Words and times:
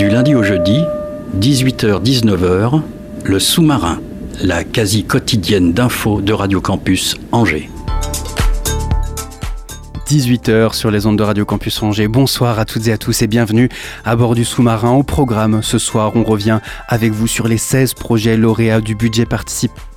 Du 0.00 0.08
lundi 0.08 0.34
au 0.34 0.42
jeudi, 0.42 0.82
18h-19h, 1.40 2.80
le 3.22 3.38
sous-marin, 3.38 4.00
la 4.42 4.64
quasi 4.64 5.04
quotidienne 5.04 5.74
d'infos 5.74 6.22
de 6.22 6.32
Radio 6.32 6.62
Campus 6.62 7.16
Angers. 7.32 7.68
18h 10.06 10.72
sur 10.72 10.90
les 10.90 11.04
ondes 11.04 11.18
de 11.18 11.22
Radio 11.22 11.44
Campus 11.44 11.82
Angers. 11.82 12.08
Bonsoir 12.08 12.58
à 12.58 12.64
toutes 12.64 12.86
et 12.86 12.92
à 12.92 12.96
tous 12.96 13.20
et 13.20 13.26
bienvenue 13.26 13.68
à 14.06 14.16
bord 14.16 14.34
du 14.34 14.46
sous-marin. 14.46 14.92
Au 14.92 15.02
programme 15.02 15.62
ce 15.62 15.76
soir, 15.76 16.12
on 16.14 16.24
revient 16.24 16.60
avec 16.88 17.12
vous 17.12 17.26
sur 17.26 17.46
les 17.46 17.58
16 17.58 17.92
projets 17.92 18.38
lauréats 18.38 18.80
du 18.80 18.94
budget 18.94 19.26
participatif 19.26 19.89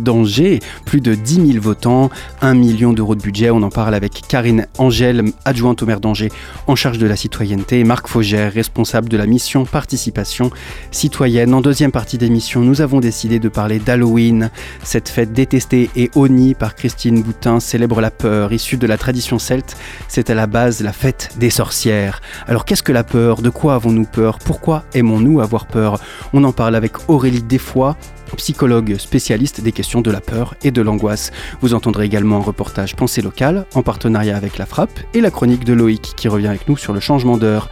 d'Angers. 0.00 0.60
Plus 0.84 1.00
de 1.00 1.14
10 1.14 1.52
000 1.52 1.62
votants, 1.62 2.10
1 2.40 2.54
million 2.54 2.92
d'euros 2.92 3.14
de 3.14 3.22
budget. 3.22 3.50
On 3.50 3.62
en 3.62 3.70
parle 3.70 3.94
avec 3.94 4.22
Karine 4.28 4.66
Angèle, 4.78 5.24
adjointe 5.44 5.82
au 5.82 5.86
maire 5.86 6.00
d'Angers 6.00 6.30
en 6.66 6.74
charge 6.74 6.98
de 6.98 7.06
la 7.06 7.16
citoyenneté, 7.16 7.80
et 7.80 7.84
Marc 7.84 8.08
Faugère, 8.08 8.52
responsable 8.52 9.08
de 9.08 9.16
la 9.16 9.26
mission 9.26 9.64
participation 9.64 10.50
citoyenne. 10.90 11.54
En 11.54 11.60
deuxième 11.60 11.92
partie 11.92 12.18
d'émission, 12.18 12.60
nous 12.60 12.80
avons 12.80 13.00
décidé 13.00 13.38
de 13.38 13.48
parler 13.48 13.78
d'Halloween. 13.78 14.50
Cette 14.82 15.08
fête 15.08 15.32
détestée 15.32 15.90
et 15.96 16.10
honnie 16.14 16.54
par 16.54 16.74
Christine 16.74 17.22
Boutin 17.22 17.60
célèbre 17.60 18.00
la 18.00 18.10
peur 18.10 18.52
issue 18.52 18.76
de 18.76 18.86
la 18.86 18.98
tradition 18.98 19.38
celte. 19.38 19.76
C'est 20.08 20.30
à 20.30 20.34
la 20.34 20.46
base 20.46 20.82
la 20.82 20.92
fête 20.92 21.30
des 21.38 21.50
sorcières. 21.50 22.20
Alors 22.46 22.64
qu'est-ce 22.64 22.82
que 22.82 22.92
la 22.92 23.04
peur? 23.04 23.42
De 23.42 23.50
quoi 23.50 23.74
avons-nous 23.74 24.04
peur? 24.04 24.38
Pourquoi 24.38 24.84
aimons-nous 24.94 25.40
avoir 25.40 25.66
peur? 25.66 26.00
On 26.32 26.44
en 26.44 26.52
parle 26.52 26.74
avec 26.74 27.08
Aurélie 27.08 27.42
Desfoy, 27.42 27.94
psychologue 28.34 28.96
spécialiste 28.98 29.60
des 29.60 29.72
questions 29.72 30.00
de 30.00 30.10
la 30.10 30.20
peur 30.20 30.54
et 30.62 30.70
de 30.70 30.82
l'angoisse. 30.82 31.32
Vous 31.60 31.74
entendrez 31.74 32.04
également 32.04 32.36
un 32.36 32.42
reportage 32.42 32.96
Pensée 32.96 33.22
locale 33.22 33.66
en 33.74 33.82
partenariat 33.82 34.36
avec 34.36 34.58
la 34.58 34.66
Frappe 34.66 35.00
et 35.14 35.20
la 35.20 35.30
chronique 35.30 35.64
de 35.64 35.72
Loïc 35.72 36.12
qui 36.16 36.28
revient 36.28 36.48
avec 36.48 36.68
nous 36.68 36.76
sur 36.76 36.92
le 36.92 37.00
changement 37.00 37.36
d'heure. 37.36 37.70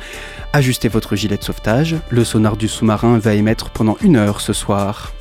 Ajustez 0.52 0.88
votre 0.88 1.16
gilet 1.16 1.36
de 1.36 1.44
sauvetage, 1.44 1.96
le 2.10 2.24
sonar 2.24 2.56
du 2.56 2.68
sous-marin 2.68 3.18
va 3.18 3.34
émettre 3.34 3.70
pendant 3.70 3.96
une 4.02 4.16
heure 4.16 4.40
ce 4.40 4.52
soir. 4.52 5.12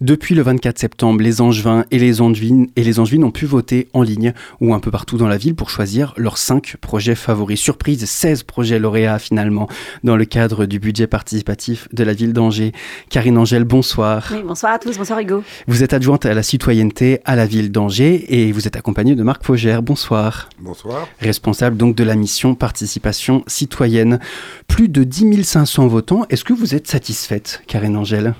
Depuis 0.00 0.36
le 0.36 0.42
24 0.42 0.78
septembre, 0.78 1.22
les 1.22 1.40
Angevins 1.40 1.84
et 1.90 1.98
les 1.98 2.20
Angevines, 2.20 2.68
et 2.76 2.84
les 2.84 3.00
Angevines 3.00 3.24
ont 3.24 3.32
pu 3.32 3.46
voter 3.46 3.88
en 3.94 4.02
ligne 4.02 4.32
ou 4.60 4.72
un 4.72 4.78
peu 4.78 4.92
partout 4.92 5.16
dans 5.16 5.26
la 5.26 5.36
ville 5.36 5.56
pour 5.56 5.70
choisir 5.70 6.14
leurs 6.16 6.38
5 6.38 6.76
projets 6.76 7.16
favoris. 7.16 7.58
Surprise, 7.58 8.04
16 8.04 8.44
projets 8.44 8.78
lauréats 8.78 9.18
finalement 9.18 9.68
dans 10.04 10.16
le 10.16 10.24
cadre 10.24 10.66
du 10.66 10.78
budget 10.78 11.08
participatif 11.08 11.88
de 11.92 12.04
la 12.04 12.12
ville 12.12 12.32
d'Angers. 12.32 12.72
Karine 13.10 13.38
Angèle, 13.38 13.64
bonsoir. 13.64 14.28
Oui, 14.32 14.42
bonsoir 14.46 14.72
à 14.74 14.78
tous, 14.78 14.96
bonsoir 14.96 15.18
Hugo. 15.18 15.42
Vous 15.66 15.82
êtes 15.82 15.92
adjointe 15.92 16.26
à 16.26 16.34
la 16.34 16.44
citoyenneté 16.44 17.20
à 17.24 17.34
la 17.34 17.46
ville 17.46 17.72
d'Angers 17.72 18.24
et 18.28 18.52
vous 18.52 18.68
êtes 18.68 18.76
accompagnée 18.76 19.16
de 19.16 19.22
Marc 19.24 19.44
Faugère. 19.44 19.82
Bonsoir. 19.82 20.48
Bonsoir. 20.60 21.08
Responsable 21.20 21.76
donc 21.76 21.96
de 21.96 22.04
la 22.04 22.14
mission 22.14 22.54
participation 22.54 23.42
citoyenne. 23.48 24.20
Plus 24.68 24.88
de 24.88 25.02
10 25.02 25.42
500 25.42 25.88
votants. 25.88 26.24
Est-ce 26.30 26.44
que 26.44 26.52
vous 26.52 26.74
êtes 26.74 26.86
satisfaite, 26.86 27.62
Karine 27.66 27.96
Angèle 27.96 28.34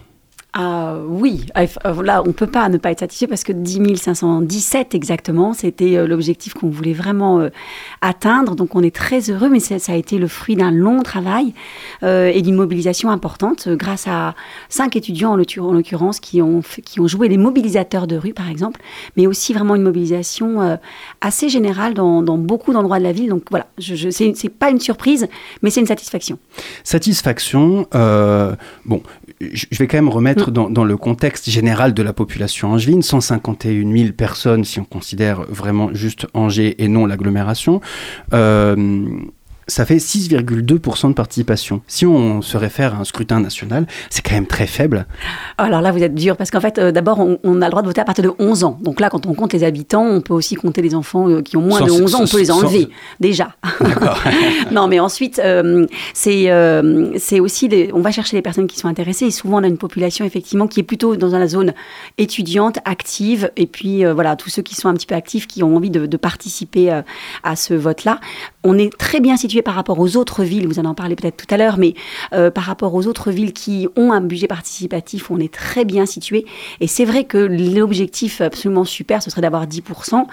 ah 0.54 0.96
oui, 1.06 1.44
ah, 1.54 1.64
euh, 1.84 2.02
là 2.02 2.22
on 2.26 2.32
peut 2.32 2.46
pas 2.46 2.70
ne 2.70 2.78
pas 2.78 2.90
être 2.90 3.00
satisfait 3.00 3.26
parce 3.26 3.44
que 3.44 3.52
10 3.52 3.96
517 3.96 4.94
exactement, 4.94 5.52
c'était 5.52 5.98
euh, 5.98 6.06
l'objectif 6.06 6.54
qu'on 6.54 6.70
voulait 6.70 6.94
vraiment 6.94 7.38
euh, 7.38 7.50
atteindre. 8.00 8.56
Donc 8.56 8.74
on 8.74 8.82
est 8.82 8.94
très 8.94 9.30
heureux, 9.30 9.50
mais 9.50 9.60
ça, 9.60 9.76
a 9.92 9.96
été 9.96 10.16
le 10.16 10.26
fruit 10.26 10.56
d'un 10.56 10.70
long 10.70 11.02
travail 11.02 11.52
et 12.02 12.42
d'une 12.42 12.54
mobilisation 12.54 13.10
importante 13.10 13.68
grâce 13.68 14.06
à 14.08 14.34
cinq 14.68 14.96
étudiants 14.96 15.32
en 15.32 15.36
l'occurrence 15.36 16.20
qui 16.20 16.40
ont, 16.40 16.62
qui 16.84 17.00
ont 17.00 17.08
joué 17.08 17.28
les 17.28 17.38
mobilisateurs 17.38 18.06
de 18.06 18.16
rue 18.16 18.32
par 18.32 18.48
exemple, 18.48 18.80
mais 19.16 19.26
aussi 19.26 19.52
vraiment 19.52 19.74
une 19.74 19.82
mobilisation 19.82 20.78
assez 21.20 21.48
générale 21.48 21.94
dans, 21.94 22.22
beaucoup 22.38 22.72
d'endroits 22.72 22.98
de 22.98 23.04
la 23.04 23.12
ville. 23.12 23.28
Donc 23.28 23.44
voilà, 23.50 23.66
je, 23.78 23.94
je 23.94 24.10
c'est 24.10 24.48
pas 24.48 24.70
une 24.70 24.80
surprise, 24.80 25.28
mais 25.62 25.70
c'est 25.70 25.80
une 25.80 25.86
satisfaction. 25.86 26.38
Satisfaction, 26.84 27.86
bon, 28.84 29.02
je 29.40 29.78
vais 29.78 29.86
quand 29.86 29.96
même 29.96 30.08
remettre 30.08 30.50
mm. 30.50 30.72
dans, 30.72 30.84
le 30.84 30.96
contexte 30.96 31.48
général 31.50 31.94
de 31.94 32.02
la 32.02 32.12
population 32.12 32.72
angevine, 32.72 33.02
151 33.02 33.96
000 33.96 34.12
personnes 34.12 34.64
si 34.64 34.80
on 34.80 34.84
considère 34.84 35.42
vraiment 35.42 35.92
juste 35.94 36.26
Angers 36.34 36.82
et 36.82 36.88
non 36.88 37.06
l'agglomération. 37.06 37.80
Euh, 38.32 39.06
ça 39.68 39.84
fait 39.84 39.96
6,2% 39.96 41.08
de 41.08 41.12
participation. 41.12 41.82
Si 41.86 42.06
on 42.06 42.40
se 42.40 42.56
réfère 42.56 42.94
à 42.94 42.98
un 42.98 43.04
scrutin 43.04 43.38
national, 43.38 43.86
c'est 44.08 44.22
quand 44.22 44.34
même 44.34 44.46
très 44.46 44.66
faible. 44.66 45.06
Alors 45.58 45.82
là, 45.82 45.92
vous 45.92 46.02
êtes 46.02 46.14
dur, 46.14 46.36
parce 46.36 46.50
qu'en 46.50 46.60
fait, 46.60 46.78
euh, 46.78 46.90
d'abord, 46.90 47.20
on, 47.20 47.62
a 47.62 47.66
le 47.66 47.70
droit 47.70 47.82
de 47.82 47.86
voter 47.86 48.00
à 48.00 48.04
partir 48.04 48.24
de 48.24 48.32
11 48.38 48.64
ans. 48.64 48.78
Donc 48.82 48.98
là, 48.98 49.10
quand 49.10 49.26
on 49.26 49.34
compte 49.34 49.52
les 49.52 49.64
habitants, 49.64 50.06
on 50.06 50.22
peut 50.22 50.32
aussi 50.32 50.54
compter 50.54 50.80
les 50.80 50.94
enfants 50.94 51.28
euh, 51.28 51.42
qui 51.42 51.58
ont 51.58 51.60
moins 51.60 51.82
de 51.82 51.90
11 51.90 52.14
ans, 52.14 52.20
on 52.22 52.26
peut 52.26 52.38
les 52.38 52.50
enlever, 52.50 52.88
déjà. 53.20 53.54
non, 54.72 54.88
mais 54.88 55.00
ensuite, 55.00 55.38
euh, 55.38 55.86
c'est 56.14 57.40
aussi, 57.40 57.68
on 57.92 58.00
va 58.00 58.10
chercher 58.10 58.36
les 58.36 58.42
personnes 58.42 58.66
qui 58.66 58.78
sont 58.78 58.88
intéressées, 58.88 59.26
et 59.26 59.30
souvent, 59.30 59.60
on 59.60 59.64
a 59.64 59.68
une 59.68 59.78
population, 59.78 60.24
effectivement, 60.24 60.66
qui 60.66 60.80
est 60.80 60.84
plutôt 60.84 61.16
dans 61.16 61.28
la 61.28 61.46
zone 61.46 61.74
étudiante, 62.16 62.78
active, 62.86 63.50
et 63.56 63.66
puis, 63.66 64.02
voilà, 64.04 64.34
tous 64.34 64.48
ceux 64.48 64.62
qui 64.62 64.74
sont 64.74 64.88
un 64.88 64.94
petit 64.94 65.06
peu 65.06 65.14
actifs, 65.14 65.46
qui 65.46 65.62
ont 65.62 65.76
envie 65.76 65.90
de, 65.90 66.06
de 66.06 66.16
participer 66.16 67.02
à 67.42 67.56
ce 67.56 67.74
vote-là. 67.74 68.18
On 68.64 68.78
est 68.78 68.96
très 68.96 69.20
bien 69.20 69.36
situé 69.36 69.57
par 69.62 69.74
rapport 69.74 69.98
aux 69.98 70.16
autres 70.16 70.44
villes, 70.44 70.66
vous 70.66 70.78
en 70.78 70.94
parlez 70.94 71.16
peut-être 71.16 71.36
tout 71.36 71.52
à 71.52 71.56
l'heure, 71.56 71.78
mais 71.78 71.94
euh, 72.32 72.50
par 72.50 72.64
rapport 72.64 72.94
aux 72.94 73.06
autres 73.06 73.30
villes 73.30 73.52
qui 73.52 73.88
ont 73.96 74.12
un 74.12 74.20
budget 74.20 74.46
participatif, 74.46 75.30
on 75.30 75.38
est 75.38 75.52
très 75.52 75.84
bien 75.84 76.06
situé. 76.06 76.44
Et 76.80 76.86
c'est 76.86 77.04
vrai 77.04 77.24
que 77.24 77.38
l'objectif 77.38 78.40
absolument 78.40 78.84
super, 78.84 79.22
ce 79.22 79.30
serait 79.30 79.42
d'avoir 79.42 79.66
10%. 79.66 80.26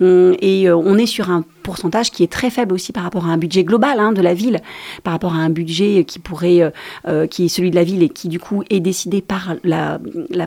Hum, 0.00 0.36
et 0.40 0.68
euh, 0.68 0.76
on 0.76 0.96
est 0.98 1.06
sur 1.06 1.30
un 1.30 1.44
pourcentage 1.62 2.10
qui 2.10 2.22
est 2.22 2.30
très 2.30 2.50
faible 2.50 2.74
aussi 2.74 2.92
par 2.92 3.04
rapport 3.04 3.26
à 3.26 3.30
un 3.30 3.38
budget 3.38 3.64
global 3.64 3.98
hein, 3.98 4.12
de 4.12 4.20
la 4.20 4.34
ville, 4.34 4.60
par 5.02 5.12
rapport 5.12 5.34
à 5.34 5.38
un 5.38 5.50
budget 5.50 6.04
qui 6.04 6.18
pourrait, 6.18 6.72
euh, 7.08 7.26
qui 7.26 7.46
est 7.46 7.48
celui 7.48 7.70
de 7.70 7.76
la 7.76 7.84
ville 7.84 8.02
et 8.02 8.08
qui 8.08 8.28
du 8.28 8.38
coup 8.38 8.62
est 8.70 8.80
décidé 8.80 9.22
par 9.22 9.54
la, 9.64 9.98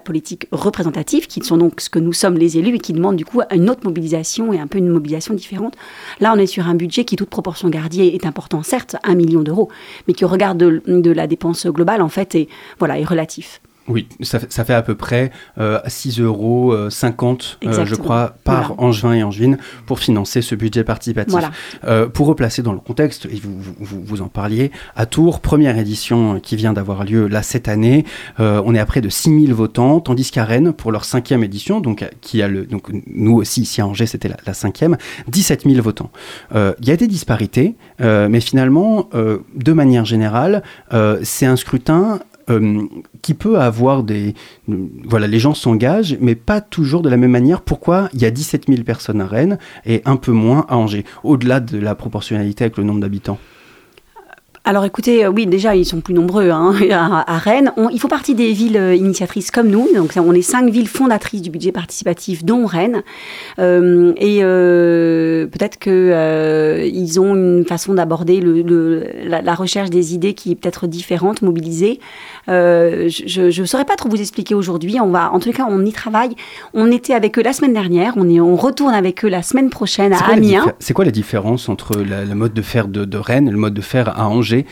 politique 0.03 0.47
représentative, 0.51 1.27
qui 1.27 1.41
sont 1.41 1.57
donc 1.57 1.81
ce 1.81 1.89
que 1.89 1.99
nous 1.99 2.13
sommes 2.13 2.37
les 2.37 2.57
élus 2.57 2.75
et 2.75 2.79
qui 2.79 2.93
demandent 2.93 3.15
du 3.15 3.25
coup 3.25 3.41
une 3.51 3.69
autre 3.69 3.81
mobilisation 3.83 4.53
et 4.53 4.59
un 4.59 4.67
peu 4.67 4.77
une 4.77 4.89
mobilisation 4.89 5.33
différente. 5.33 5.75
Là, 6.19 6.33
on 6.35 6.39
est 6.39 6.45
sur 6.45 6.67
un 6.67 6.75
budget 6.75 7.05
qui, 7.05 7.15
toute 7.15 7.29
proportion 7.29 7.69
gardée, 7.69 8.07
est 8.07 8.25
important, 8.25 8.61
certes, 8.61 8.95
un 9.03 9.15
million 9.15 9.41
d'euros, 9.41 9.69
mais 10.07 10.13
qui 10.13 10.25
au 10.25 10.27
regard 10.27 10.55
de, 10.55 10.81
de, 10.85 11.11
la 11.11 11.27
dépense 11.27 11.65
globale, 11.67 12.01
en 12.01 12.09
fait, 12.09 12.35
est, 12.35 12.47
voilà, 12.77 12.99
est 12.99 13.05
relatif. 13.05 13.61
Oui, 13.87 14.07
ça, 14.21 14.39
fait 14.39 14.73
à 14.73 14.81
peu 14.81 14.95
près 14.95 15.31
euh, 15.59 15.79
6,50 15.85 16.21
euros, 16.21 16.73
euh, 16.73 16.89
euh, 17.65 17.85
je 17.85 17.93
crois, 17.93 18.33
par 18.43 18.73
Angevin 18.79 19.13
et 19.13 19.21
Angevine 19.21 19.59
pour 19.85 19.99
financer 19.99 20.41
ce 20.41 20.55
budget 20.55 20.83
participatif. 20.83 21.37
Euh, 21.83 22.07
pour 22.07 22.25
replacer 22.25 22.63
dans 22.63 22.73
le 22.73 22.79
contexte, 22.79 23.27
et 23.27 23.39
vous, 23.39 23.55
vous, 23.79 24.01
vous, 24.03 24.21
en 24.23 24.27
parliez, 24.27 24.71
à 24.95 25.05
Tours, 25.05 25.39
première 25.39 25.77
édition 25.77 26.39
qui 26.39 26.55
vient 26.55 26.73
d'avoir 26.73 27.03
lieu 27.03 27.27
là 27.27 27.43
cette 27.43 27.67
année, 27.67 28.05
on 28.39 28.73
est 28.73 28.79
à 28.79 28.85
près 28.87 29.01
de 29.01 29.09
6000 29.09 29.53
votants, 29.53 29.99
tandis 29.99 30.31
qu'à 30.31 30.45
Rennes, 30.45 30.73
pour 30.73 30.91
leur 30.91 31.05
cinquième 31.05 31.43
édition, 31.43 31.79
donc, 31.79 32.03
qui 32.21 32.41
a 32.41 32.47
le, 32.47 32.65
donc 32.65 32.89
nous 33.05 33.35
aussi 33.35 33.61
ici 33.61 33.81
à 33.81 33.87
Angers, 33.87 34.07
c'était 34.07 34.29
la, 34.29 34.37
la, 34.47 34.55
cinquième, 34.55 34.97
17 35.27 35.63
000 35.69 35.81
votants. 35.83 36.09
Il 36.55 36.87
y 36.87 36.91
a 36.91 36.97
des 36.97 37.07
disparités, 37.07 37.75
mais 37.99 38.39
finalement, 38.39 39.09
de 39.13 39.73
manière 39.73 40.05
générale, 40.05 40.63
c'est 41.21 41.45
un 41.45 41.55
scrutin 41.55 42.19
euh, 42.49 42.83
qui 43.21 43.33
peut 43.33 43.59
avoir 43.59 44.03
des... 44.03 44.35
Voilà, 44.67 45.27
les 45.27 45.39
gens 45.39 45.53
s'engagent, 45.53 46.17
mais 46.21 46.35
pas 46.35 46.61
toujours 46.61 47.01
de 47.01 47.09
la 47.09 47.17
même 47.17 47.31
manière. 47.31 47.61
Pourquoi 47.61 48.09
il 48.13 48.21
y 48.21 48.25
a 48.25 48.31
17 48.31 48.65
000 48.67 48.83
personnes 48.83 49.21
à 49.21 49.27
Rennes 49.27 49.57
et 49.85 50.01
un 50.05 50.15
peu 50.15 50.31
moins 50.31 50.65
à 50.69 50.77
Angers, 50.77 51.05
au-delà 51.23 51.59
de 51.59 51.77
la 51.77 51.95
proportionnalité 51.95 52.65
avec 52.65 52.77
le 52.77 52.83
nombre 52.83 53.01
d'habitants? 53.01 53.39
Alors 54.67 54.83
écoutez, 54.83 55.23
euh, 55.23 55.29
oui, 55.29 55.45
déjà, 55.45 55.75
ils 55.75 55.85
sont 55.85 56.01
plus 56.01 56.15
nombreux 56.15 56.49
hein, 56.49 56.73
à, 56.91 57.37
Rennes. 57.37 57.71
On, 57.77 57.89
il 57.89 57.99
faut 57.99 58.07
partie 58.07 58.33
des 58.33 58.51
villes 58.51 58.77
euh, 58.77 58.95
initiatrices 58.95 59.51
comme 59.51 59.67
nous. 59.67 59.87
Donc 59.93 60.13
on 60.17 60.33
est 60.33 60.41
cinq 60.41 60.71
villes 60.71 60.87
fondatrices 60.87 61.43
du 61.43 61.51
budget 61.51 61.71
participatif, 61.71 62.43
dont 62.43 62.65
Rennes. 62.65 63.03
Et 63.59 64.39
peut-être 64.41 65.77
que 65.77 66.83
ils 66.91 67.19
ont 67.19 67.35
une 67.35 67.65
façon 67.65 67.93
d'aborder 67.93 68.41
le, 68.41 69.05
la, 69.23 69.53
recherche 69.53 69.91
des 69.91 70.15
idées 70.15 70.33
qui 70.33 70.51
est 70.51 70.55
peut-être 70.55 70.87
différente, 70.87 71.43
mobilisée. 71.43 71.99
Je 72.47 73.61
ne 73.61 73.65
saurais 73.65 73.85
pas 73.85 73.95
trop 73.95 74.09
vous 74.09 74.19
expliquer 74.19 74.55
aujourd'hui. 74.55 74.99
On 74.99 75.09
va, 75.09 75.31
en 75.31 75.39
tout 75.39 75.51
cas, 75.51 75.65
on 75.69 75.85
y 75.85 75.91
travaille. 75.91 76.35
On 76.73 76.91
était 76.91 77.13
avec 77.13 77.37
eux 77.37 77.43
la 77.43 77.53
semaine 77.53 77.73
dernière. 77.73 78.13
On, 78.17 78.29
est, 78.29 78.39
on 78.39 78.55
retourne 78.55 78.93
avec 78.93 79.25
eux 79.25 79.29
la 79.29 79.41
semaine 79.41 79.69
prochaine 79.69 80.13
à 80.13 80.17
Amiens. 80.31 80.73
C'est 80.79 80.93
quoi 80.93 81.05
la 81.05 81.11
différence 81.11 81.69
entre 81.69 81.97
le 81.97 82.35
mode 82.35 82.53
de 82.53 82.61
faire 82.61 82.87
de, 82.87 83.05
de 83.05 83.17
Rennes 83.17 83.47
et 83.47 83.51
le 83.51 83.57
mode 83.57 83.73
de 83.73 83.81
faire 83.81 84.19
à 84.19 84.27
Angers 84.27 84.65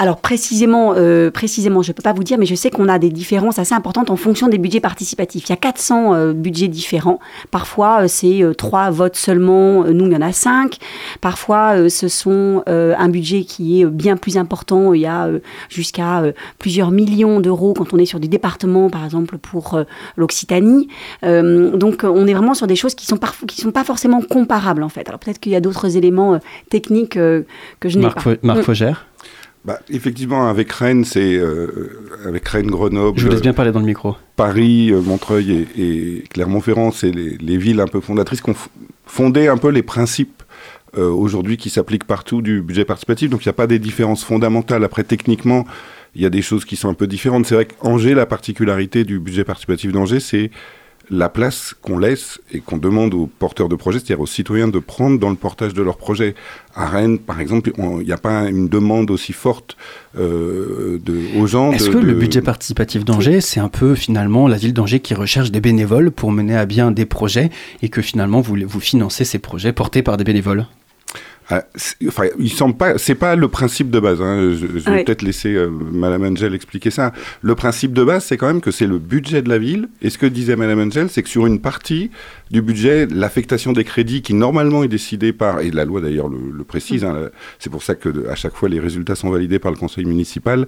alors 0.00 0.18
précisément, 0.18 0.94
euh, 0.96 1.32
précisément, 1.32 1.82
je 1.82 1.90
ne 1.90 1.92
peux 1.92 2.04
pas 2.04 2.12
vous 2.12 2.22
dire, 2.22 2.38
mais 2.38 2.46
je 2.46 2.54
sais 2.54 2.70
qu'on 2.70 2.88
a 2.88 3.00
des 3.00 3.10
différences 3.10 3.58
assez 3.58 3.74
importantes 3.74 4.10
en 4.10 4.16
fonction 4.16 4.46
des 4.46 4.56
budgets 4.56 4.78
participatifs. 4.78 5.46
Il 5.46 5.50
y 5.50 5.52
a 5.52 5.56
400 5.56 6.14
euh, 6.14 6.32
budgets 6.32 6.68
différents. 6.68 7.18
Parfois, 7.50 8.02
euh, 8.02 8.06
c'est 8.06 8.42
trois 8.56 8.90
votes 8.90 9.16
seulement. 9.16 9.82
Nous, 9.82 10.06
il 10.06 10.12
y 10.12 10.16
en 10.16 10.22
a 10.22 10.30
cinq. 10.30 10.76
Parfois, 11.20 11.90
ce 11.90 12.06
sont 12.06 12.62
un 12.66 13.08
budget 13.08 13.42
qui 13.42 13.80
est 13.80 13.86
bien 13.86 14.16
plus 14.16 14.36
important. 14.36 14.94
Il 14.94 15.00
y 15.00 15.06
a 15.06 15.28
jusqu'à 15.68 16.22
plusieurs 16.58 16.92
millions 16.92 17.40
d'euros 17.40 17.74
quand 17.74 17.92
on 17.92 17.98
est 17.98 18.06
sur 18.06 18.20
des 18.20 18.28
départements, 18.28 18.90
par 18.90 19.04
exemple 19.04 19.38
pour 19.38 19.80
l'Occitanie. 20.16 20.88
donc, 21.22 22.04
on 22.04 22.26
est 22.26 22.34
vraiment 22.34 22.54
sur 22.54 22.66
des 22.66 22.76
choses 22.76 22.94
qui 22.94 23.06
sont 23.06 23.18
qui 23.48 23.60
sont 23.60 23.72
pas 23.72 23.84
forcément 23.84 24.20
comparables 24.20 24.84
en 24.84 24.88
fait. 24.88 25.08
Alors 25.08 25.18
peut-être 25.18 25.40
qu'il 25.40 25.52
y 25.52 25.56
a 25.56 25.60
d'autres 25.60 25.96
éléments 25.96 26.38
techniques 26.70 27.14
que 27.14 27.44
je 27.84 27.98
n'ai 27.98 28.08
pas. 28.08 28.22
Marc 28.42 28.60
mm. 28.60 28.62
Fogère 28.62 29.06
bah, 29.64 29.80
effectivement, 29.90 30.48
avec 30.48 30.72
Rennes, 30.72 31.04
c'est 31.04 31.36
euh, 31.36 31.90
avec 32.26 32.46
Rennes, 32.48 32.70
Grenoble. 32.70 33.18
Je 33.18 33.26
vous 33.26 33.30
laisse 33.30 33.42
bien 33.42 33.52
parler 33.52 33.72
dans 33.72 33.80
le 33.80 33.86
micro. 33.86 34.16
Paris, 34.36 34.92
Montreuil 34.92 35.66
et, 35.76 36.24
Clermont-Ferrand, 36.30 36.90
c'est 36.90 37.10
les, 37.10 37.56
villes 37.56 37.80
un 37.80 37.86
peu 37.86 38.00
fondatrices 38.00 38.40
qui 38.40 38.50
ont 38.50 38.56
fondé 39.06 39.48
un 39.48 39.56
peu 39.56 39.68
les 39.68 39.82
principes 39.82 40.42
euh, 40.96 41.10
aujourd'hui 41.10 41.58
qui 41.58 41.68
s'appliquent 41.70 42.06
partout 42.06 42.40
du 42.40 42.62
budget 42.62 42.84
participatif. 42.84 43.28
Donc 43.28 43.44
il 43.44 43.48
n'y 43.48 43.50
a 43.50 43.54
pas 43.54 43.66
des 43.66 43.78
différences 43.78 44.24
fondamentales. 44.24 44.84
Après, 44.84 45.04
techniquement, 45.04 45.66
il 46.14 46.22
y 46.22 46.26
a 46.26 46.30
des 46.30 46.40
choses 46.40 46.64
qui 46.64 46.76
sont 46.76 46.88
un 46.88 46.94
peu 46.94 47.06
différentes. 47.06 47.46
C'est 47.46 47.54
vrai 47.54 47.66
qu'Angers, 47.66 48.14
la 48.14 48.26
particularité 48.26 49.04
du 49.04 49.18
budget 49.18 49.44
participatif 49.44 49.92
d'Angers, 49.92 50.20
c'est 50.20 50.50
la 51.10 51.28
place 51.28 51.74
qu'on 51.80 51.98
laisse 51.98 52.40
et 52.52 52.60
qu'on 52.60 52.76
demande 52.76 53.14
aux 53.14 53.26
porteurs 53.26 53.68
de 53.68 53.76
projets, 53.76 53.98
c'est-à-dire 53.98 54.20
aux 54.20 54.26
citoyens 54.26 54.68
de 54.68 54.78
prendre 54.78 55.18
dans 55.18 55.30
le 55.30 55.36
portage 55.36 55.74
de 55.74 55.82
leurs 55.82 55.96
projets. 55.96 56.34
À 56.74 56.86
Rennes, 56.86 57.18
par 57.18 57.40
exemple, 57.40 57.72
il 57.76 58.06
n'y 58.06 58.12
a 58.12 58.18
pas 58.18 58.48
une 58.48 58.68
demande 58.68 59.10
aussi 59.10 59.32
forte 59.32 59.76
euh, 60.18 60.98
de, 61.04 61.38
aux 61.38 61.46
gens. 61.46 61.72
Est-ce 61.72 61.90
que 61.90 61.98
le 61.98 62.14
budget 62.14 62.42
participatif 62.42 63.04
d'Angers, 63.04 63.40
c'est 63.40 63.60
un 63.60 63.68
peu 63.68 63.94
finalement 63.94 64.48
la 64.48 64.56
ville 64.56 64.74
d'Angers 64.74 65.00
qui 65.00 65.14
recherche 65.14 65.50
des 65.50 65.60
bénévoles 65.60 66.10
pour 66.10 66.30
mener 66.30 66.56
à 66.56 66.66
bien 66.66 66.90
des 66.90 67.06
projets 67.06 67.50
et 67.82 67.88
que 67.88 68.02
finalement 68.02 68.40
vous, 68.40 68.56
vous 68.66 68.80
financez 68.80 69.24
ces 69.24 69.38
projets 69.38 69.72
portés 69.72 70.02
par 70.02 70.16
des 70.16 70.24
bénévoles? 70.24 70.66
Ah, 71.50 71.64
enfin, 72.06 72.24
il 72.38 72.50
semble 72.50 72.76
pas. 72.76 72.98
C'est 72.98 73.14
pas 73.14 73.34
le 73.34 73.48
principe 73.48 73.90
de 73.90 74.00
base. 74.00 74.20
Hein. 74.20 74.52
Je, 74.54 74.66
vais 74.66 75.04
peut-être 75.04 75.22
laisser 75.22 75.54
euh, 75.54 75.70
Madame 75.70 76.24
Angel 76.24 76.54
expliquer 76.54 76.90
ça. 76.90 77.12
Le 77.40 77.54
principe 77.54 77.94
de 77.94 78.04
base, 78.04 78.24
c'est 78.24 78.36
quand 78.36 78.48
même 78.48 78.60
que 78.60 78.70
c'est 78.70 78.86
le 78.86 78.98
budget 78.98 79.40
de 79.40 79.48
la 79.48 79.56
ville. 79.56 79.88
Et 80.02 80.10
ce 80.10 80.18
que 80.18 80.26
disait 80.26 80.56
Madame 80.56 80.80
Angel, 80.80 81.08
c'est 81.08 81.22
que 81.22 81.28
sur 81.28 81.46
une 81.46 81.60
partie 81.60 82.10
du 82.50 82.60
budget, 82.60 83.06
l'affectation 83.10 83.72
des 83.72 83.84
crédits, 83.84 84.20
qui 84.20 84.34
normalement 84.34 84.84
est 84.84 84.88
décidée 84.88 85.32
par 85.32 85.60
et 85.60 85.70
la 85.70 85.86
loi 85.86 86.02
d'ailleurs 86.02 86.28
le, 86.28 86.64
précise. 86.64 87.04
Hein, 87.04 87.30
c'est 87.58 87.70
pour 87.70 87.82
ça 87.82 87.94
que 87.94 88.28
à 88.28 88.34
chaque 88.34 88.54
fois 88.54 88.68
les 88.68 88.80
résultats 88.80 89.14
sont 89.14 89.30
validés 89.30 89.58
par 89.58 89.70
le 89.70 89.78
conseil 89.78 90.04
municipal. 90.04 90.66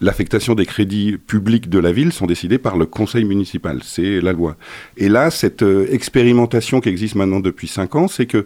L'affectation 0.00 0.54
des 0.54 0.66
crédits 0.66 1.16
publics 1.16 1.68
de 1.70 1.78
la 1.78 1.90
ville 1.90 2.12
sont 2.12 2.26
décidés 2.26 2.58
par 2.58 2.76
le 2.76 2.86
conseil 2.86 3.24
municipal. 3.24 3.80
C'est 3.82 4.20
la 4.20 4.32
loi. 4.32 4.56
Et 4.96 5.08
là, 5.08 5.30
cette 5.30 5.62
euh, 5.62 5.88
expérimentation 5.90 6.80
qui 6.80 6.88
existe 6.88 7.16
maintenant 7.16 7.40
depuis 7.40 7.66
cinq 7.66 7.96
ans, 7.96 8.06
c'est 8.06 8.26
que 8.26 8.44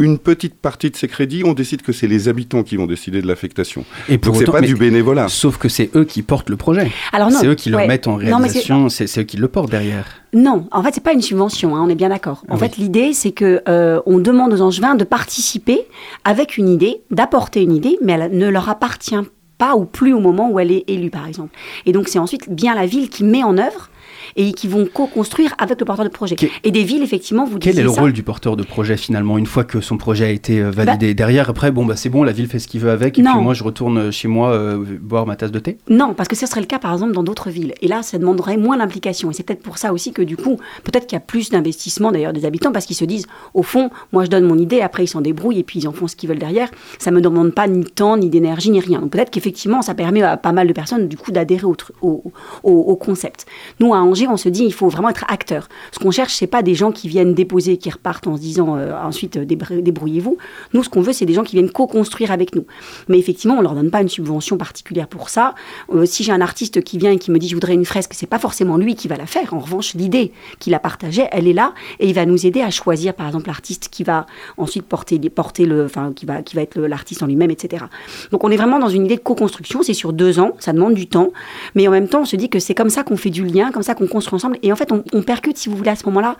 une 0.00 0.18
petite 0.18 0.54
partie 0.54 0.90
de 0.90 0.96
ces 0.96 1.08
crédits, 1.08 1.42
on 1.44 1.52
décide 1.52 1.82
que 1.82 1.92
c'est 1.92 2.06
les 2.06 2.28
habitants 2.28 2.62
qui 2.62 2.76
vont 2.76 2.86
décider 2.86 3.20
de 3.20 3.28
l'affectation. 3.28 3.84
Et 4.08 4.16
Donc 4.16 4.36
c'est 4.36 4.50
pas 4.50 4.62
du 4.62 4.74
bénévolat. 4.74 5.28
Sauf 5.28 5.58
que 5.58 5.68
c'est 5.68 5.94
eux 5.94 6.04
qui 6.04 6.22
portent 6.22 6.48
le 6.48 6.56
projet. 6.56 6.90
c'est 7.30 7.46
eux 7.46 7.54
qui 7.54 7.70
le 7.70 7.76
mettent 7.86 8.08
en 8.08 8.16
réalisation, 8.16 8.88
c'est 8.88 9.18
eux 9.18 9.22
qui 9.24 9.36
le 9.36 9.48
portent 9.48 9.70
derrière. 9.70 10.06
Non, 10.32 10.66
en 10.72 10.82
fait 10.82 10.94
c'est 10.94 11.02
pas 11.02 11.12
une 11.12 11.22
subvention, 11.22 11.76
hein, 11.76 11.82
on 11.84 11.88
est 11.88 11.94
bien 11.94 12.08
d'accord. 12.08 12.44
En 12.48 12.56
fait 12.56 12.76
l'idée 12.78 13.12
c'est 13.12 13.32
que 13.32 13.62
euh, 13.68 14.00
on 14.06 14.18
demande 14.18 14.52
aux 14.52 14.62
angevins 14.62 14.94
de 14.94 15.04
participer 15.04 15.80
avec 16.24 16.56
une 16.56 16.68
idée, 16.68 17.02
d'apporter 17.10 17.62
une 17.62 17.74
idée, 17.74 17.98
mais 18.02 18.12
elle 18.12 18.36
ne 18.36 18.48
leur 18.48 18.68
appartient 18.68 19.14
pas 19.58 19.76
ou 19.76 19.84
plus 19.84 20.14
au 20.14 20.20
moment 20.20 20.50
où 20.50 20.58
elle 20.58 20.72
est 20.72 20.84
élue 20.88 21.10
par 21.10 21.26
exemple. 21.26 21.54
Et 21.84 21.92
donc 21.92 22.08
c'est 22.08 22.18
ensuite 22.18 22.48
bien 22.48 22.74
la 22.74 22.86
ville 22.86 23.10
qui 23.10 23.24
met 23.24 23.42
en 23.42 23.58
œuvre 23.58 23.90
et 24.36 24.52
qui 24.52 24.68
vont 24.68 24.86
co-construire 24.92 25.54
avec 25.58 25.78
le 25.80 25.86
porteur 25.86 26.04
de 26.04 26.10
projet. 26.10 26.36
et 26.64 26.70
des 26.70 26.84
villes, 26.84 27.02
effectivement, 27.02 27.44
vous 27.44 27.58
Quel 27.58 27.78
est 27.78 27.82
le 27.82 27.90
rôle 27.90 28.12
du 28.12 28.22
porteur 28.22 28.56
de 28.56 28.62
projet 28.62 28.96
finalement 28.96 29.38
une 29.38 29.46
fois 29.46 29.64
que 29.64 29.80
son 29.80 29.96
projet 29.96 30.24
a 30.24 30.30
été 30.30 30.60
euh, 30.60 30.70
validé 30.70 31.08
bah 31.08 31.14
Derrière, 31.14 31.50
après, 31.50 31.70
bon, 31.70 31.84
bah, 31.84 31.96
c'est 31.96 32.08
bon, 32.08 32.22
la 32.22 32.32
ville 32.32 32.46
fait 32.46 32.58
ce 32.58 32.68
qu'il 32.68 32.80
veut 32.80 32.90
avec, 32.90 33.18
et 33.18 33.22
puis 33.22 33.32
moi 33.40 33.54
je 33.54 33.62
retourne 33.62 34.10
chez 34.10 34.28
moi 34.28 34.50
euh, 34.52 34.84
boire 35.00 35.26
ma 35.26 35.36
tasse 35.36 35.50
de 35.50 35.58
thé 35.58 35.78
Non, 35.88 36.14
parce 36.14 36.28
que 36.28 36.36
ce 36.36 36.46
serait 36.46 36.60
le 36.60 36.66
cas 36.66 36.78
par 36.78 36.92
exemple 36.92 37.12
dans 37.12 37.22
d'autres 37.22 37.50
villes. 37.50 37.74
Et 37.80 37.88
là, 37.88 38.02
ça 38.02 38.18
demanderait 38.18 38.56
moins 38.56 38.76
d'implication. 38.76 39.30
Et 39.30 39.34
c'est 39.34 39.42
peut-être 39.42 39.62
pour 39.62 39.78
ça 39.78 39.92
aussi 39.92 40.12
que 40.12 40.22
du 40.22 40.36
coup, 40.36 40.58
peut-être 40.84 41.06
qu'il 41.06 41.16
y 41.16 41.18
a 41.18 41.24
plus 41.24 41.50
d'investissement 41.50 42.12
d'ailleurs 42.12 42.32
des 42.32 42.44
habitants 42.44 42.72
parce 42.72 42.86
qu'ils 42.86 42.96
se 42.96 43.04
disent, 43.04 43.26
au 43.54 43.62
fond, 43.62 43.90
moi 44.12 44.24
je 44.24 44.30
donne 44.30 44.44
mon 44.44 44.58
idée, 44.58 44.80
après 44.80 45.04
ils 45.04 45.08
s'en 45.08 45.20
débrouillent 45.20 45.58
et 45.58 45.64
puis 45.64 45.80
ils 45.80 45.88
en 45.88 45.92
font 45.92 46.08
ce 46.08 46.16
qu'ils 46.16 46.28
veulent 46.28 46.38
derrière. 46.38 46.70
Ça 46.98 47.10
me 47.10 47.20
demande 47.20 47.54
pas 47.54 47.66
ni 47.66 47.84
de 47.84 47.88
temps, 47.88 48.16
ni 48.16 48.28
d'énergie, 48.28 48.70
ni 48.70 48.80
rien. 48.80 49.00
Donc 49.00 49.10
peut-être 49.10 49.30
qu'effectivement, 49.30 49.82
ça 49.82 49.94
permet 49.94 50.22
à 50.22 50.36
pas 50.36 50.52
mal 50.52 50.66
de 50.66 50.72
personnes 50.72 51.08
du 51.08 51.16
coup 51.16 51.32
d'adhérer 51.32 51.64
au, 51.64 51.76
au, 52.02 52.32
au, 52.62 52.96
concept. 52.96 53.46
Nous, 53.78 53.94
à 53.94 53.98
Angers, 53.98 54.19
on 54.28 54.36
se 54.36 54.48
dit, 54.48 54.64
il 54.64 54.72
faut 54.72 54.88
vraiment 54.88 55.08
être 55.08 55.24
acteur. 55.28 55.68
Ce 55.92 55.98
qu'on 55.98 56.10
cherche, 56.10 56.34
c'est 56.34 56.46
pas 56.46 56.62
des 56.62 56.74
gens 56.74 56.92
qui 56.92 57.08
viennent 57.08 57.34
déposer, 57.34 57.76
qui 57.76 57.90
repartent 57.90 58.26
en 58.26 58.36
se 58.36 58.40
disant 58.40 58.76
euh, 58.76 58.92
ensuite 59.02 59.36
euh, 59.36 59.44
débrouillez-vous. 59.44 60.38
Nous, 60.72 60.82
ce 60.82 60.88
qu'on 60.88 61.00
veut, 61.00 61.12
c'est 61.12 61.26
des 61.26 61.34
gens 61.34 61.42
qui 61.42 61.56
viennent 61.56 61.70
co-construire 61.70 62.30
avec 62.30 62.54
nous. 62.54 62.64
Mais 63.08 63.18
effectivement, 63.18 63.56
on 63.58 63.62
leur 63.62 63.74
donne 63.74 63.90
pas 63.90 64.02
une 64.02 64.08
subvention 64.08 64.56
particulière 64.56 65.08
pour 65.08 65.28
ça. 65.28 65.54
Euh, 65.92 66.06
si 66.06 66.24
j'ai 66.24 66.32
un 66.32 66.40
artiste 66.40 66.82
qui 66.82 66.98
vient 66.98 67.12
et 67.12 67.18
qui 67.18 67.30
me 67.30 67.38
dit 67.38 67.48
je 67.48 67.54
voudrais 67.54 67.74
une 67.74 67.84
fresque, 67.84 68.12
c'est 68.14 68.26
pas 68.26 68.38
forcément 68.38 68.76
lui 68.76 68.94
qui 68.94 69.08
va 69.08 69.16
la 69.16 69.26
faire. 69.26 69.54
En 69.54 69.60
revanche, 69.60 69.94
l'idée 69.94 70.32
qu'il 70.58 70.74
a 70.74 70.78
partagée, 70.78 71.26
elle 71.30 71.46
est 71.46 71.52
là 71.52 71.74
et 71.98 72.08
il 72.08 72.14
va 72.14 72.26
nous 72.26 72.46
aider 72.46 72.62
à 72.62 72.70
choisir, 72.70 73.14
par 73.14 73.26
exemple, 73.26 73.46
l'artiste 73.48 73.88
qui 73.90 74.04
va 74.04 74.26
ensuite 74.56 74.84
porter, 74.84 75.18
porter 75.30 75.66
le, 75.66 75.84
enfin, 75.84 76.12
qui 76.14 76.26
va, 76.26 76.42
qui 76.42 76.56
va 76.56 76.62
être 76.62 76.80
l'artiste 76.80 77.22
en 77.22 77.26
lui-même, 77.26 77.50
etc. 77.50 77.84
Donc, 78.30 78.44
on 78.44 78.50
est 78.50 78.56
vraiment 78.56 78.78
dans 78.78 78.88
une 78.88 79.04
idée 79.04 79.16
de 79.16 79.20
co-construction. 79.20 79.82
C'est 79.82 79.94
sur 79.94 80.12
deux 80.12 80.40
ans, 80.40 80.52
ça 80.58 80.72
demande 80.72 80.94
du 80.94 81.06
temps, 81.06 81.32
mais 81.74 81.86
en 81.88 81.90
même 81.90 82.08
temps, 82.08 82.22
on 82.22 82.24
se 82.24 82.36
dit 82.36 82.48
que 82.48 82.58
c'est 82.58 82.74
comme 82.74 82.90
ça 82.90 83.02
qu'on 83.02 83.16
fait 83.16 83.30
du 83.30 83.44
lien, 83.44 83.70
comme 83.70 83.82
ça 83.82 83.94
qu'on 83.94 84.06
construit 84.10 84.36
ensemble. 84.36 84.58
Et 84.62 84.72
en 84.72 84.76
fait, 84.76 84.92
on, 84.92 85.22
percute, 85.22 85.56
si 85.56 85.68
vous 85.68 85.76
voulez, 85.76 85.90
à 85.90 85.96
ce 85.96 86.04
moment-là, 86.06 86.36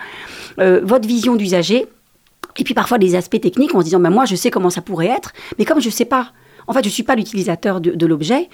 euh, 0.59 0.81
votre 0.83 1.09
vision 1.09 1.37
d'usager. 1.37 1.87
Et 2.57 2.65
puis 2.65 2.75
parfois 2.75 2.99
des 2.99 3.15
aspects 3.15 3.41
techniques 3.41 3.75
en 3.75 3.81
se 3.81 3.85
disant, 3.85 4.01
ben 4.01 4.11
moi 4.11 4.25
je 4.25 4.35
sais 4.35 4.51
comment 4.51 4.71
ça 4.71 4.83
pourrait 4.83 5.07
être, 5.07 5.33
mais 5.59 5.65
comme 5.65 5.81
je 5.81 5.87
ne 5.87 5.93
sais 5.93 6.05
pas, 6.05 6.33
en 6.67 6.73
fait 6.73 6.83
je 6.83 6.89
ne 6.89 6.93
suis 6.93 7.05
pas 7.05 7.15
l'utilisateur 7.15 7.81
de 7.81 8.07
l'objet, 8.07 8.49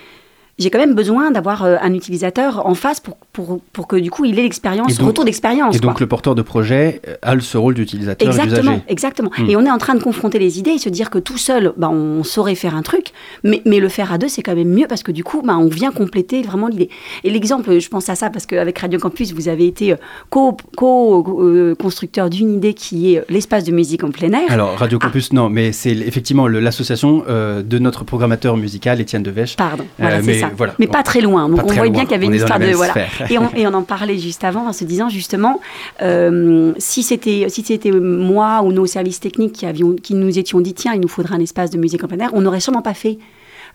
j'ai 0.59 0.71
quand 0.71 0.79
même 0.79 0.95
besoin 0.95 1.31
d'avoir 1.31 1.65
euh, 1.65 1.77
un 1.83 1.93
utilisateur 1.93 2.67
en 2.67 2.75
face 2.75 2.99
pour, 2.99 3.19
pour, 3.33 3.61
pour 3.73 3.87
que 3.87 3.97
du 3.97 4.11
coup 4.11 4.25
il 4.25 4.39
ait 4.39 4.43
l'expérience, 4.43 4.99
retour 4.99 5.25
d'expérience. 5.25 5.77
Et 5.77 5.81
donc 5.81 6.01
le 6.01 6.07
porteur 6.07 6.35
de 6.35 6.41
projet 6.41 7.03
euh, 7.07 7.17
a 7.23 7.39
ce 7.39 7.59
rôle 7.59 7.75
d'utilisateur 7.75 8.27
Exactement, 8.27 8.81
exactement. 8.89 9.31
Hmm. 9.37 9.51
Et 9.51 9.57
on 9.57 9.67
est 9.67 9.71
en 9.71 9.77
train 9.77 9.95
de 9.95 10.03
confronter 10.03 10.39
les 10.39 10.59
idées 10.59 10.73
et 10.73 10.79
se 10.79 10.89
dire 10.89 11.11
que 11.11 11.19
tout 11.19 11.37
seul, 11.37 11.75
bah, 11.77 11.91
on 11.91 12.25
saurait 12.25 12.55
faire 12.55 12.75
un 12.75 12.81
truc, 12.81 13.13
mais, 13.45 13.61
mais 13.67 13.81
le 13.81 13.91
faire 13.91 14.13
à 14.13 14.19
deux, 14.19 14.29
c'est 14.29 14.43
quand 14.43 14.55
même 14.55 14.73
mieux 14.73 14.87
parce 14.89 15.03
que 15.03 15.13
du 15.13 15.25
coup, 15.25 15.43
bah, 15.43 15.59
on 15.59 15.69
vient 15.69 15.93
compléter 15.93 16.41
vraiment 16.41 16.69
l'idée. 16.69 16.89
Et 17.23 17.31
l'exemple, 17.31 17.79
je 17.79 17.89
pense 17.89 18.09
à 18.09 18.15
ça 18.15 18.31
parce 18.31 18.47
qu'avec 18.47 18.79
Radio 18.79 18.99
Campus, 18.99 19.35
vous 19.35 19.49
avez 19.49 19.67
été 19.67 19.93
euh, 19.93 19.97
co-constructeur 20.31 22.31
d'une 22.31 22.55
idée 22.55 22.73
qui 22.73 23.15
est 23.15 23.25
l'espace 23.29 23.65
de 23.65 23.73
musique 23.73 24.05
en 24.05 24.11
plein 24.11 24.33
air. 24.33 24.51
Alors 24.51 24.79
Radio 24.79 24.99
Campus, 24.99 25.35
non, 25.35 25.51
mais 25.51 25.73
c'est 25.73 25.93
effectivement 25.93 26.49
l'association 26.49 27.25
de 27.27 27.79
notre 27.79 28.05
programmateur 28.05 28.57
musical, 28.57 29.01
Étienne 29.01 29.23
Devèche. 29.23 29.57
Pardon, 29.57 29.85
voilà, 29.99 30.23
c'est 30.23 30.46
ça 30.57 30.75
mais 30.79 30.87
pas 30.87 31.03
très 31.03 31.21
loin. 31.21 31.49
Donc 31.49 31.61
on 31.65 31.73
voyait 31.73 31.91
bien 31.91 32.03
qu'il 32.03 32.13
y 32.13 32.15
avait 32.15 32.27
une 32.27 32.35
histoire 32.35 32.59
de 32.59 32.73
voilà. 32.73 32.95
Et 33.31 33.39
on, 33.39 33.51
et 33.57 33.67
on, 33.67 33.75
en 33.75 33.83
parlait 33.83 34.19
juste 34.19 34.45
avant 34.45 34.67
en 34.67 34.73
se 34.73 34.85
disant 34.85 35.09
justement 35.09 35.61
euh, 36.03 36.73
si 36.79 37.03
c'était 37.03 37.47
si 37.49 37.63
c'était 37.63 37.91
moi 37.91 38.63
ou 38.63 38.73
nos 38.73 38.87
services 38.87 39.21
techniques 39.21 39.53
qui 39.53 39.67
avions 39.67 39.95
qui 39.95 40.15
nous 40.15 40.39
étions 40.39 40.61
dit 40.61 40.75
tiens 40.75 40.93
il 40.95 41.01
nous 41.01 41.09
faudrait 41.09 41.35
un 41.35 41.41
espace 41.41 41.71
de 41.71 41.79
musique 41.79 42.03
en 42.05 42.09
plein 42.09 42.19
air, 42.19 42.31
on 42.33 42.41
n'aurait 42.41 42.61
sûrement 42.61 42.83
pas 42.83 42.95
fait 42.95 43.19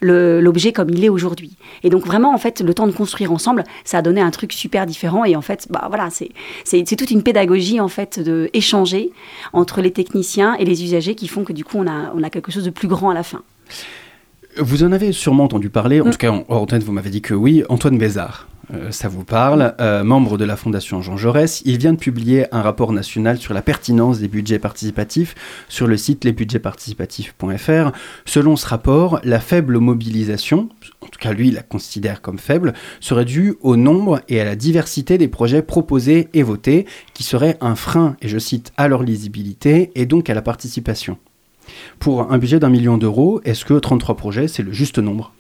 l'objet 0.01 0.72
comme 0.72 0.90
il 0.90 1.04
est 1.06 1.10
aujourd'hui. 1.10 1.58
Et 1.84 1.90
donc 1.90 2.06
vraiment, 2.06 2.34
en 2.34 2.38
fait, 2.38 2.62
le 2.62 2.74
temps 2.74 2.88
de 2.88 2.92
construire 2.92 3.32
ensemble, 3.32 3.63
ça 3.84 4.00
a 4.00 4.01
donné 4.01 4.22
un 4.22 4.32
truc 4.32 4.54
super 4.54 4.86
différent. 4.86 5.25
Et 5.25 5.36
en 5.36 5.42
fait, 5.42 5.68
bah 5.70 5.88
voilà, 5.88 6.10
c'est 6.10 6.96
toute 6.98 7.12
une 7.12 7.24
pédagogie 7.24 7.80
en 7.80 7.88
fait 7.88 8.20
de 8.20 8.50
échanger 8.54 9.12
entre 9.54 9.82
les 9.82 9.92
techniciens 9.92 10.56
et 10.56 10.66
les 10.66 10.84
usagers 10.84 11.16
qui 11.16 11.28
font 11.28 11.44
que 11.44 11.54
du 11.54 11.63
coup, 11.63 11.78
on 11.78 11.88
a, 11.88 12.12
on 12.16 12.24
a 12.24 12.30
quelque 12.30 12.51
chose 12.51 12.66
de 12.66 12.70
plus 12.70 12.88
grand 12.88 13.10
à 13.10 13.13
la 13.13 13.24
fin. 13.24 13.44
Vous 14.58 14.84
en 14.84 14.91
avez 14.91 15.12
sûrement 15.12 15.46
entendu 15.46 15.70
parler, 15.70 16.01
en 16.01 16.08
mm. 16.08 16.12
tout 16.12 16.17
cas 16.17 16.31
en 16.31 16.43
hors 16.50 16.67
vous 16.67 16.91
m'avez 16.91 17.10
dit 17.10 17.22
que 17.22 17.34
oui, 17.34 17.63
Antoine 17.70 17.98
Bézard. 17.98 18.48
ça 18.89 19.08
vous 19.08 19.24
parle, 19.24 19.75
membre 20.03 20.38
de 20.38 20.46
la 20.46 20.55
Fondation 20.55 21.01
Jean 21.01 21.17
Jaurès, 21.17 21.62
il 21.65 21.77
vient 21.77 21.93
de 21.93 21.98
publier 21.98 22.46
un 22.53 22.62
rapport 22.62 22.91
national 22.91 23.38
sur 23.38 23.53
la 23.53 23.62
pertinence 23.62 24.20
des 24.20 24.27
budgets 24.27 24.60
participatifs 24.60 25.36
sur 25.70 25.88
le 25.88 25.98
site 25.98 26.24
lesbudgetsparticipatifs.fr. 26.25 27.91
Selon 28.25 28.55
ce 28.55 28.67
rapport, 28.67 29.20
la 29.24 29.39
faible 29.39 29.77
mobilisation, 29.79 30.70
en 31.01 31.08
tout 31.08 31.20
cas 31.20 31.34
lui 31.34 31.50
il 31.50 31.55
la 31.55 31.63
considère 31.63 32.22
comme 32.22 32.39
faible, 32.39 32.74
serait 33.00 33.25
due 33.25 33.55
au 33.62 33.75
nombre 33.75 34.22
et 34.27 34.41
à 34.41 34.46
la 34.46 34.55
diversité 34.55 35.17
des 35.17 35.27
projets 35.27 35.62
proposés 35.62 36.29
et 36.34 36.43
votés, 36.43 36.86
qui 37.13 37.24
serait 37.24 37.58
un 37.62 37.75
frein, 37.75 38.15
et 38.22 38.27
je 38.27 38.38
cite, 38.38 38.74
à 38.77 38.88
leur 38.88 39.03
lisibilité 39.03 39.91
et 39.96 40.05
donc 40.05 40.29
à 40.29 40.34
la 40.34 40.41
participation. 40.41 41.17
Pour 42.00 42.32
un 42.32 42.38
budget 42.38 42.60
d'un 42.60 42.70
million 42.70 42.98
d'euros, 42.98 43.41
est-ce 43.44 43.65
que 43.65 43.74
33 43.74 44.15
projets, 44.15 44.48
c'est 44.48 44.63
le 44.63 44.72
juste 44.74 45.00
nombre? 45.00 45.34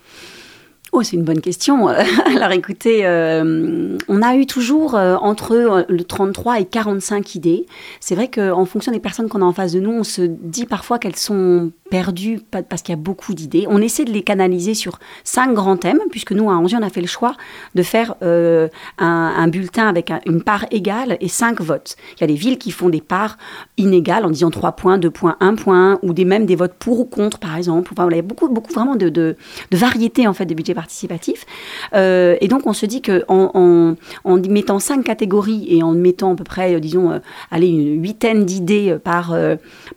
Oh, 0.93 1.03
c'est 1.03 1.15
une 1.15 1.23
bonne 1.23 1.39
question. 1.39 1.87
Alors 2.35 2.51
écoutez, 2.51 3.05
euh, 3.05 3.97
on 4.09 4.21
a 4.21 4.35
eu 4.35 4.45
toujours 4.45 4.95
euh, 4.95 5.15
entre 5.15 5.53
euh, 5.53 5.83
le 5.87 6.03
33 6.03 6.59
et 6.59 6.65
45 6.65 7.35
idées. 7.35 7.65
C'est 8.01 8.13
vrai 8.13 8.29
qu'en 8.29 8.65
fonction 8.65 8.91
des 8.91 8.99
personnes 8.99 9.29
qu'on 9.29 9.41
a 9.41 9.45
en 9.45 9.53
face 9.53 9.71
de 9.71 9.79
nous, 9.79 9.91
on 9.91 10.03
se 10.03 10.21
dit 10.23 10.65
parfois 10.65 10.99
qu'elles 10.99 11.15
sont 11.15 11.71
perdu 11.91 12.39
parce 12.51 12.81
qu'il 12.81 12.93
y 12.93 12.97
a 12.97 13.01
beaucoup 13.01 13.35
d'idées. 13.35 13.67
On 13.69 13.79
essaie 13.79 14.05
de 14.05 14.11
les 14.11 14.23
canaliser 14.23 14.73
sur 14.73 14.97
cinq 15.23 15.53
grands 15.53 15.77
thèmes, 15.77 15.99
puisque 16.09 16.31
nous, 16.31 16.49
à 16.49 16.53
Angers, 16.53 16.77
on 16.79 16.83
a 16.83 16.89
fait 16.89 17.01
le 17.01 17.07
choix 17.07 17.35
de 17.75 17.83
faire 17.83 18.15
euh, 18.23 18.69
un, 18.97 19.47
bulletin 19.49 19.87
avec 19.87 20.11
une 20.25 20.41
part 20.41 20.65
égale 20.71 21.17
et 21.19 21.27
cinq 21.27 21.59
votes. 21.59 21.97
Il 22.15 22.21
y 22.21 22.23
a 22.23 22.27
des 22.27 22.35
villes 22.35 22.57
qui 22.57 22.71
font 22.71 22.89
des 22.89 23.01
parts 23.01 23.37
inégales 23.77 24.25
en 24.25 24.29
disant 24.29 24.49
3 24.49 24.71
points, 24.71 24.97
2 24.97 25.11
points, 25.11 25.35
1 25.41 25.55
point, 25.55 25.99
ou 26.01 26.13
des, 26.13 26.23
même 26.23 26.45
des 26.45 26.55
votes 26.55 26.75
pour 26.79 27.01
ou 27.01 27.05
contre, 27.05 27.39
par 27.39 27.57
exemple. 27.57 27.91
Enfin, 27.91 28.07
il 28.09 28.15
y 28.15 28.19
a 28.19 28.23
beaucoup, 28.23 28.47
beaucoup 28.47 28.71
vraiment 28.71 28.95
de, 28.95 29.09
de, 29.09 29.35
variété, 29.73 30.27
en 30.27 30.33
fait, 30.33 30.45
des 30.45 30.55
budgets 30.55 30.73
participatifs. 30.81 31.45
Euh, 31.93 32.35
et 32.41 32.47
donc, 32.47 32.65
on 32.65 32.73
se 32.73 32.85
dit 32.85 33.01
qu'en 33.01 33.21
en, 33.53 33.95
en, 34.23 34.37
mettant 34.49 34.79
cinq 34.79 35.03
catégories 35.03 35.65
et 35.69 35.83
en 35.83 35.91
mettant 35.93 36.33
à 36.33 36.35
peu 36.35 36.43
près, 36.43 36.79
disons, 36.79 37.11
euh, 37.11 37.19
une 37.61 38.01
huitaine 38.01 38.45
d'idées 38.45 38.97
par, 39.03 39.35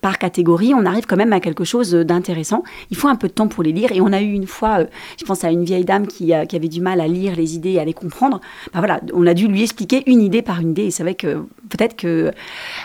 par 0.00 0.18
catégorie, 0.18 0.74
on 0.74 0.84
arrive 0.84 1.06
quand 1.06 1.16
même 1.16 1.32
à 1.32 1.40
quelque 1.40 1.64
chose 1.64 1.92
d'intéressant. 1.92 2.62
Il 2.90 2.96
faut 2.96 3.08
un 3.08 3.16
peu 3.16 3.28
de 3.28 3.32
temps 3.32 3.48
pour 3.48 3.62
les 3.62 3.72
lire. 3.72 3.90
Et 3.92 4.00
on 4.00 4.12
a 4.12 4.20
eu 4.20 4.32
une 4.32 4.46
fois, 4.46 4.80
euh, 4.80 4.86
je 5.18 5.24
pense 5.24 5.44
à 5.44 5.50
une 5.50 5.64
vieille 5.64 5.84
dame 5.84 6.06
qui, 6.06 6.32
qui, 6.48 6.56
avait 6.56 6.68
du 6.68 6.80
mal 6.80 7.00
à 7.00 7.08
lire 7.08 7.34
les 7.36 7.54
idées 7.56 7.72
et 7.72 7.80
à 7.80 7.84
les 7.84 7.94
comprendre. 7.94 8.40
Ben 8.72 8.80
voilà, 8.80 9.00
on 9.12 9.26
a 9.26 9.34
dû 9.34 9.48
lui 9.48 9.62
expliquer 9.62 10.02
une 10.06 10.20
idée 10.20 10.42
par 10.42 10.60
une 10.60 10.70
idée. 10.70 10.84
Et 10.84 10.90
c'est 10.90 11.02
vrai 11.02 11.14
que 11.14 11.46
peut-être 11.68 11.96
que 11.96 12.30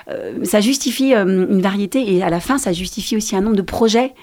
euh, 0.10 0.44
ça 0.44 0.62
justifie 0.62 1.14
euh, 1.14 1.48
une 1.50 1.62
variété 1.62 2.14
et 2.14 2.24
à 2.24 2.30
la 2.30 2.40
fin, 2.40 2.58
ça 2.58 2.74
justifie 2.74 3.16
aussi 3.16 3.36
un 3.36 3.42
nombre 3.42 3.56
de 3.56 3.62
projets 3.62 4.14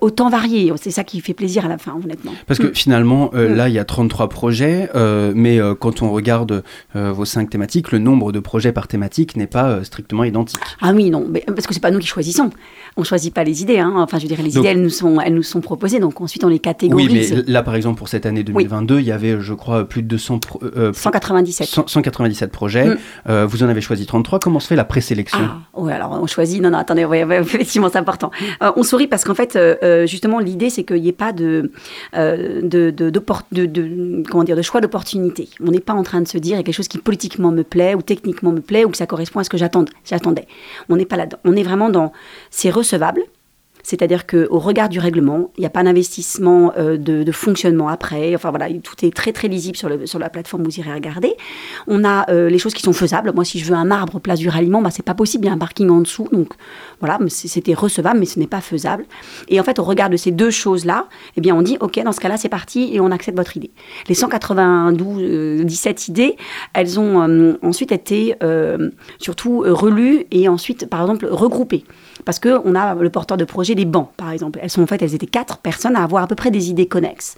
autant 0.00 0.28
variés. 0.28 0.70
C'est 0.76 0.90
ça 0.90 1.02
qui 1.02 1.20
fait 1.20 1.32
plaisir 1.32 1.64
à 1.64 1.68
la 1.68 1.78
fin, 1.78 1.94
honnêtement. 1.94 2.32
Parce 2.46 2.60
que 2.60 2.66
mm. 2.66 2.74
finalement, 2.74 3.30
mm. 3.32 3.54
là, 3.54 3.68
il 3.68 3.74
y 3.74 3.78
a 3.78 3.84
33 3.84 4.28
projets, 4.28 4.90
mais 5.34 5.58
quand 5.80 6.02
on 6.02 6.12
regarde 6.12 6.62
vos 6.94 7.24
cinq 7.24 7.50
thématiques, 7.50 7.90
le 7.90 7.98
nombre 7.98 8.32
de 8.32 8.40
projets 8.40 8.72
par 8.72 8.86
thématique 8.86 9.36
n'est 9.36 9.46
pas 9.46 9.82
strictement 9.84 10.24
identique. 10.24 10.60
Ah 10.82 10.92
oui, 10.94 11.10
non, 11.10 11.26
mais, 11.28 11.42
parce 11.46 11.66
que 11.66 11.72
c'est 11.72 11.80
pas 11.80 11.90
nous 11.90 12.00
qui 12.00 12.06
choisissons. 12.06 12.50
On 12.96 13.04
choisit 13.04 13.32
pas 13.32 13.44
les 13.44 13.62
idées. 13.62 13.78
Hein. 13.78 13.92
Enfin, 13.96 14.18
je 14.18 14.26
dirais, 14.26 14.42
les 14.42 14.56
idées, 14.56 14.68
elles 14.68 14.82
nous, 14.82 14.90
sont, 14.90 15.20
elles 15.20 15.34
nous 15.34 15.42
sont 15.42 15.60
proposées. 15.60 15.98
Donc 15.98 16.20
ensuite, 16.20 16.44
on 16.44 16.48
les 16.48 16.58
catégorise. 16.58 17.32
Oui, 17.32 17.42
mais 17.46 17.52
là, 17.52 17.62
par 17.62 17.74
exemple, 17.74 17.98
pour 17.98 18.08
cette 18.08 18.26
année 18.26 18.42
2022, 18.42 19.00
il 19.00 19.06
y 19.06 19.12
avait, 19.12 19.40
je 19.40 19.54
crois, 19.54 19.88
plus 19.88 20.02
de 20.02 20.08
200. 20.08 20.40
197. 20.92 21.68
197 21.86 22.50
projets. 22.50 22.86
Mm. 22.86 22.98
Euh, 23.28 23.46
vous 23.46 23.62
en 23.62 23.68
avez 23.68 23.80
choisi 23.80 24.06
33. 24.06 24.38
Comment 24.38 24.60
se 24.60 24.68
fait 24.68 24.76
la 24.76 24.84
présélection? 24.84 25.38
Ah, 25.42 25.58
Oui, 25.74 25.92
alors 25.92 26.12
on 26.12 26.26
choisit. 26.26 26.62
Non, 26.62 26.70
non, 26.70 26.78
attendez, 26.78 27.04
ouais, 27.04 27.20
effectivement, 27.40 27.88
c'est 27.90 27.98
important. 27.98 28.30
Euh, 28.62 28.72
on 28.76 28.82
sourit 28.82 29.06
parce 29.06 29.24
qu'en 29.24 29.34
fait, 29.34 29.56
euh, 29.56 30.06
justement, 30.06 30.38
l'idée, 30.38 30.70
c'est 30.70 30.84
qu'il 30.84 31.02
n'y 31.02 31.08
ait 31.08 31.12
pas 31.12 31.32
de, 31.32 31.70
de, 32.14 32.90
de, 32.90 33.10
de, 33.10 34.22
comment 34.30 34.44
dire, 34.44 34.56
de 34.56 34.62
choix 34.62 34.80
d'opportunité. 34.80 35.48
On 35.60 35.70
n'est 35.70 35.80
pas 35.80 35.94
en 35.94 36.02
train 36.02 36.20
de 36.20 36.28
se 36.28 36.38
dire, 36.38 36.54
il 36.54 36.58
y 36.58 36.60
a 36.60 36.62
quelque 36.62 36.74
chose 36.74 36.88
qui 36.88 36.98
politiquement 36.98 37.50
me 37.50 37.62
plaît 37.62 37.94
ou 37.94 38.02
techniquement 38.02 38.52
me 38.52 38.60
plaît 38.60 38.84
ou 38.84 38.90
que 38.90 38.96
ça 38.96 39.06
correspond 39.06 39.40
à 39.40 39.44
ce 39.44 39.50
que 39.50 39.56
j'attendais. 39.56 40.46
On 40.88 40.96
n'est 40.96 41.04
pas 41.04 41.16
là-dedans. 41.16 41.38
On 41.44 41.54
est 41.56 41.62
vraiment 41.62 41.90
dans 41.90 42.12
c'est 42.50 42.70
recevable 42.86 43.22
c'est-à-dire 43.86 44.26
qu'au 44.26 44.58
regard 44.58 44.88
du 44.88 44.98
règlement, 44.98 45.52
il 45.56 45.60
n'y 45.60 45.66
a 45.66 45.70
pas 45.70 45.84
d'investissement 45.84 46.72
euh, 46.76 46.96
de, 46.96 47.30
fonctionnement 47.30 47.88
après. 47.88 48.34
Enfin 48.34 48.50
voilà, 48.50 48.66
tout 48.82 49.06
est 49.06 49.14
très 49.14 49.32
très 49.32 49.46
lisible 49.46 49.76
sur, 49.76 50.18
la 50.18 50.28
plateforme, 50.28 50.64
vous 50.64 50.80
irez 50.80 50.92
regarder. 50.92 51.34
On 51.86 52.02
a 52.02 52.28
euh, 52.28 52.48
les 52.48 52.58
choses 52.58 52.74
qui 52.74 52.82
sont 52.82 52.92
faisables. 52.92 53.30
Moi, 53.32 53.44
si 53.44 53.60
je 53.60 53.64
veux 53.66 53.76
un 53.76 53.92
arbre 53.92 54.18
place 54.18 54.40
du 54.40 54.48
ralliement, 54.48 54.82
bah, 54.82 54.90
c'est 54.90 55.04
pas 55.04 55.14
possible, 55.14 55.44
il 55.44 55.48
y 55.48 55.50
a 55.50 55.52
un 55.52 55.58
parking 55.58 55.88
en 55.88 56.00
dessous. 56.00 56.28
Donc 56.32 56.54
voilà, 56.98 57.20
c'était 57.28 57.74
recevable, 57.74 58.18
mais 58.18 58.26
ce 58.26 58.40
n'est 58.40 58.48
pas 58.48 58.60
faisable. 58.60 59.04
Et 59.46 59.60
en 59.60 59.62
fait, 59.62 59.78
au 59.78 59.84
regard 59.84 60.10
de 60.10 60.16
ces 60.16 60.32
deux 60.32 60.50
choses-là, 60.50 61.06
eh 61.36 61.40
bien, 61.40 61.54
on 61.54 61.62
dit, 61.62 61.76
OK, 61.78 62.02
dans 62.02 62.10
ce 62.10 62.18
cas-là, 62.18 62.38
c'est 62.38 62.48
parti 62.48 62.90
et 62.92 62.98
on 62.98 63.12
accepte 63.12 63.38
votre 63.38 63.56
idée. 63.56 63.70
Les 64.08 64.16
192, 64.16 65.64
17 65.64 65.96
euh, 65.96 66.10
idées, 66.10 66.36
elles 66.74 66.98
ont 66.98 67.56
ensuite 67.62 67.92
été 67.92 68.34
surtout 69.20 69.60
relues 69.64 70.26
et 70.32 70.48
ensuite, 70.48 70.90
par 70.90 71.02
exemple, 71.02 71.28
regroupées 71.30 71.84
parce 72.26 72.40
qu'on 72.40 72.74
a 72.74 72.94
le 72.96 73.08
porteur 73.08 73.38
de 73.38 73.44
projet 73.44 73.76
des 73.76 73.84
bancs, 73.84 74.10
par 74.16 74.32
exemple. 74.32 74.58
Elles 74.60 74.68
sont 74.68 74.82
en 74.82 74.86
fait, 74.86 75.00
elles 75.00 75.14
étaient 75.14 75.26
quatre 75.26 75.58
personnes 75.58 75.94
à 75.94 76.02
avoir 76.02 76.24
à 76.24 76.26
peu 76.26 76.34
près 76.34 76.50
des 76.50 76.70
idées 76.70 76.86
connexes. 76.86 77.36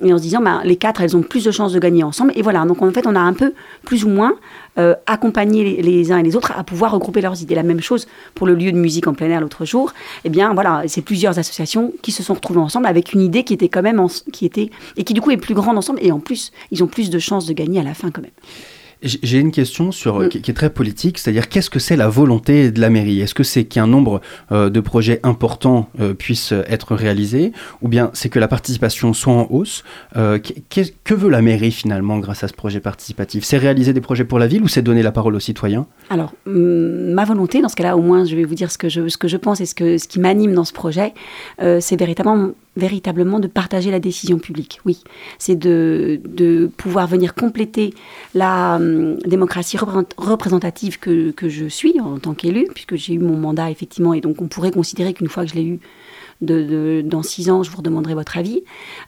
Et 0.00 0.12
en 0.12 0.16
se 0.16 0.22
disant, 0.22 0.40
ben, 0.40 0.62
les 0.64 0.76
quatre, 0.76 1.00
elles 1.00 1.16
ont 1.16 1.22
plus 1.22 1.44
de 1.44 1.50
chances 1.50 1.72
de 1.72 1.78
gagner 1.80 2.04
ensemble. 2.04 2.32
Et 2.36 2.42
voilà, 2.42 2.64
donc 2.64 2.80
en 2.80 2.90
fait, 2.92 3.08
on 3.08 3.16
a 3.16 3.20
un 3.20 3.32
peu, 3.32 3.52
plus 3.84 4.04
ou 4.04 4.08
moins, 4.08 4.36
euh, 4.78 4.94
accompagné 5.06 5.82
les, 5.82 6.12
uns 6.12 6.18
et 6.18 6.22
les 6.22 6.36
autres 6.36 6.52
à 6.56 6.62
pouvoir 6.62 6.92
regrouper 6.92 7.20
leurs 7.20 7.42
idées. 7.42 7.56
La 7.56 7.64
même 7.64 7.80
chose 7.80 8.06
pour 8.36 8.46
le 8.46 8.54
lieu 8.54 8.70
de 8.70 8.78
musique 8.78 9.08
en 9.08 9.12
plein 9.12 9.28
air 9.28 9.40
l'autre 9.40 9.64
jour. 9.64 9.92
Eh 10.24 10.28
bien, 10.28 10.54
voilà, 10.54 10.84
c'est 10.86 11.02
plusieurs 11.02 11.36
associations 11.36 11.92
qui 12.00 12.12
se 12.12 12.22
sont 12.22 12.34
retrouvées 12.34 12.60
ensemble 12.60 12.86
avec 12.86 13.12
une 13.14 13.22
idée 13.22 13.42
qui 13.42 13.54
était 13.54 13.68
quand 13.68 13.82
même, 13.82 14.00
qui 14.32 14.46
était, 14.46 14.70
et 14.96 15.02
qui 15.02 15.14
du 15.14 15.20
coup 15.20 15.32
est 15.32 15.36
plus 15.36 15.54
grande 15.54 15.76
ensemble. 15.76 15.98
Et 16.00 16.12
en 16.12 16.20
plus, 16.20 16.52
ils 16.70 16.84
ont 16.84 16.86
plus 16.86 17.10
de 17.10 17.18
chances 17.18 17.46
de 17.46 17.54
gagner 17.54 17.80
à 17.80 17.82
la 17.82 17.94
fin 17.94 18.12
quand 18.12 18.22
même. 18.22 18.30
J'ai 19.02 19.38
une 19.38 19.52
question 19.52 19.92
sur, 19.92 20.20
mm. 20.20 20.28
qui, 20.28 20.50
est 20.50 20.54
très 20.54 20.70
politique, 20.70 21.18
c'est-à-dire 21.18 21.48
qu'est-ce 21.48 21.70
que 21.70 21.78
c'est 21.78 21.96
la 21.96 22.08
volonté 22.08 22.70
de 22.70 22.80
la 22.80 22.90
mairie? 22.90 23.20
Est-ce 23.20 23.34
que 23.34 23.44
c'est 23.44 23.64
qu'un 23.64 23.86
nombre 23.86 24.20
euh, 24.50 24.70
de 24.70 24.80
projets 24.80 25.20
importants 25.22 25.88
euh, 26.00 26.14
puissent 26.14 26.52
être 26.66 26.94
réalisés? 26.94 27.52
Ou 27.82 27.88
bien 27.88 28.10
c'est 28.12 28.28
que 28.28 28.38
la 28.38 28.48
participation 28.48 29.12
soit 29.12 29.32
en 29.32 29.46
hausse? 29.50 29.84
Euh, 30.16 30.38
Que 31.04 31.14
veut 31.14 31.30
la 31.30 31.42
mairie 31.42 31.70
finalement 31.70 32.18
grâce 32.18 32.42
à 32.42 32.48
ce 32.48 32.54
projet 32.54 32.80
participatif? 32.80 33.44
C'est 33.44 33.58
réaliser 33.58 33.92
des 33.92 34.00
projets 34.00 34.24
pour 34.24 34.38
la 34.38 34.46
ville 34.46 34.62
ou 34.62 34.68
c'est 34.68 34.82
donner 34.82 35.02
la 35.02 35.12
parole 35.12 35.34
aux 35.34 35.40
citoyens? 35.40 35.86
Alors, 36.10 36.32
ma 36.46 37.24
volonté, 37.24 37.60
dans 37.60 37.68
ce 37.68 37.76
cas-là, 37.76 37.96
au 37.96 38.02
moins 38.02 38.24
je 38.24 38.34
vais 38.34 38.44
vous 38.44 38.54
dire 38.54 38.70
ce 38.70 38.78
que 38.78 38.88
je, 38.88 39.08
ce 39.08 39.16
que 39.16 39.28
je 39.28 39.36
pense 39.36 39.60
et 39.60 39.66
ce, 39.66 39.74
que, 39.74 39.98
ce 39.98 40.08
qui 40.08 40.18
m'anime 40.18 40.54
dans 40.54 40.64
ce 40.64 40.72
projet, 40.72 41.14
c'est 41.58 41.98
véritablement 41.98 42.50
véritablement 42.78 43.40
de 43.40 43.48
partager 43.48 43.90
la 43.90 44.00
décision 44.00 44.38
publique. 44.38 44.80
Oui, 44.86 45.02
c'est 45.38 45.56
de, 45.56 46.20
de, 46.24 46.70
pouvoir 46.76 47.06
venir 47.06 47.34
compléter 47.34 47.92
la 48.34 48.76
hum, 48.76 49.18
démocratie 49.26 49.76
représentative 49.76 50.98
que, 50.98 51.30
que, 51.32 51.48
je 51.48 51.66
suis 51.66 52.00
en 52.00 52.18
tant 52.18 52.34
qu'élu, 52.34 52.66
puisque 52.72 52.96
j'ai 52.96 53.14
eu 53.14 53.18
mon 53.18 53.36
mandat 53.36 53.70
effectivement, 53.70 54.14
et 54.14 54.20
donc 54.20 54.40
on 54.40 54.48
pourrait 54.48 54.70
considérer 54.70 55.12
qu'une 55.12 55.28
fois 55.28 55.44
que 55.44 55.50
je 55.50 55.56
l'ai 55.56 55.64
eu, 55.64 55.80
dans 56.40 57.22
six 57.22 57.50
ans, 57.50 57.64
je 57.64 57.70
vous 57.70 57.78
redemanderai 57.78 58.14
votre 58.14 58.38
avis, 58.38 58.62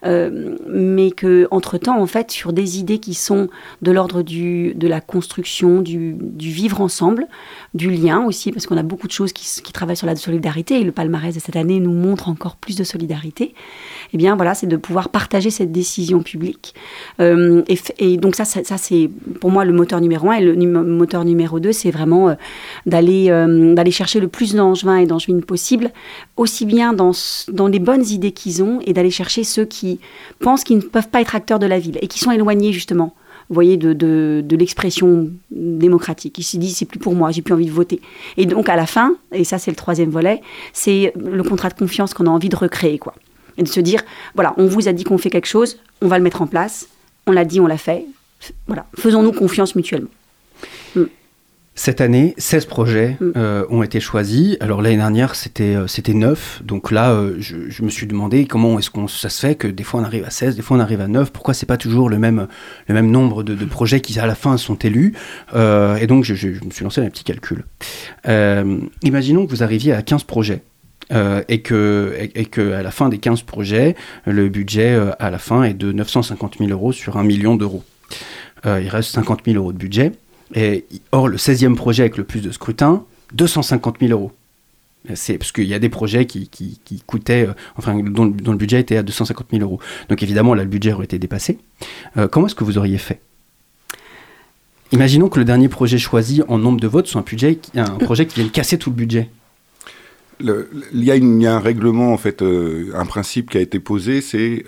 euh, 0.05 0.57
mais 0.67 1.11
que 1.11 1.47
entre 1.49 1.77
temps, 1.77 2.01
en 2.01 2.05
fait, 2.05 2.29
sur 2.29 2.51
des 2.51 2.79
idées 2.79 2.99
qui 2.99 3.13
sont 3.13 3.47
de 3.81 3.91
l'ordre 3.91 4.21
de 4.21 4.87
la 4.87 4.99
construction, 4.99 5.81
du, 5.81 6.15
du, 6.19 6.51
vivre 6.51 6.81
ensemble, 6.81 7.27
du 7.73 7.89
lien 7.89 8.25
aussi, 8.25 8.51
parce 8.51 8.67
qu'on 8.67 8.75
a 8.75 8.83
beaucoup 8.83 9.07
de 9.07 9.13
choses 9.13 9.31
qui, 9.31 9.45
qui, 9.61 9.71
travaillent 9.71 9.95
sur 9.95 10.07
la 10.07 10.17
solidarité 10.17 10.81
et 10.81 10.83
le 10.83 10.91
palmarès 10.91 11.33
de 11.33 11.39
cette 11.39 11.55
année 11.55 11.79
nous 11.79 11.93
montre 11.93 12.27
encore 12.27 12.57
plus 12.57 12.75
de 12.75 12.83
solidarité. 12.83 13.53
Eh 14.13 14.17
bien, 14.17 14.35
voilà, 14.35 14.53
c'est 14.53 14.67
de 14.67 14.75
pouvoir 14.75 15.07
partager 15.07 15.51
cette 15.51 15.71
décision 15.71 16.21
publique. 16.21 16.75
Euh, 17.21 17.63
et, 17.97 18.17
donc 18.17 18.35
ça, 18.35 18.43
ça, 18.43 18.77
c'est 18.77 19.09
pour 19.39 19.51
moi 19.51 19.63
le 19.63 19.71
moteur 19.71 20.01
numéro 20.01 20.29
un 20.29 20.33
et 20.33 20.43
le 20.43 20.55
moteur 20.83 21.23
numéro 21.23 21.61
deux, 21.61 21.71
c'est 21.71 21.91
vraiment 21.91 22.29
euh, 22.29 22.35
d'aller 22.85 23.29
d'aller 23.75 23.91
chercher 23.91 24.19
le 24.19 24.27
plus 24.27 24.53
d'angevins 24.55 24.97
et 24.97 25.05
d'angevines 25.05 25.43
possible, 25.43 25.91
aussi 26.35 26.65
bien 26.65 26.93
dans 26.93 27.13
dans 27.51 27.67
les 27.67 27.79
bonnes 27.79 28.05
idées 28.07 28.31
qu'ils 28.31 28.63
ont 28.63 28.79
et 28.85 28.93
d'aller 28.93 29.11
chercher 29.11 29.43
ceux 29.43 29.65
qui 29.65 29.99
pensent 30.39 30.63
qu'ils 30.63 30.77
ne 30.77 30.81
peuvent 30.81 31.09
pas 31.09 31.21
être 31.21 31.35
acteurs 31.35 31.59
de 31.59 31.65
la 31.65 31.79
ville 31.79 31.97
et 32.01 32.07
qui 32.07 32.19
sont 32.19 32.31
éloignés 32.31 32.73
justement 32.73 33.15
voyez, 33.53 33.77
de, 33.77 33.93
de, 33.93 34.55
l'expression 34.55 35.29
démocratique. 35.51 36.37
Ils 36.37 36.43
se 36.43 36.57
disent, 36.57 36.77
c'est 36.77 36.85
plus 36.85 36.99
pour 36.99 37.15
moi, 37.15 37.31
j'ai 37.31 37.41
plus 37.41 37.53
envie 37.53 37.65
de 37.65 37.71
voter. 37.71 38.01
Et 38.37 38.45
donc, 38.45 38.69
à 38.69 38.75
la 38.75 38.85
fin, 38.85 39.15
et 39.31 39.43
ça, 39.43 39.57
c'est 39.59 39.71
le 39.71 39.75
troisième 39.75 40.09
volet, 40.09 40.41
c'est 40.73 41.13
le 41.15 41.43
contrat 41.43 41.69
de 41.69 41.73
confiance 41.73 42.13
qu'on 42.13 42.27
a 42.27 42.29
envie 42.29 42.49
de 42.49 42.55
recréer, 42.55 42.97
quoi. 42.97 43.13
Et 43.57 43.63
de 43.63 43.67
se 43.67 43.79
dire, 43.79 44.01
voilà, 44.35 44.53
on 44.57 44.65
vous 44.65 44.87
a 44.87 44.93
dit 44.93 45.03
qu'on 45.03 45.17
fait 45.17 45.29
quelque 45.29 45.47
chose, 45.47 45.77
on 46.01 46.07
va 46.07 46.17
le 46.17 46.23
mettre 46.23 46.41
en 46.41 46.47
place, 46.47 46.87
on 47.27 47.31
l'a 47.31 47.45
dit, 47.45 47.59
on 47.59 47.67
l'a 47.67 47.77
fait, 47.77 48.05
voilà, 48.67 48.85
faisons-nous 48.97 49.33
confiance 49.33 49.75
mutuellement. 49.75 50.09
Cette 51.73 52.01
année, 52.01 52.33
16 52.37 52.65
projets 52.65 53.17
mm. 53.19 53.31
euh, 53.37 53.65
ont 53.69 53.81
été 53.81 54.01
choisis. 54.01 54.57
Alors 54.59 54.81
l'année 54.81 54.97
dernière, 54.97 55.35
c'était 55.35 55.75
euh, 55.75 55.87
c'était 55.87 56.13
9. 56.13 56.63
Donc 56.65 56.91
là, 56.91 57.11
euh, 57.11 57.35
je, 57.39 57.81
me 57.81 57.89
suis 57.89 58.07
demandé 58.07 58.45
comment 58.45 58.77
est-ce 58.77 58.89
qu'on 58.89 59.07
ça 59.07 59.29
se 59.29 59.39
fait 59.39 59.55
que 59.55 59.67
des 59.67 59.83
fois 59.83 60.01
on 60.01 60.03
arrive 60.03 60.25
à 60.25 60.29
16, 60.29 60.57
des 60.57 60.61
fois 60.61 60.75
on 60.75 60.79
arrive 60.81 60.99
à 60.99 61.07
9. 61.07 61.31
Pourquoi 61.31 61.53
c'est 61.53 61.65
pas 61.65 61.77
toujours 61.77 62.09
le 62.09 62.19
même 62.19 62.47
le 62.87 62.93
même 62.93 63.09
nombre 63.09 63.43
de, 63.43 63.55
projets 63.65 64.01
qui 64.01 64.19
à 64.19 64.25
la 64.25 64.35
fin 64.35 64.57
sont 64.57 64.75
élus? 64.75 65.13
Et 65.53 66.07
donc 66.07 66.25
je, 66.25 66.33
me 66.33 66.71
suis 66.71 66.83
lancé 66.83 67.01
un 67.01 67.09
petit 67.09 67.23
calcul. 67.23 67.63
imaginons 69.01 69.45
que 69.45 69.51
vous 69.51 69.63
arriviez 69.63 69.93
à 69.93 70.01
15 70.01 70.25
projets. 70.25 70.61
et 71.47 71.61
que, 71.61 72.15
et, 72.35 72.45
que 72.45 72.73
à 72.73 72.83
la 72.83 72.91
fin 72.91 73.09
des 73.09 73.17
15 73.17 73.43
projets, 73.43 73.95
le 74.25 74.49
budget 74.49 74.99
à 75.19 75.29
la 75.29 75.39
fin 75.39 75.63
est 75.63 75.73
de 75.73 75.91
950 75.91 76.57
000 76.59 76.69
euros 76.69 76.91
sur 76.91 77.17
un 77.17 77.23
million 77.23 77.55
d'euros. 77.55 77.83
il 78.65 78.89
reste 78.89 79.11
50 79.11 79.41
000 79.45 79.57
euros 79.57 79.71
de 79.71 79.77
budget. 79.77 80.11
Et, 80.55 80.85
or, 81.11 81.27
le 81.27 81.37
16e 81.37 81.75
projet 81.75 82.03
avec 82.03 82.17
le 82.17 82.23
plus 82.23 82.41
de 82.41 82.51
scrutin, 82.51 83.03
250 83.33 83.97
000 83.99 84.11
euros. 84.11 84.31
C'est 85.15 85.37
parce 85.37 85.51
qu'il 85.51 85.65
y 85.65 85.73
a 85.73 85.79
des 85.79 85.89
projets 85.89 86.25
qui, 86.25 86.47
qui, 86.47 87.03
coûtaient, 87.07 87.47
enfin, 87.75 87.99
dont, 88.03 88.25
le 88.25 88.55
budget 88.55 88.79
était 88.79 88.97
à 88.97 89.03
250 89.03 89.47
000 89.51 89.63
euros. 89.63 89.79
Donc 90.09 90.21
évidemment, 90.21 90.53
là, 90.53 90.63
le 90.63 90.69
budget 90.69 90.93
aurait 90.93 91.05
été 91.05 91.17
dépassé. 91.17 91.57
comment 92.29 92.45
est-ce 92.45 92.55
que 92.55 92.63
vous 92.63 92.77
auriez 92.77 92.99
fait? 92.99 93.19
Imaginons 94.91 95.29
que 95.29 95.39
le 95.39 95.45
dernier 95.45 95.69
projet 95.69 95.97
choisi 95.97 96.41
en 96.47 96.57
nombre 96.57 96.79
de 96.79 96.87
votes 96.87 97.07
soit 97.07 97.21
un, 97.21 97.23
budget, 97.23 97.59
un 97.75 97.83
projet 97.99 98.25
qui 98.25 98.35
vienne 98.35 98.51
casser 98.51 98.77
tout 98.77 98.89
le 98.89 98.95
budget. 98.95 99.29
il, 100.39 100.83
y 100.93 101.47
a 101.47 101.55
un 101.55 101.59
règlement, 101.59 102.13
en 102.13 102.17
fait, 102.17 102.41
euh, 102.41 102.91
un 102.93 103.05
principe 103.05 103.49
qui 103.49 103.57
a 103.57 103.61
été 103.61 103.79
posé, 103.79 104.21
c'est 104.21 104.65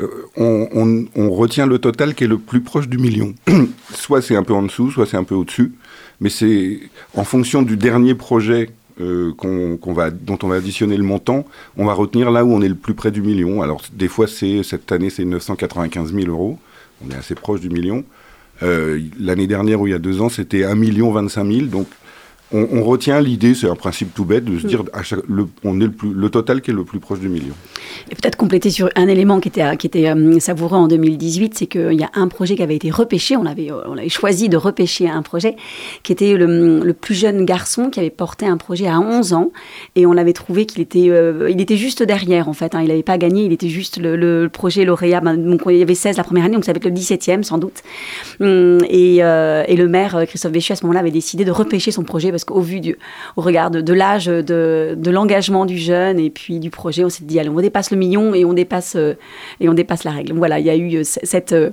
euh, 0.00 0.06
euh, 0.38 1.04
on, 1.14 1.30
retient 1.30 1.66
le 1.66 1.78
total 1.78 2.14
qui 2.14 2.24
est 2.24 2.28
le 2.28 2.38
plus 2.38 2.60
proche 2.60 2.88
du 2.88 2.98
million. 2.98 3.34
soit 3.94 4.22
c'est 4.22 4.36
un 4.36 4.42
peu 4.42 4.54
en 4.54 4.62
dessous, 4.62 4.90
soit 4.90 5.06
c'est 5.06 5.16
un 5.16 5.24
peu 5.24 5.34
au-dessus. 5.34 5.72
Mais 6.20 6.30
c'est 6.30 6.80
en 7.14 7.24
fonction 7.24 7.62
du 7.62 7.76
dernier 7.76 8.14
projet 8.14 8.70
qu'on, 8.96 9.78
va, 9.92 10.10
dont 10.10 10.38
on 10.44 10.48
va 10.48 10.54
additionner 10.56 10.96
le 10.96 11.02
montant, 11.02 11.44
on 11.76 11.84
va 11.84 11.94
retenir 11.94 12.30
là 12.30 12.44
où 12.44 12.52
on 12.52 12.62
est 12.62 12.68
le 12.68 12.76
plus 12.76 12.94
près 12.94 13.10
du 13.10 13.22
million. 13.22 13.60
Alors 13.60 13.82
des 13.92 14.06
fois, 14.06 14.26
cette 14.28 14.92
année, 14.92 15.10
c'est 15.10 15.24
995 15.24 16.12
000 16.14 16.28
euros. 16.28 16.58
On 17.04 17.10
est 17.10 17.16
assez 17.16 17.34
proche 17.34 17.60
du 17.60 17.70
million. 17.70 18.04
Euh, 18.62 19.00
l'année 19.18 19.46
dernière 19.46 19.80
ou 19.80 19.86
il 19.86 19.90
y 19.90 19.94
a 19.94 19.98
deux 19.98 20.20
ans, 20.20 20.28
c'était 20.28 20.64
1 20.64 20.74
million 20.74 21.10
25 21.10 21.44
000. 21.44 21.66
Donc 21.66 21.88
on, 22.54 22.84
retient 22.84 23.20
l'idée, 23.20 23.54
c'est 23.54 23.68
un 23.68 23.74
principe 23.74 24.14
tout 24.14 24.24
bête, 24.24 24.44
de 24.44 24.58
se 24.58 24.64
mm. 24.64 24.68
dire 24.68 24.82
à 24.92 25.00
le, 25.28 25.46
on 25.64 25.80
est 25.80 25.84
le, 25.84 25.90
plus, 25.90 26.12
le 26.12 26.30
total 26.30 26.62
qui 26.62 26.70
est 26.70 26.74
le 26.74 26.84
plus 26.84 27.00
proche 27.00 27.18
du 27.18 27.28
million. 27.28 27.54
Et 28.10 28.14
peut-être 28.14 28.36
compléter 28.36 28.70
sur 28.70 28.88
un 28.94 29.08
élément 29.08 29.40
qui 29.40 29.48
était, 29.48 29.76
qui 29.76 29.86
était 29.86 30.08
euh, 30.08 30.38
savoureux 30.38 30.78
en 30.78 30.86
2018, 30.86 31.54
c'est 31.56 31.66
qu'il 31.66 31.92
y 31.92 32.04
a 32.04 32.10
un 32.14 32.28
projet 32.28 32.54
qui 32.54 32.62
avait 32.62 32.76
été 32.76 32.90
repêché, 32.90 33.36
on 33.36 33.46
avait, 33.46 33.70
on 33.72 33.96
avait 33.96 34.08
choisi 34.08 34.48
de 34.48 34.56
repêcher 34.56 35.08
un 35.08 35.22
projet, 35.22 35.56
qui 36.02 36.12
était 36.12 36.34
le, 36.34 36.92
plus 36.92 37.14
jeune 37.14 37.44
garçon 37.44 37.90
qui 37.90 37.98
avait 37.98 38.10
porté 38.10 38.46
un 38.46 38.56
projet 38.56 38.86
à 38.86 39.00
11 39.00 39.32
ans, 39.32 39.50
et 39.96 40.06
on 40.06 40.16
avait 40.16 40.32
trouvé 40.32 40.64
qu'il 40.66 40.80
était, 40.80 41.10
euh, 41.10 41.50
il 41.50 41.60
était 41.60 41.76
juste 41.76 42.02
derrière 42.02 42.48
en 42.48 42.52
fait, 42.52 42.74
hein. 42.74 42.82
il 42.82 42.88
n'avait 42.88 43.02
pas 43.02 43.18
gagné, 43.18 43.44
il 43.44 43.52
était 43.52 43.68
juste 43.68 43.98
le, 44.00 44.48
projet 44.52 44.84
lauréat, 44.84 45.20
ben, 45.20 45.36
donc 45.36 45.62
il 45.68 45.76
y 45.76 45.82
avait 45.82 45.94
16 45.94 46.16
la 46.16 46.24
première 46.24 46.44
année, 46.44 46.54
donc 46.54 46.64
ça 46.64 46.72
va 46.72 46.76
être 46.76 46.84
le 46.84 46.92
17e 46.92 47.42
sans 47.42 47.58
doute. 47.58 47.82
Hum, 48.40 48.78
et, 48.88 49.24
euh, 49.24 49.64
et 49.66 49.76
le 49.76 49.88
maire, 49.88 50.24
Christophe 50.28 50.52
Véchu, 50.52 50.72
à 50.72 50.76
ce 50.76 50.84
moment-là, 50.84 51.00
avait 51.00 51.10
décidé 51.10 51.44
de 51.44 51.50
repêcher 51.50 51.90
son 51.90 52.04
projet 52.04 52.30
parce 52.30 52.43
qu'au 52.44 52.60
vu 52.60 52.80
du, 52.80 52.96
au 53.36 53.42
regard 53.42 53.70
de, 53.70 53.92
l'âge, 53.92 54.26
de, 54.26 55.10
l'engagement 55.10 55.66
du 55.66 55.78
jeune 55.78 56.18
et 56.18 56.30
puis 56.30 56.60
du 56.60 56.70
projet, 56.70 57.04
on 57.04 57.08
s'est 57.08 57.24
dit 57.24 57.38
allez, 57.40 57.48
on 57.48 57.60
dépasse 57.60 57.90
le 57.90 57.96
million 57.96 58.34
et 58.34 58.44
on 58.44 58.52
dépasse 58.52 58.96
euh, 58.96 59.14
et 59.60 59.68
on 59.68 59.74
dépasse 59.74 60.04
la 60.04 60.12
règle. 60.12 60.34
Voilà, 60.34 60.58
il 60.60 60.66
y 60.66 60.70
a 60.70 60.76
eu 60.76 60.96
euh, 60.96 61.02
cette 61.04 61.52
euh, 61.52 61.70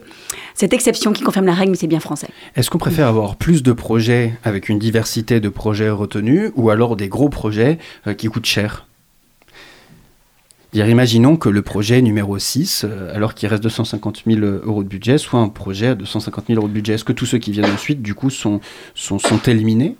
cette 0.55 0.73
exception 0.73 1.13
qui 1.13 1.23
confirme 1.23 1.45
la 1.45 1.53
règle, 1.53 1.71
mais 1.71 1.77
c'est 1.77 1.87
bien 1.87 1.99
français. 1.99 2.27
Est-ce 2.55 2.69
qu'on 2.69 2.77
préfère 2.77 3.07
avoir 3.07 3.35
plus 3.35 3.63
de 3.63 3.73
projets 3.73 4.33
avec 4.43 4.69
une 4.69 4.79
diversité 4.79 5.39
de 5.39 5.49
projets 5.49 5.89
retenus 5.89 6.51
ou 6.55 6.69
alors 6.69 6.95
des 6.95 7.07
gros 7.07 7.29
projets 7.29 7.77
qui 8.17 8.27
coûtent 8.27 8.45
cher? 8.45 8.87
Imaginons 10.73 11.35
que 11.35 11.49
le 11.49 11.61
projet 11.61 12.01
numéro 12.01 12.39
6, 12.39 12.85
alors 13.13 13.33
qu'il 13.33 13.49
reste 13.49 13.63
250 13.63 14.23
000 14.25 14.39
euros 14.39 14.83
de 14.83 14.87
budget, 14.87 15.17
soit 15.17 15.39
un 15.39 15.49
projet 15.49 15.87
à 15.87 15.95
250 15.95 16.45
000 16.47 16.59
euros 16.59 16.69
de 16.69 16.73
budget. 16.73 16.93
Est-ce 16.93 17.03
que 17.03 17.11
tous 17.11 17.25
ceux 17.25 17.39
qui 17.39 17.51
viennent 17.51 17.71
ensuite, 17.71 18.01
du 18.01 18.15
coup, 18.15 18.29
sont, 18.29 18.61
sont, 18.95 19.19
sont 19.19 19.39
éliminés? 19.39 19.97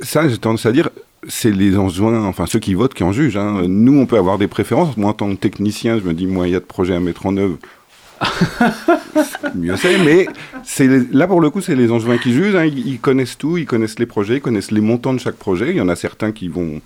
Ça, 0.00 0.28
j'ai 0.28 0.38
tendance 0.38 0.66
à 0.66 0.72
dire, 0.72 0.90
c'est 1.28 1.50
les 1.50 1.76
enjoints, 1.76 2.24
enfin 2.24 2.46
ceux 2.46 2.58
qui 2.58 2.74
votent 2.74 2.94
qui 2.94 3.04
en 3.04 3.12
jugent. 3.12 3.36
Hein. 3.36 3.62
Nous, 3.68 3.98
on 3.98 4.06
peut 4.06 4.16
avoir 4.16 4.38
des 4.38 4.48
préférences. 4.48 4.96
Moi, 4.96 5.10
en 5.10 5.14
tant 5.14 5.30
que 5.30 5.40
technicien, 5.40 5.98
je 5.98 6.04
me 6.04 6.14
dis, 6.14 6.26
moi, 6.26 6.48
il 6.48 6.52
y 6.52 6.56
a 6.56 6.60
de 6.60 6.64
projets 6.64 6.94
à 6.94 7.00
mettre 7.00 7.26
en 7.26 7.36
œuvre. 7.36 7.58
mieux 9.54 9.76
c'est, 9.76 9.98
mais 9.98 10.26
c'est 10.62 10.88
là 11.12 11.26
pour 11.26 11.40
le 11.40 11.50
coup, 11.50 11.60
c'est 11.60 11.74
les 11.74 11.90
angevins 11.90 12.18
qui 12.18 12.32
jugent. 12.32 12.54
Hein. 12.54 12.66
Ils, 12.66 13.00
connaissent 13.00 13.38
tout, 13.38 13.56
ils 13.56 13.66
connaissent 13.66 13.98
les 13.98 14.06
projets, 14.06 14.36
ils 14.36 14.40
connaissent 14.40 14.70
les 14.70 14.80
montants 14.80 15.14
de 15.14 15.20
chaque 15.20 15.36
projet. 15.36 15.70
Il 15.70 15.76
y 15.76 15.80
en 15.80 15.88
a 15.88 15.96
certains 15.96 16.32
qui 16.32 16.48
vont, 16.48 16.80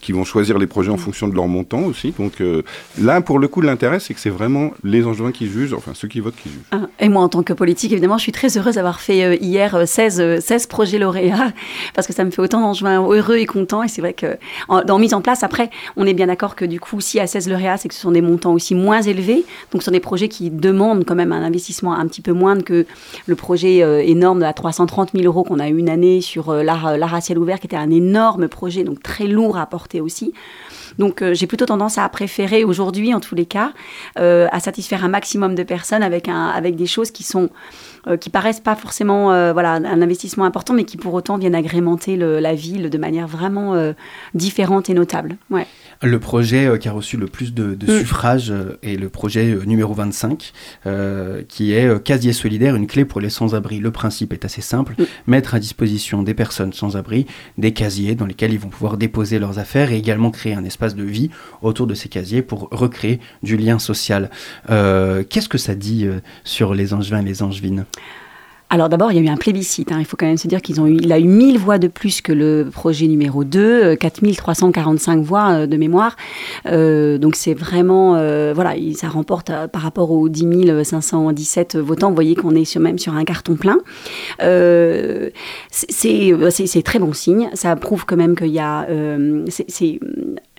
qui 0.00 0.12
vont 0.12 0.24
choisir 0.24 0.58
les 0.58 0.66
projets 0.66 0.90
en 0.90 0.96
fonction 0.96 1.28
de 1.28 1.34
leur 1.34 1.46
montant 1.46 1.82
aussi. 1.82 2.12
Donc 2.18 2.40
euh, 2.40 2.62
là, 3.00 3.20
pour 3.20 3.38
le 3.38 3.46
coup, 3.46 3.60
l'intérêt, 3.60 4.00
c'est 4.00 4.14
que 4.14 4.20
c'est 4.20 4.30
vraiment 4.30 4.72
les 4.82 5.06
angevins 5.06 5.32
qui 5.32 5.46
jugent, 5.46 5.74
enfin 5.74 5.92
ceux 5.94 6.08
qui 6.08 6.20
votent 6.20 6.36
qui 6.36 6.48
jugent. 6.48 6.58
Ah, 6.72 6.88
et 6.98 7.08
moi, 7.08 7.22
en 7.22 7.28
tant 7.28 7.42
que 7.42 7.52
politique, 7.52 7.92
évidemment, 7.92 8.18
je 8.18 8.22
suis 8.22 8.32
très 8.32 8.58
heureuse 8.58 8.74
d'avoir 8.74 9.00
fait 9.00 9.24
euh, 9.24 9.36
hier 9.40 9.86
16, 9.86 10.20
euh, 10.20 10.40
16 10.40 10.66
projets 10.66 10.98
lauréats 10.98 11.52
parce 11.94 12.06
que 12.06 12.12
ça 12.12 12.24
me 12.24 12.30
fait 12.30 12.42
autant 12.42 12.60
d'angevins 12.60 13.00
heureux 13.00 13.36
et 13.36 13.46
contents. 13.46 13.84
Et 13.84 13.88
c'est 13.88 14.00
vrai 14.00 14.12
que 14.12 14.38
dans 14.86 14.98
mise 14.98 15.14
en 15.14 15.20
place, 15.20 15.44
après, 15.44 15.70
on 15.96 16.06
est 16.06 16.14
bien 16.14 16.26
d'accord 16.26 16.56
que 16.56 16.64
du 16.64 16.80
coup, 16.80 17.00
si 17.00 17.20
à 17.20 17.26
16 17.28 17.48
lauréats, 17.48 17.76
c'est 17.76 17.88
que 17.88 17.94
ce 17.94 18.00
sont 18.00 18.12
des 18.12 18.22
montants 18.22 18.52
aussi 18.52 18.74
moins 18.74 19.02
élevés. 19.02 19.44
Donc, 19.72 19.82
ce 19.82 19.86
sont 19.86 19.90
des 19.92 20.00
projets 20.00 20.28
qui 20.28 20.50
demandent 20.50 20.79
quand 21.06 21.14
même 21.14 21.32
un 21.32 21.42
investissement 21.42 21.94
un 21.94 22.06
petit 22.06 22.22
peu 22.22 22.32
moindre 22.32 22.64
que 22.64 22.86
le 23.26 23.36
projet 23.36 23.82
euh, 23.82 24.02
énorme 24.02 24.42
à 24.42 24.52
330 24.52 25.10
000 25.12 25.24
euros 25.24 25.44
qu'on 25.44 25.58
a 25.58 25.68
eu 25.68 25.76
une 25.76 25.88
année 25.88 26.20
sur 26.20 26.50
euh, 26.50 26.62
l'art, 26.62 26.86
euh, 26.86 26.98
à 27.00 27.38
ouvert, 27.38 27.60
qui 27.60 27.66
était 27.66 27.76
un 27.76 27.90
énorme 27.90 28.48
projet, 28.48 28.82
donc 28.84 29.02
très 29.02 29.26
lourd 29.26 29.58
à 29.58 29.66
porter 29.66 30.00
aussi. 30.00 30.32
Donc 30.98 31.22
j'ai 31.32 31.46
plutôt 31.46 31.66
tendance 31.66 31.98
à 31.98 32.08
préférer 32.08 32.64
aujourd'hui, 32.64 33.14
en 33.14 33.20
tous 33.20 33.34
les 33.34 33.46
cas, 33.46 33.72
à 34.16 34.60
satisfaire 34.60 35.04
un 35.04 35.08
maximum 35.08 35.54
de 35.54 35.62
personnes 35.62 36.02
avec, 36.02 36.28
un, 36.28 36.48
avec 36.48 36.74
des 36.74 36.86
choses 36.86 37.10
qui 37.12 37.22
sont 37.22 37.48
qui 38.20 38.30
paraissent 38.30 38.60
pas 38.60 38.76
forcément 38.76 39.26
voilà 39.52 39.72
un 39.72 40.02
investissement 40.02 40.44
important, 40.44 40.74
mais 40.74 40.84
qui 40.84 40.96
pour 40.96 41.14
autant 41.14 41.38
viennent 41.38 41.54
agrémenter 41.54 42.16
la 42.16 42.54
ville 42.54 42.90
de 42.90 42.98
manière 42.98 43.26
vraiment 43.26 43.74
différente 44.34 44.90
et 44.90 44.94
notable. 44.94 45.36
Ouais. 45.50 45.66
Le 46.02 46.18
projet 46.18 46.66
euh, 46.66 46.78
qui 46.78 46.88
a 46.88 46.92
reçu 46.92 47.18
le 47.18 47.26
plus 47.26 47.52
de, 47.52 47.76
mm. 47.76 47.98
suffrages 47.98 48.50
euh, 48.50 48.78
est 48.82 48.96
le 48.96 49.10
projet 49.10 49.50
euh, 49.50 49.64
numéro 49.64 49.92
25, 49.92 50.52
qui 51.48 51.72
est 51.72 52.02
Casier 52.02 52.32
solidaire, 52.32 52.74
une 52.74 52.86
clé 52.86 53.04
pour 53.04 53.20
les 53.20 53.28
sans-abri. 53.28 53.80
Le 53.80 53.90
principe 53.90 54.32
est 54.32 54.44
assez 54.44 54.62
simple, 54.62 54.94
mm. 54.98 55.04
mettre 55.26 55.54
à 55.54 55.60
disposition 55.60 56.22
des 56.22 56.32
personnes 56.32 56.72
sans-abri 56.72 57.26
des 57.58 57.72
casiers 57.72 58.14
dans 58.14 58.24
lesquels 58.24 58.52
ils 58.52 58.58
vont 58.58 58.68
pouvoir 58.68 58.96
déposer 58.96 59.38
leurs 59.38 59.58
affaires 59.58 59.92
et 59.92 59.98
également 59.98 60.30
créer 60.30 60.54
un 60.54 60.64
espace 60.64 60.94
de 60.94 61.04
vie 61.04 61.30
autour 61.60 61.86
de 61.86 61.94
ces 61.94 62.08
casiers 62.08 62.42
pour 62.42 62.68
recréer 62.70 63.20
du 63.42 63.56
lien 63.56 63.78
social. 63.78 64.30
Qu'est-ce 64.68 65.48
que 65.48 65.58
ça 65.58 65.74
dit 65.74 66.08
sur 66.44 66.74
les 66.74 66.94
angevins 66.94 67.20
et 67.20 67.24
les 67.24 67.42
angevines? 67.42 67.84
Alors 68.72 68.88
d'abord, 68.88 69.10
il 69.10 69.16
y 69.16 69.20
a 69.20 69.22
eu 69.22 69.28
un 69.28 69.36
plébiscite. 69.36 69.90
Hein. 69.90 69.96
Il 69.98 70.04
faut 70.04 70.16
quand 70.16 70.26
même 70.26 70.36
se 70.36 70.46
dire 70.46 70.62
qu'il 70.62 71.12
a 71.12 71.18
eu 71.18 71.24
1000 71.24 71.58
voix 71.58 71.78
de 71.78 71.88
plus 71.88 72.20
que 72.20 72.32
le 72.32 72.68
projet 72.70 73.08
numéro 73.08 73.42
2, 73.42 73.96
4345 73.96 75.18
euh, 75.18 75.22
voix 75.22 75.50
euh, 75.50 75.66
de 75.66 75.76
mémoire. 75.76 76.16
Euh, 76.66 77.18
donc 77.18 77.34
c'est 77.34 77.52
vraiment, 77.52 78.12
voilà, 78.54 78.74
ça 78.94 79.08
remporte 79.08 79.50
par 79.72 79.82
rapport 79.82 80.12
aux 80.12 80.28
10 80.28 80.84
517 80.84 81.76
votants. 81.78 82.10
Vous 82.10 82.14
voyez 82.14 82.36
qu'on 82.36 82.54
est 82.54 82.76
même 82.76 83.00
sur 83.00 83.14
un 83.14 83.24
carton 83.24 83.56
plein. 83.56 83.78
c'est 85.70 86.82
très 86.84 87.00
bon 87.00 87.12
signe. 87.12 87.50
Ça 87.54 87.74
prouve 87.74 88.06
quand 88.06 88.16
même 88.16 88.36
qu'il 88.36 88.52
y 88.52 88.60
a, 88.60 88.86
c'est 89.48 89.98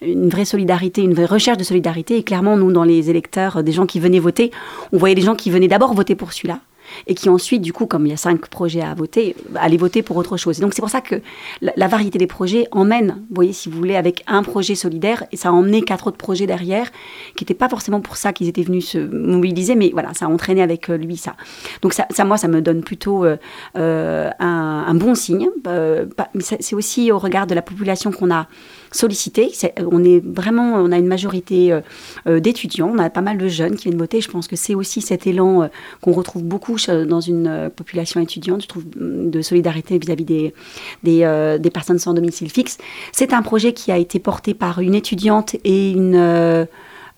une 0.02 0.30
vraie 0.30 0.46
solidarité, 0.46 1.02
une 1.02 1.14
vraie 1.14 1.26
recherche 1.26 1.58
de 1.58 1.64
solidarité. 1.64 2.18
Et 2.18 2.24
clairement, 2.24 2.58
nous, 2.58 2.74
dans 2.74 2.84
les 2.84 3.10
électeurs, 3.10 3.64
des 3.64 3.72
gens 3.72 3.86
qui 3.86 4.02
venaient 4.02 4.20
voter, 4.20 4.52
on 4.92 4.98
voyait 4.98 5.16
des 5.16 5.22
gens 5.22 5.36
qui 5.36 5.50
venaient 5.50 5.70
d'abord 5.70 5.94
voter 5.94 6.16
pour 6.16 6.34
celui-là 6.34 6.60
et 7.08 7.16
qui 7.16 7.30
ensuite, 7.30 7.62
du 7.62 7.74
coup, 7.74 7.86
comme 7.86 8.06
il 8.06 8.10
y 8.10 8.14
a 8.14 8.18
cinq 8.18 8.48
projets 8.48 8.82
à 8.82 8.94
voter, 8.94 9.36
allaient 9.56 9.78
voter 9.78 10.02
pour 10.02 10.18
autre 10.18 10.38
chose. 10.38 10.60
Donc 10.60 10.74
c'est 10.74 10.82
pour 10.82 10.90
ça 10.90 11.02
que 11.02 11.22
la, 11.62 11.88
variété 11.88 12.18
des 12.18 12.28
projets 12.28 12.68
emmène, 12.72 13.18
vous 13.30 13.36
voyez, 13.36 13.54
si 13.54 13.70
vous 13.70 13.78
voulez, 13.78 13.96
avec 13.96 14.24
un 14.28 14.44
projet 14.44 14.76
solidaire, 14.76 15.24
et 15.32 15.38
ça 15.38 15.50
a 15.50 15.52
emmené 15.52 15.82
quatre 15.82 16.08
autres 16.08 16.18
projets 16.18 16.48
derrière, 16.48 16.92
qui 17.36 17.44
n'étaient 17.44 17.54
pas 17.54 17.70
forcément 17.70 18.02
pour 18.02 18.18
ça 18.18 18.34
qu'ils 18.34 18.48
étaient 18.48 18.64
venus 18.64 18.90
se 18.90 18.98
mobiliser, 18.98 19.76
mais 19.76 19.90
voilà, 19.94 20.14
ça 20.14 20.26
a 20.26 20.30
entraîné 20.30 20.62
avec 20.62 20.90
euh, 20.90 20.98
lui 20.98 21.18
ça. 21.18 21.36
Donc 21.82 21.94
ça, 21.94 22.26
moi, 22.26 22.38
ça 22.38 22.48
me 22.48 22.62
donne 22.62 22.82
plutôt 22.82 23.26
euh, 23.26 23.38
euh, 23.78 24.30
un, 24.40 24.96
bon 24.96 25.16
signe. 25.16 25.48
c'est 26.40 26.76
aussi 26.76 27.12
au 27.12 27.20
regard 27.20 27.48
de 27.48 27.56
la 27.56 27.62
population 27.62 28.12
qu'on 28.12 28.32
a 28.32 28.48
sollicité. 28.92 29.52
on 29.80 30.04
est 30.04 30.24
vraiment, 30.24 30.76
on 30.76 30.92
a 30.92 30.98
une 30.98 31.08
majorité 31.08 31.78
d'étudiants, 32.28 32.92
on 32.94 32.98
a 32.98 33.10
pas 33.10 33.22
mal 33.22 33.38
de 33.38 33.48
jeunes 33.48 33.76
qui 33.76 33.90
viennent 33.90 33.98
voter. 34.00 34.22
Je 34.22 34.30
pense 34.30 34.48
que 34.48 34.56
c'est 34.56 34.76
aussi 34.76 35.02
cet 35.02 35.28
élan 35.28 35.70
qu'on 36.02 36.12
retrouve 36.12 36.44
beaucoup 36.44 36.78
dans 37.08 37.22
une 37.22 37.48
euh, 37.48 37.70
population 37.70 38.20
étudiante, 38.20 38.64
je 38.64 38.68
trouve, 38.68 38.84
de 38.96 39.42
solidarité 39.42 39.98
vis-à-vis 39.98 40.26
des, 40.26 40.54
euh, 41.08 41.58
des, 41.58 41.70
personnes 41.70 42.00
sans 42.00 42.14
domicile 42.14 42.50
fixe. 42.50 42.78
C'est 43.12 43.34
un 43.34 43.42
projet 43.42 43.74
qui 43.74 43.92
a 43.92 43.98
été 43.98 44.20
porté 44.20 44.54
par 44.54 44.80
une 44.80 44.96
étudiante 44.96 45.56
et 45.64 45.92
une... 45.92 46.68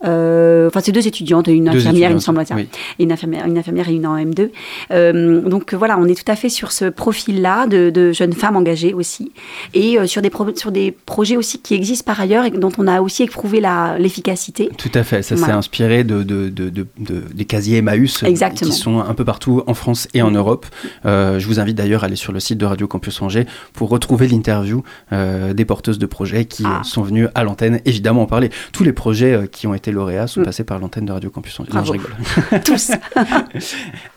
Euh, 0.04 0.68
enfin, 0.68 0.82
c'est 0.82 0.92
deux 0.92 1.08
étudiantes, 1.08 1.48
une 1.48 1.70
infirmière, 1.70 2.12
il 2.12 2.16
me 2.16 2.20
semble, 2.20 2.46
ça. 2.46 2.56
une, 3.00 3.12
infirmière, 3.12 3.46
une 3.46 3.58
infirmière 3.58 3.90
et 3.90 3.94
une 3.94 4.06
en 4.06 4.18
M2. 4.18 4.50
Euh, 4.92 5.42
donc 5.42 5.74
voilà, 5.74 5.98
on 5.98 6.06
est 6.08 6.16
tout 6.16 6.30
à 6.32 6.36
fait 6.36 6.50
sur 6.50 6.72
ce 6.72 6.86
profil-là 6.86 7.68
de, 7.68 8.12
jeunes 8.12 8.34
femmes 8.34 8.56
engagées 8.56 8.94
aussi, 8.94 9.32
et 9.74 9.98
euh, 9.98 10.08
sur, 10.08 10.22
des 10.22 10.32
sur 10.56 10.72
des 10.72 10.92
projets 10.92 11.38
aussi 11.38 11.60
qui 11.60 11.74
existent 11.74 12.06
par 12.06 12.20
ailleurs 12.20 12.46
et 12.46 12.52
dont 12.52 12.72
on 12.78 12.88
a 12.88 13.02
aussi 13.02 13.24
éprouvé 13.24 13.62
l'efficacité. 13.98 14.70
Tout 14.78 14.92
à 14.94 15.04
fait, 15.04 15.22
ça 15.22 15.38
s'est 15.38 15.52
inspiré 15.52 16.04
de, 16.04 16.24
de, 16.24 16.50
des 16.50 17.46
casiers 17.46 17.78
Emmaüs 17.78 18.24
qui 18.56 18.72
sont 18.72 19.00
un 19.00 19.14
peu 19.14 19.26
partout 19.26 19.64
en 19.68 19.74
France 19.74 20.08
et 20.14 20.22
en 20.22 20.32
Europe. 20.32 20.66
je 21.06 21.46
vous 21.46 21.60
invite 21.60 21.78
d'ailleurs 21.78 22.04
à 22.04 22.08
aller 22.08 22.16
sur 22.16 22.34
le 22.34 22.40
site 22.40 22.58
de 22.58 22.66
Radio 22.66 22.88
Campus 22.88 23.22
Angers 23.22 23.46
pour 23.74 23.90
retrouver 23.90 24.28
l'interview 24.28 24.84
des 25.12 25.66
porteuses 25.66 26.00
de 26.00 26.06
projets 26.06 26.46
qui 26.46 26.64
ah. 26.66 26.82
sont 26.84 27.04
venues 27.04 27.28
à 27.36 27.44
l'antenne, 27.44 27.80
évidemment 27.86 28.24
en 28.24 28.28
parler. 28.28 28.50
Tous 28.74 28.84
les 28.84 28.94
projets 28.94 29.48
qui 29.52 29.68
ont 29.68 29.74
été 29.74 29.93
lauréats 29.94 30.28
sont 30.28 30.42
mm. 30.42 30.46
passés 30.46 30.64
par 30.64 30.80
l'antenne 30.80 31.06
de 31.06 31.12
Radio 31.12 31.30
Campus 31.30 31.60
Angers. 31.60 31.72
Non, 31.74 31.84
je 31.84 31.92
rigole. 31.92 32.14
Tous. 32.66 32.92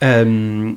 Euh, 0.02 0.72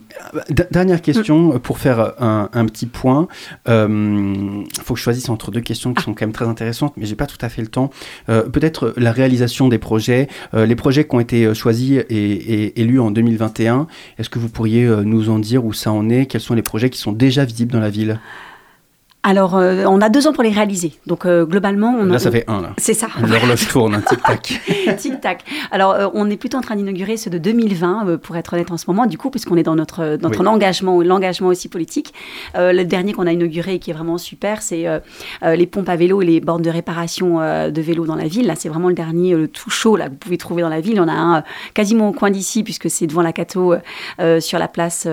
dernière 0.72 1.02
question 1.02 1.54
mm. 1.54 1.60
pour 1.60 1.78
faire 1.78 2.14
un, 2.20 2.66
petit 2.66 2.86
point. 2.86 3.28
Il 3.66 3.72
euh, 3.72 4.64
faut 4.82 4.94
que 4.94 5.00
je 5.00 5.04
choisisse 5.04 5.30
entre 5.30 5.52
deux 5.52 5.62
questions 5.62 5.94
qui 5.94 6.00
ah. 6.02 6.06
sont 6.06 6.14
quand 6.14 6.26
même 6.26 6.34
très 6.34 6.48
intéressantes, 6.48 6.94
mais 6.98 7.06
j'ai 7.06 7.16
pas 7.16 7.26
tout 7.26 7.38
à 7.42 7.50
fait 7.50 7.62
le 7.62 7.68
temps. 7.68 7.90
Peut-être 8.28 8.94
la 8.98 9.12
réalisation 9.12 9.68
des 9.68 9.78
projets, 9.78 10.28
les 10.54 10.76
projets 10.76 11.06
qui 11.06 11.16
ont 11.16 11.20
été 11.20 11.54
choisis 11.54 12.00
et, 12.10 12.82
élus 12.82 13.00
en 13.00 13.12
2021. 13.12 13.88
Est-ce 14.18 14.30
que 14.30 14.40
vous 14.40 14.50
pourriez 14.50 14.86
nous 15.04 15.30
en 15.30 15.40
dire 15.40 15.66
où 15.66 15.74
ça 15.74 15.92
en 15.92 16.10
est? 16.10 16.26
Quels 16.26 16.42
sont 16.42 16.56
les 16.56 16.64
projets 16.64 16.90
qui 16.90 17.00
sont 17.00 17.12
déjà 17.12 17.46
visibles 17.46 17.72
dans 17.72 17.80
la 17.80 17.90
ville? 17.90 18.20
Alors, 19.22 19.58
euh, 19.58 19.84
on 19.86 20.00
a 20.00 20.08
deux 20.08 20.28
ans 20.28 20.34
pour 20.34 20.44
les 20.44 20.52
réaliser. 20.52 20.94
Donc, 21.06 21.26
euh, 21.26 21.46
globalement, 21.46 21.94
on 22.00 22.06
là, 22.06 22.20
ça 22.20 22.32
fait 22.32 22.46
un. 22.48 22.62
Là. 22.62 22.70
C'est 22.78 22.94
ça. 22.94 23.08
L'horloge 23.22 23.68
tourne, 23.68 24.02
tic 24.08 24.24
tac. 24.24 24.62
tic 24.98 25.20
tac. 25.20 25.44
Alors, 25.72 25.92
euh, 25.92 26.08
on 26.14 26.30
est 26.30 26.38
plutôt 26.38 26.58
en 26.58 26.62
train 26.62 26.78
d'inaugurer 26.78 27.18
ceux 27.18 27.30
de 27.30 27.38
2020, 27.38 28.18
pour 28.22 28.38
être 28.38 28.54
honnête 28.54 28.72
en 28.72 28.78
ce 28.78 28.86
moment. 28.88 29.08
Du 29.08 29.18
coup, 29.18 29.30
puisqu'on 29.30 29.58
est 29.58 29.64
dans 29.64 29.76
notre 29.76 30.18
notre 30.22 30.46
engagement, 30.48 31.02
l'engagement 31.02 31.50
aussi 31.50 31.68
politique. 31.68 32.14
le 32.56 32.84
dernier 32.84 33.12
qu'on 33.12 33.28
a 33.28 33.34
inauguré 33.34 33.76
et 33.76 33.80
qui 33.80 33.92
est 33.92 33.94
vraiment 33.94 34.18
super, 34.18 34.62
c'est 34.62 34.86
les 35.44 35.68
pompes 35.68 35.90
à 35.90 35.98
vélo 35.98 36.22
et 36.22 36.26
les 36.26 36.40
bornes 36.40 36.62
de 36.62 36.70
réparation 36.70 37.40
de 37.40 37.82
vélo 37.82 38.06
dans 38.06 38.16
la 38.16 38.28
ville. 38.28 38.48
Là, 38.48 38.56
c'est 38.56 38.70
vraiment 38.70 38.88
le 38.88 38.96
dernier, 38.96 39.36
le 39.36 39.48
tout 39.48 39.70
chaud 39.70 39.98
là 39.98 40.06
que 40.06 40.12
vous 40.12 40.18
pouvez 40.18 40.38
trouver 40.38 40.62
dans 40.62 40.70
la 40.70 40.80
ville. 40.80 41.00
On 41.02 41.08
a 41.08 41.14
un 41.14 41.44
quasiment 41.74 42.10
au 42.10 42.14
coin 42.14 42.32
d'ici, 42.32 42.64
puisque 42.64 42.90
c'est 42.90 43.08
devant 43.08 43.22
la 43.22 43.34
Cato, 43.34 43.76
sur 44.40 44.60
la 44.60 44.68
place 44.68 45.06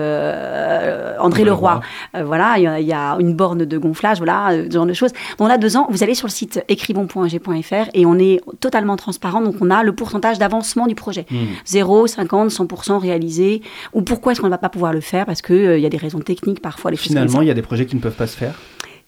André 1.19 1.43
Leroy. 1.43 1.81
voilà, 2.23 2.55
il 2.57 2.83
y, 2.83 2.85
y, 2.85 2.93
a 2.93 3.17
une 3.19 3.33
borne 3.33 3.65
de 3.65 3.77
gonflage 3.77 3.96
voilà, 4.17 4.51
euh, 4.51 4.65
ce 4.67 4.73
genre 4.73 4.85
de 4.85 4.93
choses. 4.93 5.11
Donc 5.37 5.49
là, 5.49 5.57
deux 5.57 5.77
ans, 5.77 5.87
vous 5.89 6.03
allez 6.03 6.15
sur 6.15 6.27
le 6.27 6.31
site 6.31 6.63
écrivons.g.fr 6.67 7.89
et 7.93 8.05
on 8.05 8.17
est 8.19 8.41
totalement 8.59 8.95
transparent. 8.95 9.41
Donc 9.41 9.55
on 9.61 9.69
a 9.69 9.83
le 9.83 9.93
pourcentage 9.93 10.39
d'avancement 10.39 10.87
du 10.87 10.95
projet. 10.95 11.25
0, 11.65 12.07
50, 12.07 12.49
100% 12.49 12.97
réalisé. 12.97 13.61
Ou 13.93 14.01
pourquoi 14.01 14.31
est-ce 14.31 14.41
qu'on 14.41 14.47
ne 14.47 14.51
va 14.51 14.57
pas 14.57 14.69
pouvoir 14.69 14.93
le 14.93 15.01
faire? 15.01 15.25
Parce 15.25 15.41
qu'il 15.41 15.55
euh, 15.55 15.79
y 15.79 15.85
a 15.85 15.89
des 15.89 15.97
raisons 15.97 16.19
techniques 16.19 16.61
parfois. 16.61 16.91
Les 16.91 16.97
Finalement, 16.97 17.41
il 17.41 17.47
y 17.47 17.51
a 17.51 17.53
des 17.53 17.61
projets 17.61 17.85
qui 17.85 17.95
ne 17.95 18.01
peuvent 18.01 18.15
pas 18.15 18.27
se 18.27 18.37
faire 18.37 18.55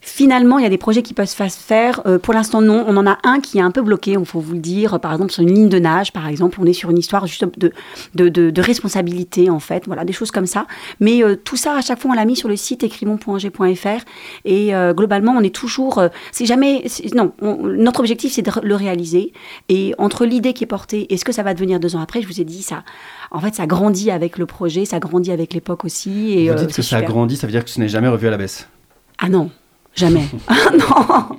Finalement, 0.01 0.59
il 0.59 0.63
y 0.63 0.65
a 0.65 0.69
des 0.69 0.77
projets 0.77 1.01
qui 1.01 1.13
peuvent 1.13 1.27
se 1.27 1.35
faire. 1.35 2.01
Euh, 2.05 2.19
pour 2.19 2.33
l'instant, 2.33 2.61
non. 2.61 2.85
On 2.87 2.95
en 2.95 3.05
a 3.05 3.17
un 3.23 3.41
qui 3.41 3.57
est 3.57 3.61
un 3.61 3.71
peu 3.71 3.81
bloqué, 3.81 4.11
il 4.11 4.25
faut 4.25 4.39
vous 4.39 4.53
le 4.53 4.59
dire. 4.59 4.97
Par 5.01 5.11
exemple, 5.11 5.33
sur 5.33 5.43
une 5.43 5.53
ligne 5.53 5.67
de 5.67 5.77
nage, 5.77 6.13
par 6.13 6.27
exemple, 6.27 6.57
on 6.61 6.65
est 6.65 6.73
sur 6.73 6.89
une 6.89 6.97
histoire 6.97 7.27
juste 7.27 7.45
de, 7.57 7.73
de, 8.15 8.29
de, 8.29 8.61
responsabilité, 8.61 9.49
en 9.49 9.59
fait. 9.59 9.83
Voilà, 9.87 10.05
des 10.05 10.13
choses 10.13 10.31
comme 10.31 10.45
ça. 10.45 10.67
Mais 11.01 11.21
euh, 11.21 11.35
tout 11.35 11.57
ça, 11.57 11.75
à 11.75 11.81
chaque 11.81 11.99
fois, 11.99 12.11
on 12.11 12.13
l'a 12.13 12.23
mis 12.23 12.37
sur 12.37 12.47
le 12.47 12.55
site 12.55 12.83
écrivons.g.fr. 12.83 14.05
Et 14.45 14.73
euh, 14.73 14.93
globalement, 14.93 15.33
on 15.33 15.41
est 15.41 15.53
toujours. 15.53 16.01
c'est 16.31 16.45
jamais. 16.45 16.85
Non, 17.13 17.33
notre 17.41 17.99
objectif, 17.99 18.31
c'est 18.31 18.41
de 18.41 18.51
le 18.63 18.75
réaliser. 18.75 19.33
Et 19.67 19.93
entre 19.97 20.25
l'idée 20.25 20.53
qui 20.53 20.63
est 20.63 20.67
portée 20.67 21.13
et 21.13 21.17
ce 21.17 21.25
que 21.25 21.33
ça 21.33 21.43
va 21.43 21.53
devenir 21.53 21.77
deux 21.81 21.97
ans 21.97 22.01
après, 22.01 22.21
je 22.21 22.27
vous 22.27 22.39
ai 22.39 22.45
dit, 22.45 22.63
ça. 22.63 22.83
En 23.31 23.41
fait, 23.41 23.53
ça 23.53 23.67
grandit 23.67 24.11
avec 24.11 24.37
le 24.37 24.45
projet, 24.45 24.85
ça 24.85 24.99
grandit 24.99 25.33
avec 25.33 25.53
l'époque 25.53 25.83
aussi. 25.83 26.31
Et, 26.31 26.49
vous 26.49 26.55
dites 26.55 26.73
que 26.73 26.81
ça 26.81 27.01
grandit, 27.01 27.35
ça 27.35 27.47
veut 27.47 27.51
dire 27.51 27.65
que 27.65 27.69
ce 27.69 27.81
n'est 27.81 27.89
jamais 27.89 28.07
revu 28.07 28.27
à 28.27 28.31
la 28.31 28.37
baisse 28.37 28.69
Ah 29.17 29.27
non, 29.27 29.51
Jamais. 29.99 30.27
Ah 30.47 30.71
non 30.71 31.37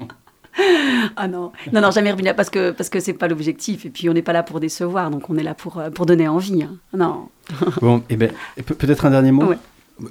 ah 1.17 1.29
non, 1.29 1.53
non, 1.73 1.81
non, 1.81 1.91
jamais 1.91 2.11
revenir 2.11 2.35
parce 2.35 2.51
que 2.51 2.73
parce 2.73 2.91
que 2.91 3.01
c'est 3.01 3.15
pas 3.15 3.29
l'objectif 3.29 3.87
et 3.87 3.89
puis 3.89 4.11
on 4.11 4.13
n'est 4.13 4.21
pas 4.21 4.35
là 4.35 4.43
pour 4.43 4.61
décevoir, 4.61 5.09
donc 5.11 5.31
on 5.31 5.39
est 5.39 5.43
là 5.43 5.55
pour 5.55 5.79
euh, 5.79 5.91
pour 5.91 6.05
donner 6.07 6.29
envie. 6.29 6.63
Hein. 6.65 6.77
Non. 6.93 7.29
bon, 7.81 7.99
et 7.99 8.03
eh 8.11 8.17
ben 8.17 8.31
peut-être 8.79 9.07
un 9.07 9.11
dernier 9.11 9.33
mot? 9.33 9.55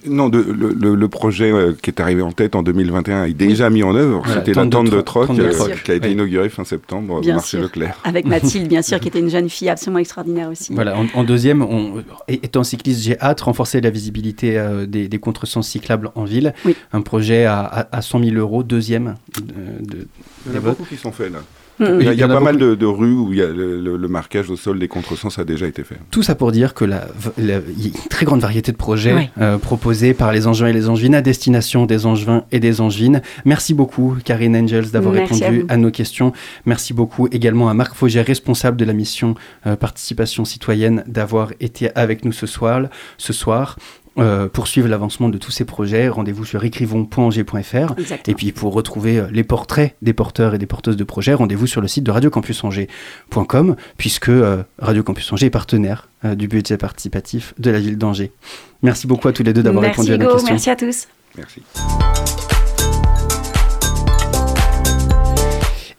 Non, 0.05 0.29
de, 0.29 0.39
le, 0.39 1.07
projet 1.07 1.51
euh, 1.51 1.73
qui 1.81 1.89
est 1.89 1.99
arrivé 1.99 2.21
en 2.21 2.31
tête 2.31 2.55
en 2.55 2.63
2021 2.63 3.25
est 3.25 3.33
déjà 3.33 3.69
mis 3.69 3.83
en 3.83 3.95
œuvre. 3.95 4.23
C'était 4.27 4.53
la 4.53 4.67
tente 4.67 4.89
de, 4.89 5.01
troc, 5.01 5.29
euh, 5.31 5.51
qui 5.83 5.91
a 5.91 5.95
été 5.95 6.11
inaugurée 6.11 6.49
fin 6.49 6.63
septembre 6.63 7.15
au 7.15 7.21
marché 7.21 7.57
Leclerc. 7.57 7.99
Avec 8.03 8.25
Mathilde, 8.25 8.67
bien 8.67 8.81
sûr, 8.81 8.99
qui 8.99 9.07
était 9.07 9.19
une 9.19 9.29
jeune 9.29 9.49
fille 9.49 9.69
absolument 9.69 9.99
extraordinaire 9.99 10.49
aussi. 10.49 10.73
Voilà, 10.73 10.95
en, 11.13 11.23
deuxième, 11.23 11.61
on, 11.61 12.03
étant 12.27 12.63
cycliste, 12.63 13.01
j'ai 13.01 13.19
hâte 13.19 13.39
de 13.39 13.43
renforcer 13.43 13.81
la 13.81 13.89
visibilité 13.89 14.57
euh, 14.57 14.85
des, 14.85 15.19
contresens 15.19 15.67
cyclables 15.67 16.11
en 16.15 16.23
ville. 16.23 16.53
Un 16.93 17.01
projet 17.01 17.45
à, 17.45 17.87
à, 17.91 18.01
100 18.01 18.23
000 18.23 18.35
euros, 18.35 18.63
deuxième. 18.63 19.15
De, 19.41 20.07
Il 20.47 20.53
y 20.53 20.57
a 20.57 20.59
beaucoup 20.59 20.83
qui 20.83 20.97
sont 20.97 21.11
faits 21.11 21.31
là. 21.31 21.39
Il 21.79 22.13
y 22.13 22.23
a, 22.23 22.27
pas 22.27 22.39
mal 22.39 22.57
de, 22.57 22.85
rues 22.85 23.13
où 23.13 23.31
il 23.31 23.39
y 23.39 23.41
a 23.41 23.47
le, 23.47 24.07
marquage 24.09 24.49
au 24.49 24.55
sol 24.55 24.79
des 24.79 24.87
contresens 24.87 25.37
a 25.37 25.43
déjà 25.43 25.67
été 25.67 25.83
fait. 25.83 25.97
Tout 26.11 26.23
ça 26.23 26.35
pour 26.35 26.51
dire 26.51 26.73
que 26.73 26.83
la, 26.83 27.07
il 27.37 27.45
y 27.45 27.51
a 27.51 27.57
une 27.57 28.09
très 28.09 28.25
grande 28.25 28.41
variété 28.41 28.71
de 28.71 28.77
projets 28.77 29.29
euh, 29.39 29.57
proposés 29.57 30.13
par 30.13 30.31
les 30.31 30.47
Angevins 30.47 30.69
et 30.69 30.73
les 30.73 30.89
Angevines 30.89 31.15
à 31.15 31.21
destination 31.21 31.85
des 31.85 32.05
Angevins 32.05 32.43
et 32.51 32.59
des 32.59 32.81
Angevines. 32.81 33.21
Merci 33.45 33.73
beaucoup, 33.73 34.17
Karine 34.23 34.55
Angels, 34.55 34.89
d'avoir 34.91 35.13
répondu 35.13 35.65
à, 35.69 35.77
nos 35.77 35.91
questions. 35.91 36.33
Merci 36.65 36.93
beaucoup 36.93 37.27
également 37.31 37.69
à 37.69 37.73
Marc 37.73 37.95
Fauger, 37.95 38.21
responsable 38.21 38.77
de 38.77 38.85
la 38.85 38.93
mission 38.93 39.35
euh, 39.67 39.75
participation 39.75 40.45
citoyenne, 40.45 41.03
d'avoir 41.07 41.51
été 41.59 41.89
avec 41.95 42.25
nous 42.25 42.31
ce 42.31 42.47
soir. 42.47 42.87
Ce 43.17 43.33
soir. 43.33 43.77
Euh, 44.19 44.47
pour 44.47 44.67
suivre 44.67 44.87
l'avancement 44.87 45.29
de 45.29 45.37
tous 45.37 45.51
ces 45.51 45.65
projets, 45.65 46.09
rendez-vous 46.09 46.45
sur 46.45 46.63
écrivons.angers.fr. 46.63 47.95
Et 48.27 48.33
puis 48.33 48.51
pour 48.51 48.73
retrouver 48.73 49.19
euh, 49.19 49.27
les 49.31 49.43
portraits 49.43 49.95
des 50.01 50.13
porteurs 50.13 50.53
et 50.53 50.57
des 50.57 50.65
porteuses 50.65 50.97
de 50.97 51.03
projets, 51.03 51.33
rendez-vous 51.33 51.67
sur 51.67 51.81
le 51.81 51.87
site 51.87 52.03
de 52.03 52.11
radiocampusangers.com, 52.11 53.75
puisque 53.97 54.29
euh, 54.29 54.63
Radio 54.79 55.03
Campus 55.03 55.31
Angers 55.31 55.47
est 55.47 55.49
partenaire 55.49 56.09
du 56.35 56.49
budget 56.49 56.77
participatif 56.77 57.53
de 57.59 57.71
la 57.71 57.79
ville 57.79 57.97
d'Angers. 57.97 58.33
Merci 58.81 59.07
beaucoup 59.07 59.29
à 59.29 59.31
tous 59.31 59.43
les 59.43 59.53
deux 59.53 59.63
d'avoir 59.63 59.85
répondu 59.85 60.11
à 60.11 60.17
nos 60.17 60.33
questions. 60.33 60.49
Merci 60.51 60.69
à 60.69 60.75
tous. 60.75 61.07
Merci. 61.37 61.61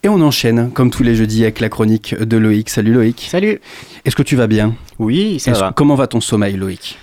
Et 0.02 0.08
on 0.08 0.20
enchaîne, 0.20 0.70
comme 0.70 0.90
tous 0.90 1.02
les 1.02 1.14
jeudis, 1.14 1.42
avec 1.42 1.60
la 1.60 1.68
chronique 1.68 2.14
de 2.14 2.36
Loïc. 2.36 2.70
Salut 2.70 2.92
Loïc. 2.92 3.28
Salut. 3.30 3.60
Est-ce 4.04 4.16
que 4.16 4.22
tu 4.22 4.36
vas 4.36 4.46
bien? 4.46 4.74
Oui, 4.98 5.38
ça 5.40 5.52
va. 5.52 5.72
Comment 5.74 5.94
va 5.94 6.06
ton 6.06 6.20
sommeil, 6.20 6.56
Loïc? 6.56 6.98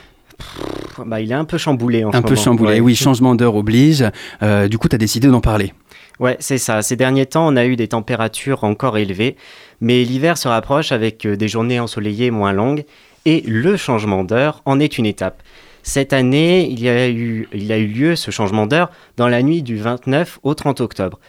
Bah, 1.05 1.21
il 1.21 1.31
est 1.31 1.35
un 1.35 1.45
peu 1.45 1.57
chamboulé 1.57 2.03
en 2.03 2.13
Un 2.13 2.21
peu 2.21 2.35
chamboulé, 2.35 2.79
oui, 2.79 2.95
changement 2.95 3.35
d'heure 3.35 3.55
oblige. 3.55 4.05
Euh, 4.41 4.67
du 4.67 4.77
coup, 4.77 4.87
tu 4.87 4.95
as 4.95 4.99
décidé 4.99 5.27
d'en 5.27 5.41
parler. 5.41 5.73
Ouais, 6.19 6.37
c'est 6.39 6.57
ça. 6.57 6.81
Ces 6.81 6.95
derniers 6.95 7.27
temps, 7.27 7.47
on 7.47 7.55
a 7.55 7.65
eu 7.65 7.75
des 7.75 7.89
températures 7.89 8.63
encore 8.63 8.97
élevées, 8.97 9.35
mais 9.81 10.03
l'hiver 10.03 10.37
se 10.37 10.47
rapproche 10.47 10.91
avec 10.91 11.25
euh, 11.25 11.35
des 11.35 11.47
journées 11.47 11.79
ensoleillées 11.79 12.31
moins 12.31 12.53
longues, 12.53 12.85
et 13.25 13.41
le 13.45 13.77
changement 13.77 14.23
d'heure 14.23 14.61
en 14.65 14.79
est 14.79 14.97
une 14.97 15.05
étape. 15.05 15.43
Cette 15.83 16.11
année, 16.11 16.67
il 16.69 16.81
y 16.81 16.89
a 16.89 17.09
eu, 17.09 17.47
il 17.53 17.71
a 17.71 17.77
eu 17.77 17.87
lieu 17.87 18.15
ce 18.15 18.31
changement 18.31 18.67
d'heure 18.67 18.89
dans 19.15 19.27
la 19.27 19.41
nuit 19.41 19.61
du 19.61 19.77
29 19.77 20.39
au 20.43 20.53
30 20.53 20.81
octobre 20.81 21.19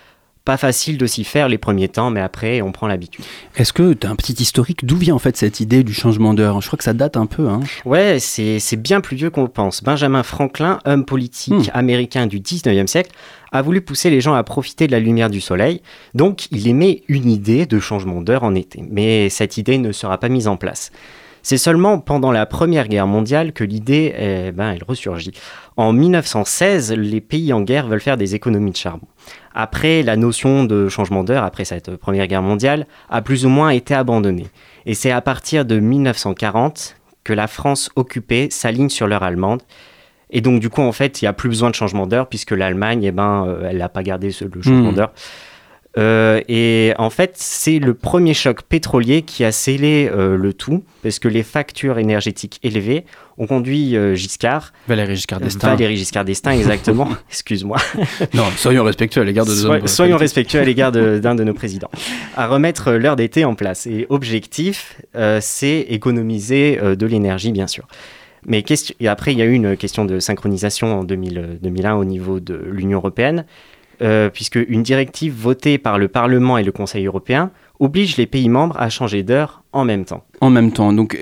pas 0.48 0.56
facile 0.56 0.96
de 0.96 1.04
s'y 1.04 1.24
faire 1.24 1.46
les 1.46 1.58
premiers 1.58 1.90
temps, 1.90 2.08
mais 2.08 2.22
après, 2.22 2.62
on 2.62 2.72
prend 2.72 2.87
l'habitude. 2.87 3.22
Est-ce 3.56 3.74
que 3.74 3.92
tu 3.92 4.06
as 4.06 4.11
un 4.11 4.16
petit 4.16 4.32
historique 4.32 4.87
D'où 4.87 4.96
vient 4.96 5.14
en 5.14 5.18
fait 5.18 5.37
cette 5.37 5.61
idée 5.61 5.84
du 5.84 5.92
changement 5.92 6.32
d'heure? 6.32 6.62
Je 6.62 6.68
crois 6.68 6.78
que 6.78 6.84
ça 6.84 6.94
date 6.94 7.18
un 7.18 7.26
peu. 7.26 7.50
Hein. 7.50 7.61
Ouais, 7.84 8.16
c'est 8.18 8.76
bien 8.76 9.02
plus 9.02 9.14
vieux 9.14 9.28
qu'on 9.28 9.46
pense. 9.48 9.82
Benjamin 9.82 10.22
Franklin, 10.22 10.78
homme 10.87 11.04
politique 11.04 11.52
hmm. 11.52 11.70
américain 11.74 12.26
du 12.26 12.40
19e 12.40 12.87
siècle, 12.87 13.11
a 13.52 13.61
voulu 13.61 13.82
pousser 13.82 14.08
les 14.08 14.22
gens 14.22 14.32
à 14.32 14.42
profiter 14.42 14.87
de 14.87 14.92
la 14.92 15.00
lumière 15.00 15.28
du 15.28 15.42
soleil. 15.42 15.82
Donc, 16.14 16.50
il 16.50 16.66
émet 16.66 17.02
une 17.08 17.28
idée 17.28 17.66
de 17.66 17.78
changement 17.78 18.22
d'heure 18.22 18.42
en 18.42 18.54
été. 18.54 18.82
Mais 18.90 19.28
cette 19.28 19.58
idée 19.58 19.76
ne 19.76 19.92
sera 19.92 20.16
pas 20.16 20.30
mise 20.30 20.48
en 20.48 20.56
place. 20.56 20.92
C'est 21.42 21.59
seulement 21.59 21.98
pendant 21.98 22.33
la 22.33 22.46
Première 22.46 22.88
Guerre 22.88 23.07
mondiale 23.07 23.53
que 23.53 23.64
l'idée, 23.64 24.14
eh 24.18 24.53
ben, 24.53 24.72
elle 24.72 24.85
ressurgit. 24.85 25.33
En 25.77 25.92
1916, 25.92 26.92
les 26.92 27.20
pays 27.20 27.53
en 27.53 27.61
guerre 27.61 27.87
veulent 27.87 28.01
faire 28.01 28.16
des 28.16 28.35
économies 28.35 28.72
de 28.72 28.77
charbon. 28.77 29.07
Après, 29.55 30.03
la 30.03 30.16
notion 30.16 30.64
de 30.64 30.88
changement 30.88 31.24
d'heure, 31.24 31.44
après 31.44 31.64
cette 31.64 31.96
Première 31.96 32.27
Guerre 32.27 32.42
mondiale, 32.42 32.87
a 33.09 33.22
plus 33.22 33.46
ou 33.46 33.48
moins 33.48 33.70
été 33.70 33.94
abandonnée. 33.94 34.46
Et 34.87 34.94
c'est 34.94 35.11
à 35.11 35.20
partir 35.20 35.64
de 35.64 35.79
1940 35.79 36.96
que 37.24 37.33
la 37.33 37.46
France 37.46 37.90
occupée 37.96 38.48
s'aligne 38.51 38.88
sur 38.88 39.07
l'heure 39.07 39.22
allemande. 39.22 39.62
Et 40.31 40.40
donc, 40.40 40.61
du 40.61 40.70
coup, 40.70 40.83
en 40.83 40.92
fait, 40.92 41.20
il 41.20 41.24
n'y 41.24 41.29
a 41.29 41.33
plus 41.33 41.48
besoin 41.48 41.70
de 41.70 41.74
changement 41.74 42.07
d'heure 42.07 42.29
puisque 42.29 42.53
l'Allemagne, 42.53 43.03
eh 43.05 43.12
ben, 43.12 43.46
euh, 43.46 43.68
elle 43.70 43.79
n'a 43.79 43.88
pas 43.88 44.03
gardé 44.03 44.29
le 44.29 44.62
changement 44.62 44.92
hmm. 44.92 44.94
d'heure. 44.94 45.12
Euh, 45.98 46.40
et 46.48 46.92
en 46.98 47.11
fait, 47.11 47.32
c'est 47.34 47.80
le 47.80 47.92
premier 47.92 48.32
choc 48.32 48.62
pétrolier 48.62 49.22
qui 49.22 49.44
a 49.44 49.50
scellé 49.50 50.08
euh, 50.12 50.37
le 50.37 50.52
tout, 50.52 50.84
parce 51.02 51.18
que 51.18 51.26
les 51.26 51.42
factures 51.42 51.98
énergétiques 51.98 52.61
élevées 52.62 53.04
ont 53.37 53.46
conduit 53.46 53.96
euh, 53.96 54.14
Giscard. 54.14 54.72
Valéry 54.87 55.16
Giscard 55.16 55.40
d'Estaing. 55.40 55.70
Valéry 55.70 55.96
Giscard 55.96 56.24
d'Estaing, 56.24 56.52
exactement. 56.52 57.08
Excuse-moi. 57.30 57.78
non, 58.34 58.44
soyons 58.56 58.84
respectueux 58.84 59.22
à 59.22 59.24
l'égard 59.24 59.44
de 59.44 59.87
Soyons 59.87 60.16
respectueux 60.16 60.61
à 60.61 60.64
l'égard 60.64 60.92
d'un 60.92 61.34
de, 61.34 61.44
nos 61.44 61.54
présidents. 61.54 61.90
À 62.37 62.46
remettre 62.46 62.92
l'heure 62.92 63.16
d'été 63.16 63.44
en 63.44 63.54
place. 63.54 63.87
Et 63.87 64.06
objectif, 64.08 65.00
c'est 65.40 65.87
économiser 65.88 66.78
de 66.80 67.06
l'énergie, 67.06 67.52
bien 67.52 67.66
sûr. 67.66 67.87
Mais 68.46 68.62
question, 68.62 68.94
et 69.00 69.08
après, 69.08 69.32
il 69.32 69.38
y 69.38 69.42
a 69.42 69.44
eu 69.44 69.52
une 69.52 69.76
question 69.76 70.04
de 70.04 70.20
synchronisation 70.20 71.00
en 71.00 71.04
2001 71.04 71.94
au 71.94 72.04
niveau 72.04 72.40
de 72.40 72.54
l'Union 72.70 72.98
européenne. 72.98 73.44
Euh, 74.00 74.30
puisque 74.30 74.58
une 74.68 74.84
directive 74.84 75.34
votée 75.34 75.76
par 75.76 75.98
le 75.98 76.06
Parlement 76.06 76.56
et 76.56 76.62
le 76.62 76.70
Conseil 76.70 77.06
européen 77.06 77.50
oblige 77.80 78.16
les 78.16 78.26
pays 78.26 78.48
membres 78.48 78.76
à 78.78 78.90
changer 78.90 79.24
d'heure 79.24 79.64
en 79.72 79.84
même 79.84 80.04
temps. 80.04 80.24
En 80.40 80.50
même 80.50 80.72
temps. 80.72 80.92
Donc, 80.92 81.18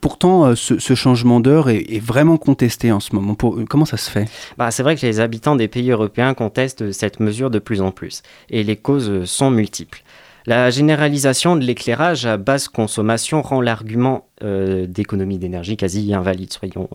pourtant, 0.00 0.44
euh, 0.44 0.54
ce, 0.54 0.94
changement 0.94 1.40
d'heure 1.40 1.70
est, 1.70 2.02
vraiment 2.02 2.36
contesté 2.36 2.92
en 2.92 3.00
ce 3.00 3.14
moment. 3.14 3.34
comment 3.34 3.84
ça 3.86 3.96
se 3.96 4.10
fait? 4.10 4.26
Bah, 4.58 4.70
C'est 4.70 4.82
vrai 4.82 4.96
que 4.96 5.06
les 5.06 5.20
habitants 5.20 5.56
des 5.56 5.68
pays 5.68 5.90
européens 5.90 6.34
contestent 6.34 6.92
cette 6.92 7.20
mesure 7.20 7.50
de 7.50 7.58
plus 7.58 7.80
en 7.80 7.92
plus. 7.92 8.22
Et 8.50 8.62
les 8.62 8.76
causes 8.76 9.24
sont 9.24 9.50
multiples. 9.50 10.02
La 10.46 10.70
généralisation 10.70 11.56
de 11.56 11.64
l'éclairage 11.64 12.24
à 12.24 12.38
basse 12.38 12.68
consommation 12.68 13.42
rend 13.42 13.60
l'argument 13.60 14.28
euh, 14.42 14.86
d'économie 14.86 15.36
d'énergie 15.36 15.76
quasi 15.76 16.14
invalide, 16.14 16.52
soyons, 16.52 16.88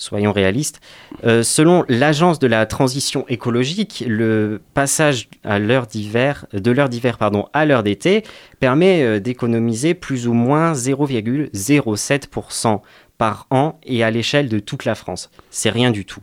soyons 0.00 0.32
réalistes. 0.32 0.80
Euh, 1.24 1.42
selon 1.42 1.84
l'Agence 1.88 2.38
de 2.38 2.46
la 2.46 2.64
transition 2.66 3.24
écologique, 3.28 4.04
le 4.06 4.60
passage 4.74 5.28
à 5.44 5.58
l'heure 5.58 5.86
d'hiver, 5.86 6.46
de 6.52 6.70
l'heure 6.70 6.88
d'hiver 6.88 7.18
à 7.52 7.66
l'heure 7.66 7.82
d'été 7.82 8.24
permet 8.58 9.02
euh, 9.02 9.20
d'économiser 9.20 9.94
plus 9.94 10.26
ou 10.26 10.32
moins 10.32 10.72
0,07% 10.72 12.80
par 13.18 13.46
an 13.50 13.78
et 13.84 14.02
à 14.02 14.10
l'échelle 14.10 14.48
de 14.48 14.58
toute 14.58 14.86
la 14.86 14.94
France. 14.94 15.30
C'est 15.50 15.70
rien 15.70 15.90
du 15.90 16.06
tout. 16.06 16.22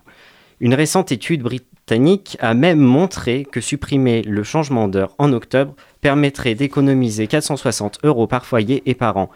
Une 0.59 0.73
récente 0.73 1.11
étude 1.11 1.43
britannique 1.43 2.35
a 2.39 2.55
même 2.55 2.79
montré 2.79 3.47
que 3.49 3.61
supprimer 3.61 4.23
le 4.23 4.41
changement 4.41 4.87
d'heure 4.87 5.13
en 5.19 5.31
octobre 5.33 5.75
permettrait 6.01 6.55
d'économiser 6.55 7.27
460 7.27 7.99
euros 8.03 8.25
par 8.25 8.47
foyer 8.47 8.81
et 8.87 8.95
par 8.95 9.17
an, 9.17 9.29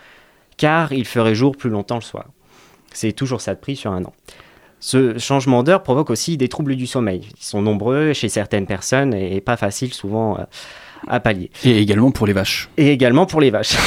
car 0.57 0.93
il 0.93 1.05
ferait 1.05 1.35
jour 1.35 1.55
plus 1.55 1.69
longtemps 1.69 1.95
le 1.95 2.01
soir. 2.01 2.25
C'est 2.93 3.13
toujours 3.13 3.41
ça 3.41 3.53
de 3.53 3.59
prix 3.59 3.75
sur 3.75 3.91
un 3.91 4.03
an. 4.03 4.13
Ce 4.79 5.19
changement 5.19 5.61
d'heure 5.61 5.83
provoque 5.83 6.09
aussi 6.09 6.37
des 6.37 6.49
troubles 6.49 6.75
du 6.75 6.87
sommeil. 6.87 7.21
Ils 7.39 7.43
sont 7.43 7.61
nombreux 7.61 8.13
chez 8.13 8.29
certaines 8.29 8.65
personnes 8.65 9.13
et 9.13 9.39
pas 9.39 9.55
faciles 9.55 9.93
souvent 9.93 10.39
euh, 10.39 10.43
à 11.07 11.19
pallier. 11.19 11.51
Et 11.63 11.79
également 11.79 12.09
pour 12.09 12.25
les 12.25 12.33
vaches. 12.33 12.67
Et 12.77 12.91
également 12.91 13.27
pour 13.27 13.41
les 13.41 13.51
vaches. 13.51 13.77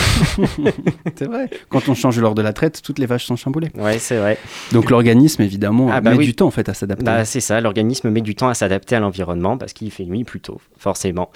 c'est 1.16 1.26
vrai. 1.26 1.50
Quand 1.68 1.88
on 1.88 1.94
change 1.94 2.20
l'heure 2.20 2.36
de 2.36 2.42
la 2.42 2.52
traite, 2.52 2.80
toutes 2.80 3.00
les 3.00 3.06
vaches 3.06 3.24
sont 3.24 3.34
chamboulées. 3.34 3.70
Ouais, 3.74 3.98
c'est 3.98 4.18
vrai. 4.18 4.38
Donc 4.70 4.88
l'organisme, 4.88 5.42
évidemment, 5.42 5.88
ah 5.92 6.00
bah 6.00 6.14
met 6.14 6.24
du 6.24 6.34
temps 6.34 6.46
en 6.46 6.52
fait 6.52 6.68
à 6.68 6.74
s'adapter. 6.74 7.04
Bah, 7.04 7.24
c'est 7.24 7.40
ça, 7.40 7.60
l'organisme 7.60 8.10
met 8.10 8.20
du 8.20 8.36
temps 8.36 8.48
à 8.48 8.54
s'adapter 8.54 8.94
à 8.94 9.00
l'environnement 9.00 9.58
parce 9.58 9.72
qu'il 9.72 9.90
fait 9.90 10.04
nuit 10.04 10.22
plus 10.22 10.40
tôt, 10.40 10.60
forcément. 10.78 11.30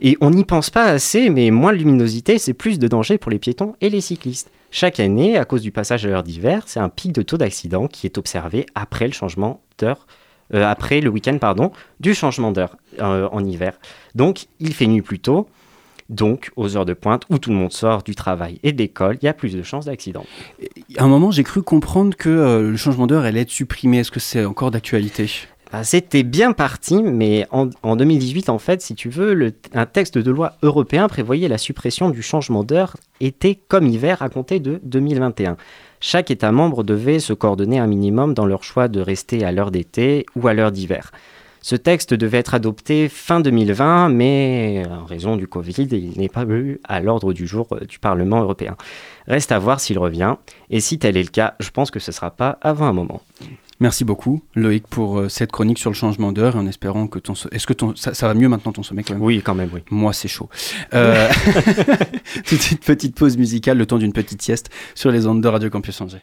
Et 0.00 0.16
on 0.22 0.30
n'y 0.30 0.46
pense 0.46 0.70
pas 0.70 0.84
assez, 0.84 1.28
mais 1.28 1.50
moins 1.50 1.72
de 1.72 1.78
luminosité, 1.78 2.38
c'est 2.38 2.54
plus 2.54 2.78
de 2.78 2.88
danger 2.88 3.18
pour 3.18 3.30
les 3.30 3.38
piétons 3.38 3.74
et 3.82 3.90
les 3.90 4.00
cyclistes. 4.00 4.50
Chaque 4.74 5.00
année, 5.00 5.36
à 5.36 5.44
cause 5.44 5.60
du 5.60 5.70
passage 5.70 6.02
de 6.02 6.08
l'heure 6.08 6.22
d'hiver, 6.22 6.62
c'est 6.64 6.80
un 6.80 6.88
pic 6.88 7.12
de 7.12 7.20
taux 7.20 7.36
d'accident 7.36 7.88
qui 7.88 8.06
est 8.06 8.16
observé 8.16 8.64
après 8.74 9.06
le 9.06 9.12
changement 9.12 9.60
d'heure, 9.76 10.06
euh, 10.54 10.64
après 10.64 11.02
le 11.02 11.10
week-end 11.10 11.36
pardon, 11.36 11.72
du 12.00 12.14
changement 12.14 12.52
d'heure 12.52 12.78
euh, 12.98 13.28
en 13.30 13.44
hiver. 13.44 13.78
Donc, 14.14 14.46
il 14.60 14.72
fait 14.72 14.86
nuit 14.86 15.02
plus 15.02 15.18
tôt. 15.18 15.46
Donc, 16.08 16.50
aux 16.56 16.74
heures 16.74 16.86
de 16.86 16.94
pointe 16.94 17.24
où 17.28 17.36
tout 17.36 17.50
le 17.50 17.56
monde 17.56 17.72
sort 17.72 18.02
du 18.02 18.14
travail 18.14 18.60
et 18.62 18.72
de 18.72 18.78
l'école, 18.78 19.18
il 19.20 19.26
y 19.26 19.28
a 19.28 19.34
plus 19.34 19.54
de 19.54 19.62
chances 19.62 19.84
d'accident. 19.84 20.24
À 20.96 21.04
un 21.04 21.08
moment, 21.08 21.30
j'ai 21.30 21.44
cru 21.44 21.62
comprendre 21.62 22.16
que 22.16 22.30
euh, 22.30 22.70
le 22.70 22.76
changement 22.78 23.06
d'heure 23.06 23.24
allait 23.24 23.42
être 23.42 23.50
supprimé. 23.50 23.98
Est-ce 23.98 24.10
que 24.10 24.20
c'est 24.20 24.46
encore 24.46 24.70
d'actualité? 24.70 25.30
Bah, 25.72 25.84
c'était 25.84 26.22
bien 26.22 26.52
parti, 26.52 27.02
mais 27.02 27.46
en, 27.50 27.96
2018, 27.96 28.50
en 28.50 28.58
fait, 28.58 28.82
si 28.82 28.94
tu 28.94 29.08
veux, 29.08 29.54
un 29.72 29.86
texte 29.86 30.18
de 30.18 30.30
loi 30.30 30.52
européen 30.62 31.08
prévoyait 31.08 31.48
la 31.48 31.56
suppression 31.56 32.10
du 32.10 32.20
changement 32.20 32.62
d'heure 32.62 32.98
été 33.20 33.58
comme 33.68 33.86
hiver 33.86 34.20
à 34.20 34.28
compter 34.28 34.60
de 34.60 34.80
2021. 34.82 35.56
Chaque 36.00 36.30
État 36.30 36.52
membre 36.52 36.84
devait 36.84 37.20
se 37.20 37.32
coordonner 37.32 37.78
un 37.78 37.86
minimum 37.86 38.34
dans 38.34 38.44
leur 38.44 38.64
choix 38.64 38.88
de 38.88 39.00
rester 39.00 39.44
à 39.44 39.52
l'heure 39.52 39.70
d'été 39.70 40.26
ou 40.36 40.46
à 40.46 40.52
l'heure 40.52 40.72
d'hiver. 40.72 41.10
Ce 41.62 41.76
texte 41.76 42.12
devait 42.12 42.38
être 42.38 42.54
adopté 42.54 43.08
fin 43.08 43.40
2020, 43.40 44.08
mais 44.08 44.82
en 44.90 45.04
raison 45.04 45.36
du 45.36 45.46
Covid, 45.46 45.86
il 45.92 46.18
n'est 46.18 46.28
pas 46.28 46.44
eu 46.44 46.80
à 46.84 47.00
l'ordre 47.00 47.32
du 47.32 47.46
jour 47.46 47.68
du 47.88 47.98
Parlement 47.98 48.42
européen. 48.42 48.76
Reste 49.28 49.52
à 49.52 49.60
voir 49.60 49.78
s'il 49.78 49.98
revient, 49.98 50.34
et 50.70 50.80
si 50.80 50.98
tel 50.98 51.16
est 51.16 51.22
le 51.22 51.28
cas, 51.28 51.54
je 51.60 51.70
pense 51.70 51.92
que 51.92 52.00
ce 52.00 52.10
ne 52.10 52.14
sera 52.14 52.32
pas 52.32 52.58
avant 52.60 52.86
un 52.86 52.92
moment. 52.92 53.22
Merci 53.82 54.04
beaucoup, 54.04 54.40
Loïc, 54.54 54.86
pour 54.86 55.18
euh, 55.18 55.28
cette 55.28 55.50
chronique 55.50 55.76
sur 55.76 55.90
le 55.90 55.96
changement 55.96 56.30
d'heure, 56.30 56.54
en 56.54 56.68
espérant 56.68 57.08
que 57.08 57.18
ton... 57.18 57.32
Est-ce 57.50 57.66
que 57.66 57.72
ton... 57.72 57.96
Ça, 57.96 58.28
va 58.28 58.32
mieux 58.32 58.48
maintenant, 58.48 58.70
ton 58.70 58.84
sommeil, 58.84 59.04
quand 59.04 59.14
même? 59.14 59.22
Oui, 59.24 59.42
quand 59.44 59.56
même, 59.56 59.70
oui. 59.74 59.80
Moi, 59.90 60.12
c'est 60.12 60.28
chaud. 60.28 60.48
Euh... 60.94 61.28
Toute 62.46 62.78
petite 62.84 63.16
pause 63.16 63.36
musicale, 63.36 63.78
le 63.78 63.86
temps 63.86 63.98
d'une 63.98 64.12
petite 64.12 64.40
sieste 64.40 64.70
sur 64.94 65.10
les 65.10 65.26
ondes 65.26 65.42
de 65.42 65.48
Radio 65.48 65.68
Campus 65.68 66.00
Angers. 66.00 66.22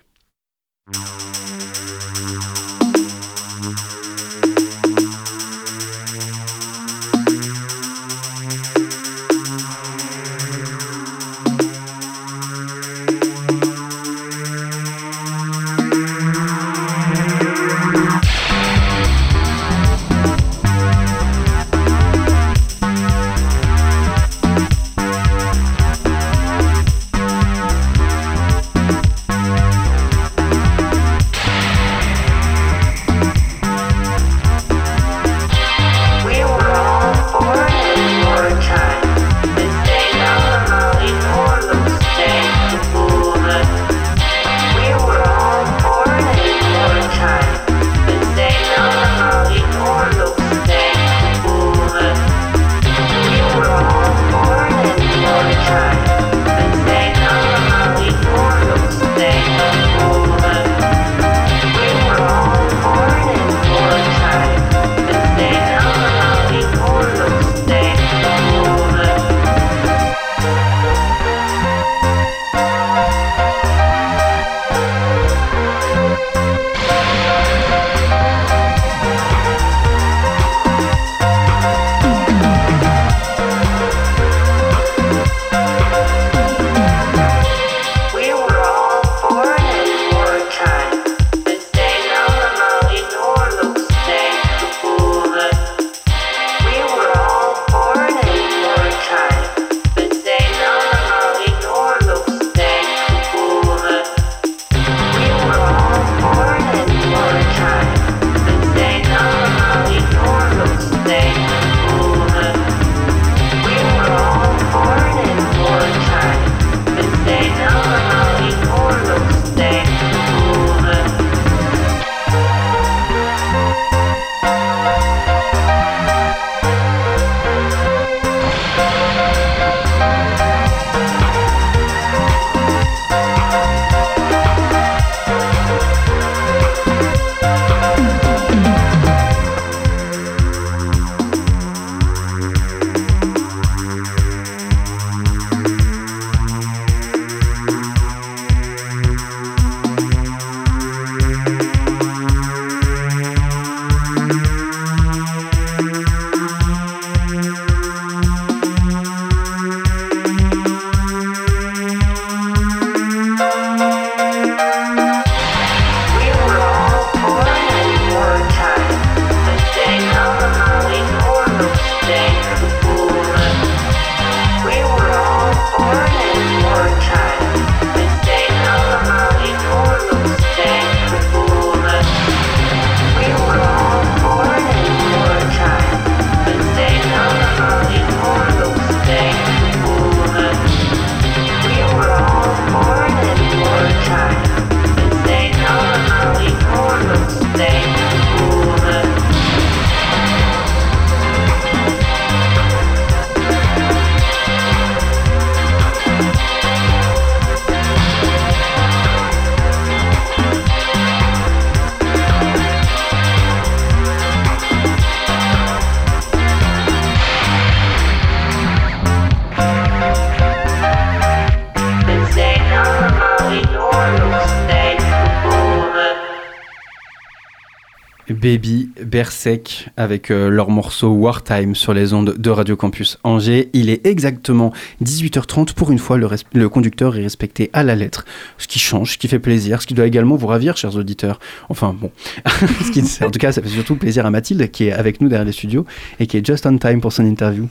Baby 228.41 228.89
Bersec 229.03 229.89
avec 229.97 230.31
euh, 230.31 230.49
leur 230.49 230.69
morceau 230.69 231.09
Wartime 231.09 231.75
sur 231.75 231.93
les 231.93 232.13
ondes 232.13 232.35
de 232.37 232.49
Radio 232.49 232.77
Campus 232.77 233.17
Angers. 233.23 233.69
Il 233.73 233.89
est 233.89 234.05
exactement 234.07 234.71
18h30. 235.03 235.73
Pour 235.73 235.91
une 235.91 235.99
fois, 235.99 236.17
le, 236.17 236.29
le, 236.53 236.69
conducteur 236.69 237.17
est 237.17 237.21
respecté 237.21 237.69
à 237.73 237.83
la 237.83 237.95
lettre. 237.95 238.23
Ce 238.57 238.67
qui 238.67 238.79
change, 238.79 239.13
ce 239.13 239.17
qui 239.17 239.27
fait 239.27 239.39
plaisir, 239.39 239.81
ce 239.81 239.87
qui 239.87 239.93
doit 239.93 240.07
également 240.07 240.37
vous 240.37 240.47
ravir, 240.47 240.77
chers 240.77 240.95
auditeurs. 240.95 241.39
Enfin, 241.67 241.93
bon. 241.99 242.11
ce 242.81 242.91
qui, 242.91 243.01
en 243.23 243.29
tout 243.29 243.39
cas, 243.39 243.51
ça 243.51 243.61
fait 243.61 243.67
surtout 243.67 243.95
plaisir 243.97 244.25
à 244.25 244.31
Mathilde 244.31 244.71
qui 244.71 244.85
est 244.85 244.93
avec 244.93 245.19
nous 245.19 245.27
derrière 245.27 245.45
les 245.45 245.51
studios 245.51 245.85
et 246.19 246.27
qui 246.27 246.37
est 246.37 246.45
just 246.45 246.65
on 246.65 246.77
time 246.77 247.01
pour 247.01 247.11
son 247.11 247.25
interview. 247.25 247.67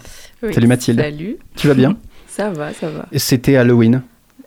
salut 0.53 0.67
Mathilde. 0.67 1.01
Salut. 1.01 1.39
Tu 1.57 1.69
vas 1.69 1.75
bien? 1.75 1.97
Ça 2.27 2.51
va, 2.51 2.73
ça 2.73 2.89
va. 2.89 3.07
C'était 3.17 3.57
Halloween. 3.57 4.03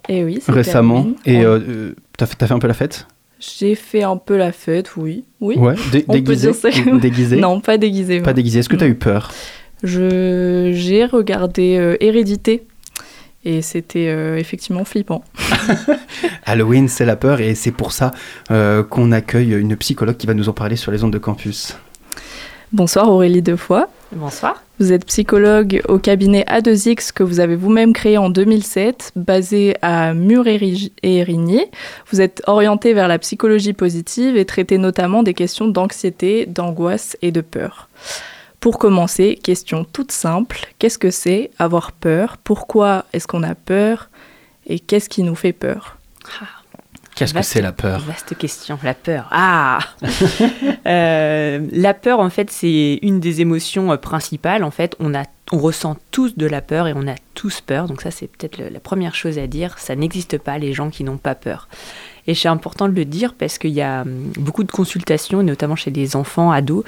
Et 0.08 0.20
eh 0.20 0.24
oui, 0.24 0.40
récemment. 0.48 1.08
Et 1.26 1.44
euh, 1.44 1.94
t'as 2.18 2.26
fait, 2.26 2.42
as 2.42 2.48
fait 2.48 2.54
un 2.54 2.60
peu 2.60 2.68
la 2.68 2.74
fête? 2.74 3.06
J'ai 3.42 3.74
fait 3.74 4.04
un 4.04 4.18
peu 4.18 4.38
la 4.38 4.52
fête, 4.52 4.96
oui. 4.96 5.26
Oui. 5.40 5.58
Ouais, 5.58 5.74
déguisé. 6.08 6.52
déguisé. 7.02 7.38
Non, 7.38 7.60
pas 7.60 7.78
déguisé. 7.78 8.22
Pas 8.22 8.34
déguisé. 8.34 8.60
Est-ce 8.60 8.70
que 8.70 8.76
tu 8.76 8.84
as 8.84 8.88
eu 8.88 8.96
peur? 8.96 9.32
Je 9.84 10.72
j'ai 10.74 11.06
regardé 11.06 11.76
euh, 11.78 11.98
Hérédité 12.00 12.66
et 13.44 13.64
c'était 13.64 14.10
euh, 14.10 14.38
effectivement 14.38 14.86
flippant. 14.86 15.24
Halloween, 16.46 16.88
c'est 16.88 17.06
la 17.06 17.16
peur 17.16 17.42
et 17.42 17.56
c'est 17.56 17.72
pour 17.72 17.92
ça 17.92 18.12
euh, 18.52 18.84
qu'on 18.84 19.12
accueille 19.12 19.54
une 19.54 19.76
psychologue 19.76 20.18
qui 20.18 20.28
va 20.28 20.36
nous 20.36 20.48
en 20.48 20.54
parler 20.54 20.76
sur 20.76 20.92
les 20.92 21.04
ondes 21.04 21.14
de 21.14 21.18
campus. 21.18 21.76
Bonsoir 22.72 23.10
Aurélie 23.10 23.42
Defoy. 23.42 23.86
Bonsoir. 24.14 24.62
Vous 24.80 24.92
êtes 24.92 25.06
psychologue 25.06 25.82
au 25.88 25.98
cabinet 25.98 26.44
A2X 26.44 27.14
que 27.14 27.24
vous 27.24 27.40
avez 27.40 27.56
vous-même 27.56 27.94
créé 27.94 28.18
en 28.18 28.30
2007, 28.30 29.14
basé 29.16 29.76
à 29.82 30.14
Mur 30.14 30.48
et 30.48 30.60
Érigny. 31.02 31.62
Vous 32.12 32.20
êtes 32.20 32.44
orienté 32.46 32.94
vers 32.94 33.08
la 33.08 33.20
psychologie 33.20 33.72
positive 33.72 34.36
et 34.36 34.46
traitez 34.46 34.78
notamment 34.78 35.24
des 35.24 35.34
questions 35.34 35.68
d'anxiété, 35.68 36.46
d'angoisse 36.46 37.16
et 37.22 37.32
de 37.32 37.42
peur. 37.42 37.88
Pour 38.60 38.80
commencer, 38.80 39.40
question 39.42 39.86
toute 39.86 40.12
simple, 40.12 40.68
qu'est-ce 40.78 40.98
que 40.98 41.10
c'est 41.10 41.50
avoir 41.58 41.94
peur? 41.94 42.38
Pourquoi 42.38 43.06
est-ce 43.14 43.28
qu'on 43.28 43.44
a 43.44 43.56
peur? 43.56 44.10
Et 44.68 44.80
qu'est-ce 44.80 45.10
qui 45.10 45.24
nous 45.24 45.36
fait 45.36 45.54
peur? 45.54 45.98
Ah. 46.42 46.61
Qu'est-ce 47.22 47.36
que 47.36 47.44
c'est 47.44 47.62
la 47.62 47.72
peur 47.72 48.00
Vaste 48.00 48.36
question, 48.36 48.80
la 48.84 48.96
peur. 48.96 49.28
Ah 49.30 49.78
euh, 50.88 51.68
La 51.72 51.94
peur, 51.94 52.20
en 52.20 52.32
fait, 52.32 52.50
c'est 52.50 52.98
une 53.04 53.20
des 53.20 53.42
émotions 53.42 53.92
euh, 53.92 53.98
principales. 53.98 54.64
En 54.64 54.72
fait, 54.72 54.96
on, 55.00 55.14
a, 55.14 55.26
on 55.52 55.60
ressent 55.60 55.98
tous 56.10 56.36
de 56.36 56.48
la 56.48 56.62
peur 56.62 56.88
et 56.88 56.94
on 56.96 57.08
a 57.08 57.14
tous 57.36 57.62
peur. 57.62 57.86
Donc 57.86 58.02
ça, 58.02 58.10
c'est 58.10 58.26
peut-être 58.26 58.60
la 58.60 58.80
première 58.80 59.14
chose 59.14 59.38
à 59.38 59.46
dire. 59.46 59.78
Ça 59.78 59.96
n'existe 59.96 60.40
pas, 60.40 60.58
les 60.58 60.74
gens 60.74 60.90
qui 60.90 61.04
n'ont 61.04 61.18
pas 61.18 61.36
peur. 61.36 61.68
Et 62.26 62.34
c'est 62.34 62.48
important 62.48 62.88
de 62.88 62.94
le 62.96 63.06
dire 63.06 63.36
parce 63.36 63.60
qu'il 63.60 63.70
y 63.70 63.84
a 63.84 64.02
hum, 64.02 64.32
beaucoup 64.40 64.64
de 64.64 64.72
consultations, 64.72 65.44
notamment 65.44 65.76
chez 65.76 65.92
des 65.92 66.16
enfants, 66.16 66.52
ados, 66.52 66.84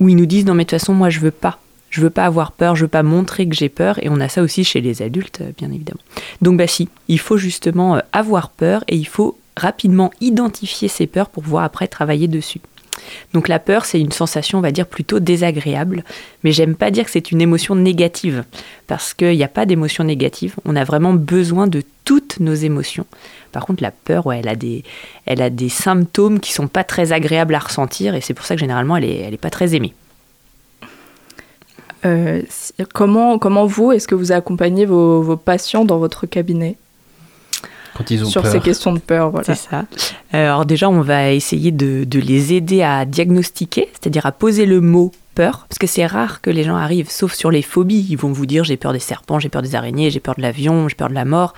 où 0.00 0.08
ils 0.08 0.16
nous 0.16 0.26
disent 0.26 0.46
non 0.46 0.54
mais 0.54 0.64
de 0.64 0.70
toute 0.70 0.78
façon 0.78 0.94
moi 0.94 1.10
je 1.10 1.20
veux 1.20 1.30
pas, 1.30 1.58
je 1.90 2.00
veux 2.00 2.10
pas 2.10 2.24
avoir 2.24 2.52
peur, 2.52 2.74
je 2.74 2.84
veux 2.84 2.88
pas 2.88 3.02
montrer 3.02 3.46
que 3.46 3.54
j'ai 3.54 3.68
peur. 3.68 4.02
Et 4.02 4.08
on 4.08 4.18
a 4.20 4.30
ça 4.30 4.40
aussi 4.40 4.64
chez 4.64 4.80
les 4.80 5.02
adultes, 5.02 5.42
euh, 5.42 5.52
bien 5.58 5.70
évidemment. 5.70 6.00
Donc 6.40 6.56
bah 6.56 6.66
si, 6.66 6.88
il 7.08 7.18
faut 7.18 7.36
justement 7.36 8.00
avoir 8.12 8.48
peur 8.48 8.82
et 8.88 8.96
il 8.96 9.06
faut 9.06 9.36
rapidement 9.56 10.10
identifier 10.20 10.88
ses 10.88 11.06
peurs 11.06 11.28
pour 11.28 11.42
pouvoir 11.42 11.64
après 11.64 11.88
travailler 11.88 12.28
dessus. 12.28 12.60
Donc 13.32 13.48
la 13.48 13.58
peur, 13.58 13.84
c'est 13.84 14.00
une 14.00 14.12
sensation, 14.12 14.58
on 14.58 14.62
va 14.62 14.70
dire, 14.70 14.86
plutôt 14.86 15.20
désagréable, 15.20 16.04
mais 16.42 16.52
j'aime 16.52 16.76
pas 16.76 16.90
dire 16.90 17.04
que 17.04 17.10
c'est 17.10 17.32
une 17.32 17.40
émotion 17.40 17.74
négative, 17.74 18.44
parce 18.86 19.14
qu'il 19.14 19.36
n'y 19.36 19.44
a 19.44 19.48
pas 19.48 19.66
d'émotion 19.66 20.04
négative, 20.04 20.54
on 20.64 20.76
a 20.76 20.84
vraiment 20.84 21.12
besoin 21.12 21.66
de 21.66 21.82
toutes 22.04 22.38
nos 22.40 22.54
émotions. 22.54 23.06
Par 23.52 23.66
contre, 23.66 23.82
la 23.82 23.90
peur, 23.90 24.32
elle, 24.32 24.48
a 24.48 24.56
des, 24.56 24.84
elle 25.26 25.42
a 25.42 25.50
des 25.50 25.68
symptômes 25.68 26.40
qui 26.40 26.52
sont 26.52 26.68
pas 26.68 26.84
très 26.84 27.12
agréables 27.12 27.54
à 27.54 27.60
ressentir, 27.60 28.14
et 28.14 28.20
c'est 28.20 28.34
pour 28.34 28.46
ça 28.46 28.54
que 28.54 28.60
généralement, 28.60 28.96
elle 28.96 29.04
n'est 29.04 29.18
elle 29.18 29.34
est 29.34 29.38
pas 29.38 29.50
très 29.50 29.74
aimée. 29.74 29.94
Euh, 32.04 32.42
comment, 32.92 33.38
comment 33.38 33.66
vous, 33.66 33.92
est-ce 33.92 34.06
que 34.06 34.14
vous 34.14 34.30
accompagnez 34.32 34.84
vos, 34.84 35.22
vos 35.22 35.36
patients 35.36 35.84
dans 35.84 35.98
votre 35.98 36.26
cabinet? 36.26 36.76
Sur 38.24 38.46
ces 38.46 38.60
questions 38.60 38.92
de 38.92 38.98
peur. 38.98 39.30
Voilà. 39.30 39.44
C'est 39.44 39.54
ça. 39.54 39.84
Alors 40.32 40.66
déjà, 40.66 40.88
on 40.88 41.00
va 41.00 41.32
essayer 41.32 41.70
de, 41.70 42.04
de 42.04 42.20
les 42.20 42.52
aider 42.52 42.82
à 42.82 43.04
diagnostiquer, 43.04 43.88
c'est-à-dire 43.92 44.26
à 44.26 44.32
poser 44.32 44.66
le 44.66 44.80
mot 44.80 45.12
peur, 45.34 45.66
parce 45.68 45.78
que 45.78 45.86
c'est 45.86 46.06
rare 46.06 46.40
que 46.40 46.50
les 46.50 46.62
gens 46.62 46.76
arrivent, 46.76 47.10
sauf 47.10 47.34
sur 47.34 47.50
les 47.50 47.62
phobies. 47.62 48.06
Ils 48.08 48.16
vont 48.16 48.32
vous 48.32 48.46
dire 48.46 48.62
j'ai 48.62 48.76
peur 48.76 48.92
des 48.92 49.00
serpents, 49.00 49.38
j'ai 49.40 49.48
peur 49.48 49.62
des 49.62 49.74
araignées, 49.74 50.10
j'ai 50.10 50.20
peur 50.20 50.36
de 50.36 50.42
l'avion, 50.42 50.88
j'ai 50.88 50.94
peur 50.94 51.08
de 51.08 51.14
la 51.14 51.24
mort. 51.24 51.54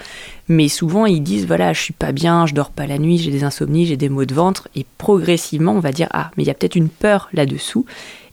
Mais 0.48 0.68
souvent, 0.68 1.04
ils 1.06 1.22
disent 1.22 1.46
voilà, 1.46 1.72
je 1.72 1.80
suis 1.80 1.92
pas 1.92 2.12
bien, 2.12 2.46
je 2.46 2.54
dors 2.54 2.70
pas 2.70 2.86
la 2.86 2.98
nuit, 2.98 3.18
j'ai 3.18 3.30
des 3.30 3.44
insomnies, 3.44 3.86
j'ai 3.86 3.96
des 3.96 4.08
maux 4.08 4.24
de 4.24 4.34
ventre. 4.34 4.68
Et 4.74 4.86
progressivement, 4.98 5.72
on 5.72 5.80
va 5.80 5.92
dire 5.92 6.08
ah, 6.12 6.30
mais 6.36 6.44
il 6.44 6.46
y 6.46 6.50
a 6.50 6.54
peut-être 6.54 6.76
une 6.76 6.88
peur 6.88 7.28
là-dessous. 7.32 7.84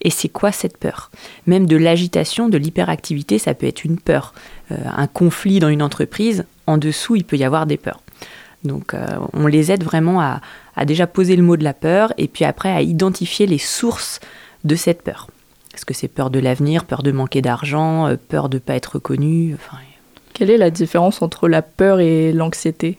Et 0.01 0.09
c'est 0.09 0.29
quoi 0.29 0.51
cette 0.51 0.77
peur? 0.77 1.11
Même 1.47 1.65
de 1.65 1.77
l'agitation, 1.77 2.49
de 2.49 2.57
l'hyperactivité, 2.57 3.37
ça 3.37 3.53
peut 3.53 3.67
être 3.67 3.85
une 3.85 3.97
peur. 3.97 4.33
Euh, 4.73 4.89
un 4.95 5.07
conflit 5.07 5.59
dans 5.59 5.69
une 5.69 5.81
entreprise, 5.81 6.45
en 6.67 6.77
dessous, 6.77 7.15
il 7.15 7.23
peut 7.23 7.38
y 7.38 7.43
avoir 7.43 7.65
des 7.65 7.77
peurs. 7.77 8.01
Donc 8.63 8.93
euh, 8.93 9.05
on 9.33 9.47
les 9.47 9.71
aide 9.71 9.83
vraiment 9.83 10.21
à, 10.21 10.41
déjà 10.86 11.05
poser 11.05 11.36
le 11.36 11.43
mot 11.43 11.57
de 11.57 11.63
la 11.63 11.73
peur 11.73 12.13
et 12.17 12.27
puis 12.27 12.45
après 12.45 12.71
à 12.71 12.81
identifier 12.81 13.45
les 13.45 13.57
sources 13.57 14.19
de 14.63 14.75
cette 14.75 15.01
peur. 15.01 15.27
Est-ce 15.75 15.86
que 15.86 15.93
c'est 15.93 16.07
peur 16.07 16.29
de 16.29 16.39
l'avenir, 16.39 16.86
peur 16.86 17.03
de 17.03 17.12
manquer 17.12 17.41
d'argent, 17.41 18.07
euh, 18.07 18.15
peur 18.15 18.47
de 18.47 18.57
ne 18.57 18.59
pas 18.59 18.75
être 18.75 18.99
connu 18.99 19.57
Quelle 20.33 20.49
est 20.49 20.57
la 20.57 20.69
différence 20.69 21.21
entre 21.21 21.47
la 21.49 21.62
peur 21.62 21.99
et 21.99 22.31
l'anxiété? 22.31 22.97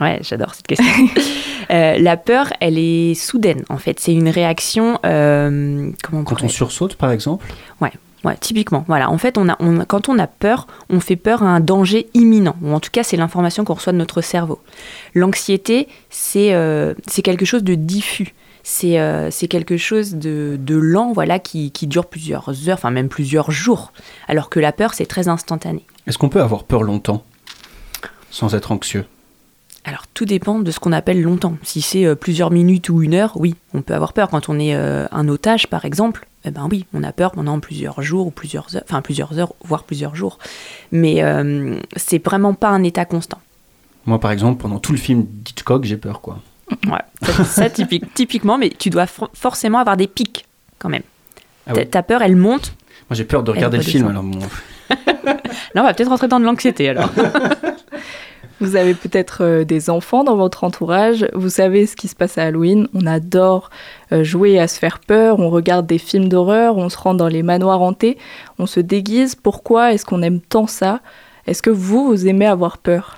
Ouais, 0.00 0.18
j'adore 0.22 0.54
cette 0.54 0.66
question. 0.66 1.08
la 1.70 2.16
peur, 2.16 2.52
elle 2.60 2.78
est 2.78 3.14
soudaine, 3.14 3.64
en 3.70 3.78
fait. 3.78 3.98
C'est 3.98 4.12
une 4.12 4.28
réaction. 4.28 4.98
comment 5.02 6.24
Quand 6.24 6.42
on 6.42 6.48
sursaute, 6.48 6.96
par 6.96 7.12
exemple? 7.12 7.46
Ouais, 7.80 7.92
typiquement. 8.34 8.84
Voilà. 8.88 9.10
En 9.10 9.18
fait, 9.18 9.38
on 9.38 9.48
a, 9.48 9.56
quand 9.86 10.08
on 10.08 10.18
a 10.18 10.26
peur, 10.26 10.66
on 10.90 11.00
fait 11.00 11.16
peur 11.16 11.42
à 11.42 11.46
un 11.46 11.60
danger 11.60 12.08
imminent. 12.14 12.56
Ou 12.62 12.72
en 12.72 12.80
tout 12.80 12.90
cas, 12.90 13.02
c'est 13.02 13.16
l'information 13.16 13.64
qu'on 13.64 13.74
reçoit 13.74 13.92
de 13.92 13.98
notre 13.98 14.20
cerveau. 14.20 14.60
L'anxiété, 15.14 15.88
c'est 16.10 16.54
euh, 16.54 16.94
quelque 17.22 17.44
chose 17.44 17.62
de 17.62 17.74
diffus. 17.74 18.34
C'est 18.62 18.98
euh, 18.98 19.30
quelque 19.48 19.76
chose 19.76 20.14
de, 20.14 20.58
lent, 20.68 21.12
voilà, 21.12 21.38
qui, 21.38 21.70
qui, 21.70 21.86
dure 21.86 22.06
plusieurs 22.06 22.68
heures, 22.68 22.74
enfin 22.74 22.90
même 22.90 23.08
plusieurs 23.08 23.52
jours. 23.52 23.92
Alors 24.26 24.50
que 24.50 24.58
la 24.58 24.72
peur, 24.72 24.94
c'est 24.94 25.06
très 25.06 25.28
instantané. 25.28 25.84
Est-ce 26.06 26.18
qu'on 26.18 26.28
peut 26.28 26.42
avoir 26.42 26.64
peur 26.64 26.82
longtemps 26.82 27.22
sans 28.30 28.54
être 28.56 28.72
anxieux? 28.72 29.04
Alors 29.84 30.08
tout 30.12 30.24
dépend 30.24 30.58
de 30.58 30.70
ce 30.72 30.80
qu'on 30.80 30.90
appelle 30.90 31.22
longtemps. 31.22 31.56
Si 31.62 31.80
c'est 31.80 32.04
euh, 32.04 32.16
plusieurs 32.16 32.50
minutes 32.50 32.88
ou 32.88 33.02
une 33.02 33.14
heure, 33.14 33.34
oui, 33.36 33.54
on 33.72 33.82
peut 33.82 33.94
avoir 33.94 34.12
peur. 34.12 34.30
Quand 34.30 34.48
on 34.48 34.58
est 34.58 34.74
un 34.74 35.28
otage, 35.28 35.68
par 35.68 35.84
exemple, 35.84 36.26
eh 36.46 36.50
ben 36.50 36.68
oui, 36.70 36.86
on 36.94 37.02
a 37.02 37.12
peur 37.12 37.32
pendant 37.32 37.58
plusieurs 37.60 38.00
jours 38.02 38.28
ou 38.28 38.30
plusieurs 38.30 38.76
heures, 38.76 38.82
enfin 38.84 39.02
plusieurs 39.02 39.38
heures, 39.38 39.52
voire 39.64 39.84
plusieurs 39.84 40.14
jours. 40.14 40.38
Mais 40.92 41.22
euh, 41.22 41.78
c'est 41.96 42.24
vraiment 42.24 42.54
pas 42.54 42.68
un 42.68 42.82
état 42.82 43.04
constant. 43.04 43.40
Moi, 44.06 44.20
par 44.20 44.30
exemple, 44.30 44.62
pendant 44.62 44.78
tout 44.78 44.92
le 44.92 44.98
film 44.98 45.26
d'Hitchcock, 45.28 45.84
j'ai 45.84 45.96
peur, 45.96 46.20
quoi. 46.20 46.38
Ouais, 46.86 47.44
ça, 47.44 47.68
typique, 47.70 48.14
typiquement, 48.14 48.58
mais 48.58 48.70
tu 48.70 48.90
dois 48.90 49.06
forcément 49.06 49.78
avoir 49.78 49.96
des 49.96 50.06
pics 50.06 50.46
quand 50.78 50.88
même. 50.88 51.02
Ah 51.66 51.72
Ta 51.84 52.02
peur, 52.04 52.22
elle 52.22 52.36
monte. 52.36 52.74
Moi, 53.10 53.16
j'ai 53.16 53.24
peur 53.24 53.42
de 53.42 53.50
regarder 53.50 53.78
le 53.78 53.82
film, 53.82 54.06
alors. 54.06 54.22
Là, 54.22 54.94
on 55.74 55.82
va 55.82 55.94
peut-être 55.94 56.08
rentrer 56.08 56.28
dans 56.28 56.38
de 56.38 56.44
l'anxiété, 56.44 56.88
alors. 56.88 57.10
Vous 58.58 58.76
avez 58.76 58.94
peut-être 58.94 59.42
euh, 59.42 59.64
des 59.64 59.90
enfants 59.90 60.24
dans 60.24 60.36
votre 60.36 60.64
entourage, 60.64 61.26
vous 61.34 61.50
savez 61.50 61.84
ce 61.84 61.94
qui 61.94 62.08
se 62.08 62.14
passe 62.14 62.38
à 62.38 62.44
Halloween, 62.44 62.88
on 62.94 63.06
adore 63.06 63.68
euh, 64.12 64.24
jouer 64.24 64.58
à 64.58 64.66
se 64.66 64.78
faire 64.78 64.98
peur, 64.98 65.40
on 65.40 65.50
regarde 65.50 65.86
des 65.86 65.98
films 65.98 66.30
d'horreur, 66.30 66.78
on 66.78 66.88
se 66.88 66.96
rend 66.96 67.12
dans 67.12 67.28
les 67.28 67.42
manoirs 67.42 67.82
hantés, 67.82 68.16
on 68.58 68.64
se 68.64 68.80
déguise. 68.80 69.34
Pourquoi 69.34 69.92
est-ce 69.92 70.06
qu'on 70.06 70.22
aime 70.22 70.40
tant 70.40 70.66
ça? 70.66 71.00
Est-ce 71.46 71.60
que 71.60 71.68
vous, 71.68 72.06
vous 72.06 72.26
aimez 72.28 72.46
avoir 72.46 72.78
peur? 72.78 73.16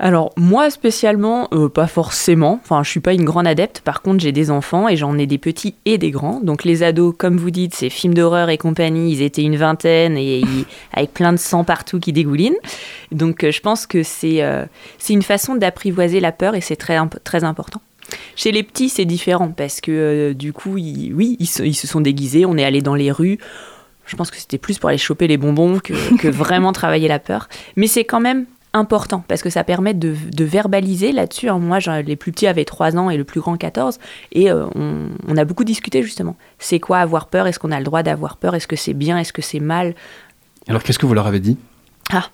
Alors 0.00 0.32
moi 0.36 0.70
spécialement, 0.70 1.48
euh, 1.52 1.68
pas 1.68 1.88
forcément. 1.88 2.60
Enfin, 2.62 2.82
je 2.84 2.90
suis 2.90 3.00
pas 3.00 3.14
une 3.14 3.24
grande 3.24 3.48
adepte. 3.48 3.80
Par 3.80 4.00
contre, 4.00 4.22
j'ai 4.22 4.30
des 4.30 4.50
enfants 4.50 4.88
et 4.88 4.96
j'en 4.96 5.18
ai 5.18 5.26
des 5.26 5.38
petits 5.38 5.74
et 5.86 5.98
des 5.98 6.10
grands. 6.10 6.40
Donc 6.40 6.64
les 6.64 6.84
ados, 6.84 7.14
comme 7.18 7.36
vous 7.36 7.50
dites, 7.50 7.74
ces 7.74 7.90
films 7.90 8.14
d'horreur 8.14 8.48
et 8.48 8.58
compagnie, 8.58 9.12
ils 9.12 9.22
étaient 9.22 9.42
une 9.42 9.56
vingtaine 9.56 10.16
et 10.16 10.42
avec 10.92 11.12
plein 11.12 11.32
de 11.32 11.38
sang 11.38 11.64
partout 11.64 11.98
qui 11.98 12.12
dégouline. 12.12 12.54
Donc 13.10 13.42
euh, 13.42 13.50
je 13.50 13.60
pense 13.60 13.86
que 13.86 14.04
c'est 14.04 14.42
euh, 14.42 14.66
c'est 14.98 15.14
une 15.14 15.22
façon 15.22 15.56
d'apprivoiser 15.56 16.20
la 16.20 16.30
peur 16.30 16.54
et 16.54 16.60
c'est 16.60 16.76
très 16.76 16.98
très 17.24 17.42
important. 17.42 17.80
Chez 18.36 18.52
les 18.52 18.62
petits, 18.62 18.88
c'est 18.88 19.04
différent 19.04 19.50
parce 19.50 19.80
que 19.80 20.32
du 20.32 20.52
coup, 20.52 20.74
oui, 20.74 21.36
ils 21.40 21.46
se, 21.46 21.62
ils 21.62 21.74
se 21.74 21.86
sont 21.86 22.00
déguisés. 22.00 22.46
On 22.46 22.56
est 22.56 22.64
allé 22.64 22.80
dans 22.82 22.94
les 22.94 23.10
rues. 23.10 23.38
Je 24.06 24.16
pense 24.16 24.30
que 24.30 24.38
c'était 24.38 24.56
plus 24.56 24.78
pour 24.78 24.88
aller 24.88 24.96
choper 24.96 25.26
les 25.26 25.36
bonbons 25.36 25.80
que, 25.80 26.16
que 26.16 26.28
vraiment 26.28 26.72
travailler 26.72 27.08
la 27.08 27.18
peur. 27.18 27.48
Mais 27.76 27.88
c'est 27.88 28.04
quand 28.04 28.20
même 28.20 28.46
important 28.72 29.24
parce 29.28 29.42
que 29.42 29.50
ça 29.50 29.64
permet 29.64 29.94
de, 29.94 30.14
verbaliser 30.44 31.12
là-dessus. 31.12 31.48
Hein. 31.48 31.58
Moi, 31.58 31.78
les 32.02 32.16
plus 32.16 32.32
petits 32.32 32.46
avaient 32.46 32.64
3 32.64 32.96
ans 32.96 33.10
et 33.10 33.16
le 33.16 33.24
plus 33.24 33.40
grand 33.40 33.56
14 33.56 33.98
et 34.32 34.50
euh, 34.50 34.66
on, 34.74 35.36
a 35.36 35.44
beaucoup 35.44 35.64
discuté 35.64 36.02
justement. 36.02 36.36
C'est 36.58 36.80
quoi 36.80 36.98
avoir 36.98 37.26
peur? 37.26 37.46
Est-ce 37.46 37.58
qu'on 37.58 37.72
a 37.72 37.78
le 37.78 37.84
droit 37.84 38.02
d'avoir 38.02 38.36
peur? 38.36 38.54
Est-ce 38.54 38.66
que 38.66 38.76
c'est 38.76 38.94
bien? 38.94 39.18
Est-ce 39.18 39.32
que 39.32 39.42
c'est 39.42 39.60
mal? 39.60 39.94
Alors 40.68 40.82
qu'est-ce 40.82 40.98
que 40.98 41.06
vous 41.06 41.14
leur 41.14 41.26
avez 41.26 41.40
dit? 41.40 41.56
Ah 42.10 42.28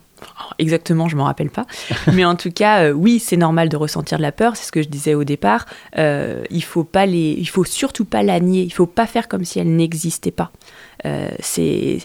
exactement, 0.58 1.08
je 1.08 1.16
m'en 1.16 1.24
rappelle 1.24 1.50
pas. 1.50 1.66
Mais 2.12 2.24
en 2.24 2.34
tout 2.34 2.50
cas, 2.50 2.92
oui, 2.92 3.18
c'est 3.18 3.36
normal 3.36 3.68
de 3.68 3.76
ressentir 3.76 4.16
de 4.16 4.22
la 4.22 4.32
peur. 4.32 4.56
C'est 4.56 4.64
ce 4.64 4.72
que 4.72 4.80
je 4.80 4.88
disais 4.88 5.14
au 5.14 5.24
départ. 5.24 5.66
il 5.96 6.64
faut 6.64 6.84
pas 6.84 7.04
les, 7.06 7.34
il 7.38 7.48
faut 7.48 7.64
surtout 7.64 8.04
pas 8.04 8.22
la 8.22 8.40
nier. 8.40 8.62
Il 8.62 8.72
faut 8.72 8.86
pas 8.86 9.06
faire 9.06 9.28
comme 9.28 9.44
si 9.44 9.58
elle 9.58 9.74
n'existait 9.76 10.30
pas. 10.30 10.50
c'est 11.40 11.98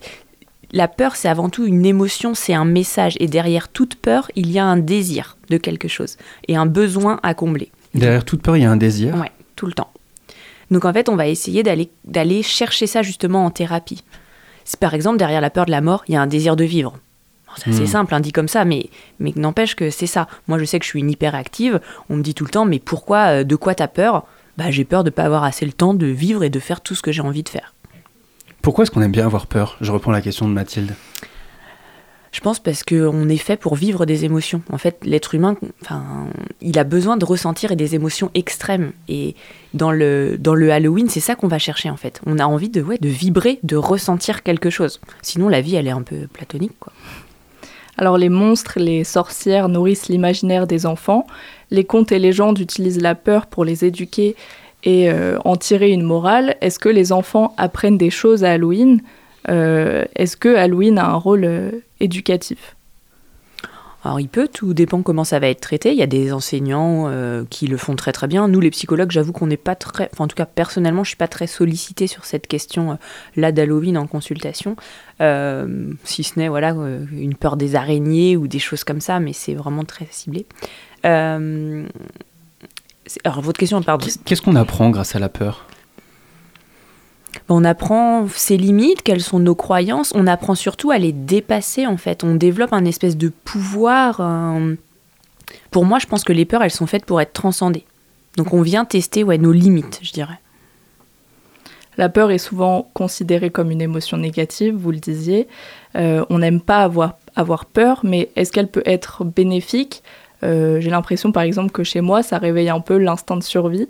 la 0.72 0.88
peur, 0.88 1.16
c'est 1.16 1.28
avant 1.28 1.50
tout 1.50 1.66
une 1.66 1.86
émotion, 1.86 2.34
c'est 2.34 2.54
un 2.54 2.66
message. 2.66 3.16
Et 3.20 3.28
derrière 3.28 3.70
toute 3.70 3.96
peur, 3.96 4.30
il 4.36 4.52
y 4.52 4.60
a 4.60 4.66
un 4.66 4.78
désir 4.78 5.38
de 5.50 5.58
quelque 5.58 5.88
chose 5.88 6.18
et 6.48 6.56
un 6.56 6.66
besoin 6.66 7.20
à 7.24 7.34
combler. 7.34 7.72
Derrière 7.96 8.24
toute 8.24 8.42
peur, 8.42 8.58
il 8.58 8.64
y 8.64 8.66
a 8.66 8.72
un 8.72 8.78
désir 8.78 9.16
Oui, 9.16 9.28
tout 9.56 9.66
le 9.66 9.74
temps. 9.74 9.92
Donc 10.72 10.86
en 10.86 10.94
fait, 10.94 11.10
on 11.10 11.16
va 11.16 11.28
essayer 11.28 11.64
d'aller 11.64 12.44
chercher 12.44 12.88
ça 12.88 13.02
justement 13.02 13.46
en 13.46 13.50
thérapie. 13.50 14.04
Par 14.80 14.94
exemple, 14.94 15.18
derrière 15.18 15.42
la 15.42 15.50
peur 15.50 15.66
de 15.66 15.72
la 15.72 15.82
mort, 15.82 16.04
il 16.08 16.14
y 16.14 16.18
a 16.18 16.22
un 16.22 16.28
désir 16.28 16.56
de 16.56 16.64
vivre. 16.64 17.00
c'est 17.58 17.72
assez 17.72 17.84
hmm. 17.84 17.88
simple, 17.88 18.14
hein, 18.14 18.20
dit 18.20 18.32
comme 18.32 18.48
ça, 18.48 18.66
mais, 18.66 18.90
mais 19.20 19.34
n'empêche 19.36 19.76
que 19.76 19.90
c'est 19.90 20.06
ça. 20.06 20.28
Moi, 20.48 20.60
je 20.60 20.66
sais 20.66 20.78
que 20.78 20.86
je 20.86 20.90
suis 20.90 21.00
une 21.00 21.10
hyperactive. 21.10 21.80
On 22.10 22.18
me 22.18 22.22
dit 22.22 22.36
tout 22.36 22.46
le 22.46 22.52
temps, 22.52 22.66
mais 22.66 22.78
pourquoi, 22.78 23.40
euh, 23.40 23.44
de 23.44 23.56
quoi 23.56 23.74
t'as 23.74 23.88
peur? 23.88 24.28
Bah, 24.58 24.70
J'ai 24.70 24.86
peur 24.86 25.04
de 25.04 25.10
ne 25.10 25.14
pas 25.14 25.24
avoir 25.24 25.44
assez 25.44 25.66
le 25.66 25.72
temps 25.72 25.96
de 25.96 26.06
vivre 26.06 26.44
et 26.44 26.52
de 26.52 26.60
faire 26.60 26.82
tout 26.82 26.94
ce 26.94 27.02
que 27.02 27.12
j'ai 27.12 27.22
envie 27.22 27.44
de 27.44 27.50
faire. 27.50 27.74
Pourquoi 28.62 28.84
est-ce 28.84 28.92
qu'on 28.92 29.02
aime 29.02 29.12
bien 29.12 29.26
avoir 29.26 29.48
peur? 29.48 29.78
Je 29.82 29.92
reprends 29.92 30.12
la 30.12 30.22
question 30.22 30.48
de 30.48 30.54
Mathilde. 30.54 30.94
Je 32.32 32.42
pense 32.42 32.60
parce 32.60 32.84
qu'on 32.84 33.28
est 33.28 33.38
fait 33.38 33.58
pour 33.58 33.76
vivre 33.76 34.06
des 34.06 34.24
émotions. 34.24 34.62
En 34.72 34.78
fait, 34.78 35.00
l'être 35.04 35.34
humain, 35.34 35.56
enfin, 35.82 36.28
il 36.62 36.78
a 36.78 36.84
besoin 36.84 37.18
de 37.18 37.26
ressentir 37.26 37.76
des 37.76 37.96
émotions 37.96 38.30
extrêmes. 38.36 38.92
Et 39.08 39.36
dans 39.74 39.92
le, 39.92 40.38
dans 40.38 40.54
le 40.54 40.72
Halloween, 40.72 41.10
c'est 41.10 41.22
ça 41.22 41.36
qu'on 41.36 41.48
va 41.48 41.58
chercher 41.58 41.90
en 41.90 41.98
fait. 41.98 42.22
On 42.28 42.38
a 42.38 42.46
envie 42.46 42.70
de, 42.70 42.82
ouais, 42.82 43.00
de 43.00 43.10
vibrer, 43.10 43.60
de 43.64 43.76
ressentir 43.76 44.44
quelque 44.44 44.70
chose. 44.70 45.02
Sinon, 45.24 45.50
la 45.50 45.62
vie, 45.62 45.76
elle 45.76 45.88
est 45.88 45.92
un 45.92 46.04
peu 46.04 46.28
platonique. 46.32 46.78
Quoi. 46.80 46.94
Alors 47.98 48.18
les 48.18 48.30
monstres, 48.30 48.80
les 48.80 49.04
sorcières 49.04 49.68
nourrissent 49.68 50.08
l'imaginaire 50.08 50.68
des 50.68 50.86
enfants. 50.86 51.26
Les 51.72 51.84
contes 51.84 52.12
et 52.12 52.20
légendes 52.20 52.60
utilisent 52.60 53.02
la 53.02 53.16
peur 53.16 53.48
pour 53.48 53.66
les 53.66 53.84
éduquer 53.84 54.36
et 54.84 55.10
euh, 55.10 55.38
en 55.46 55.56
tirer 55.56 55.92
une 55.92 56.04
morale. 56.04 56.56
Est-ce 56.62 56.80
que 56.80 56.90
les 56.90 57.12
enfants 57.12 57.54
apprennent 57.58 57.98
des 57.98 58.10
choses 58.10 58.44
à 58.44 58.52
Halloween 58.52 59.02
euh, 59.50 60.06
Est-ce 60.16 60.38
que 60.38 60.56
Halloween 60.56 60.98
a 60.98 61.08
un 61.08 61.16
rôle 61.16 61.44
euh, 61.46 61.72
éducatif? 62.00 62.76
Alors 64.06 64.22
il 64.22 64.30
peut, 64.30 64.48
tout 64.48 64.74
dépend 64.74 65.02
comment 65.02 65.26
ça 65.26 65.40
va 65.40 65.50
être 65.50 65.60
traité. 65.60 65.92
Il 65.92 65.98
y 65.98 66.02
a 66.02 66.08
des 66.08 66.32
enseignants 66.32 67.12
qui 67.50 67.68
le 67.68 67.76
font 67.76 67.98
très 67.98 68.14
très 68.14 68.28
bien. 68.28 68.48
Nous 68.48 68.62
les 68.62 68.70
psychologues, 68.70 69.12
j'avoue 69.12 69.34
qu'on 69.34 69.48
n'est 69.48 69.58
pas 69.58 69.76
très, 69.76 70.10
enfin, 70.14 70.24
en 70.24 70.28
tout 70.30 70.38
cas 70.38 70.46
personnellement, 70.46 71.04
je 71.04 71.10
suis 71.10 71.18
pas 71.18 71.28
très 71.28 71.48
sollicité 71.48 72.08
sur 72.08 72.24
cette 72.24 72.48
question 72.48 72.98
là 73.36 73.52
d'Halloween 73.52 73.98
en 73.98 74.08
consultation, 74.08 74.78
si 75.20 76.24
ce 76.24 76.40
n'est 76.40 76.48
voilà 76.48 76.70
une 77.12 77.36
peur 77.36 77.58
des 77.58 77.76
araignées 77.76 78.38
ou 78.38 78.48
des 78.48 78.60
choses 78.60 78.86
comme 78.86 79.02
ça, 79.02 79.20
mais 79.20 79.34
c'est 79.34 79.54
vraiment 79.54 79.84
très 79.84 80.08
ciblé. 80.10 80.46
Alors, 83.24 83.42
votre 83.42 83.60
question, 83.60 83.82
pardon. 83.82 84.08
Qu'est-ce 84.26 84.42
qu'on 84.42 84.56
apprend 84.56 84.90
grâce 84.90 85.16
à 85.16 85.20
la 85.20 85.30
peur? 85.30 85.66
On 87.48 87.64
apprend 87.64 88.28
ses 88.28 88.58
limites, 88.58 89.02
quelles 89.02 89.22
sont 89.22 89.40
nos 89.40 89.56
croyances, 89.56 90.12
on 90.16 90.28
apprend 90.28 90.56
surtout 90.56 90.92
à 90.92 90.98
les 90.98 91.12
dépasser 91.12 91.86
en 91.86 91.98
fait, 91.98 92.24
on 92.24 92.36
développe 92.36 92.74
un 92.74 92.86
espèce 92.86 93.18
de 93.18 93.30
pouvoir. 93.30 94.22
Pour 95.72 95.86
moi, 95.86 96.00
je 96.00 96.08
pense 96.08 96.24
que 96.24 96.34
les 96.34 96.46
peurs, 96.46 96.64
elles 96.64 96.72
sont 96.72 96.88
faites 96.88 97.06
pour 97.06 97.22
être 97.22 97.34
transcendées. 97.34 97.86
Donc 98.36 98.54
on 98.54 98.62
vient 98.62 98.86
tester 98.86 99.24
ouais, 99.24 99.38
nos 99.38 99.52
limites, 99.52 100.00
je 100.02 100.12
dirais. 100.12 100.40
La 101.98 102.08
peur 102.08 102.32
est 102.32 102.38
souvent 102.38 102.90
considérée 102.94 103.50
comme 103.50 103.72
une 103.72 103.82
émotion 103.82 104.18
négative, 104.18 104.74
vous 104.76 104.92
le 104.92 105.00
disiez. 105.00 105.48
Euh, 105.96 106.24
on 106.30 106.40
n'aime 106.40 106.62
pas 106.62 106.84
avoir, 106.84 107.18
avoir 107.36 107.66
peur, 107.66 108.02
mais 108.04 108.30
est-ce 108.36 108.52
qu'elle 108.52 108.70
peut 108.70 108.84
être 108.86 109.26
bénéfique? 109.26 110.02
Euh, 110.44 110.80
j'ai 110.80 110.90
l'impression, 110.90 111.32
par 111.32 111.44
exemple, 111.44 111.72
que 111.72 111.84
chez 111.84 112.02
moi, 112.02 112.24
ça 112.24 112.38
réveille 112.38 112.70
un 112.70 112.80
peu 112.80 112.98
l'instinct 112.98 113.38
de 113.38 113.44
survie. 113.44 113.88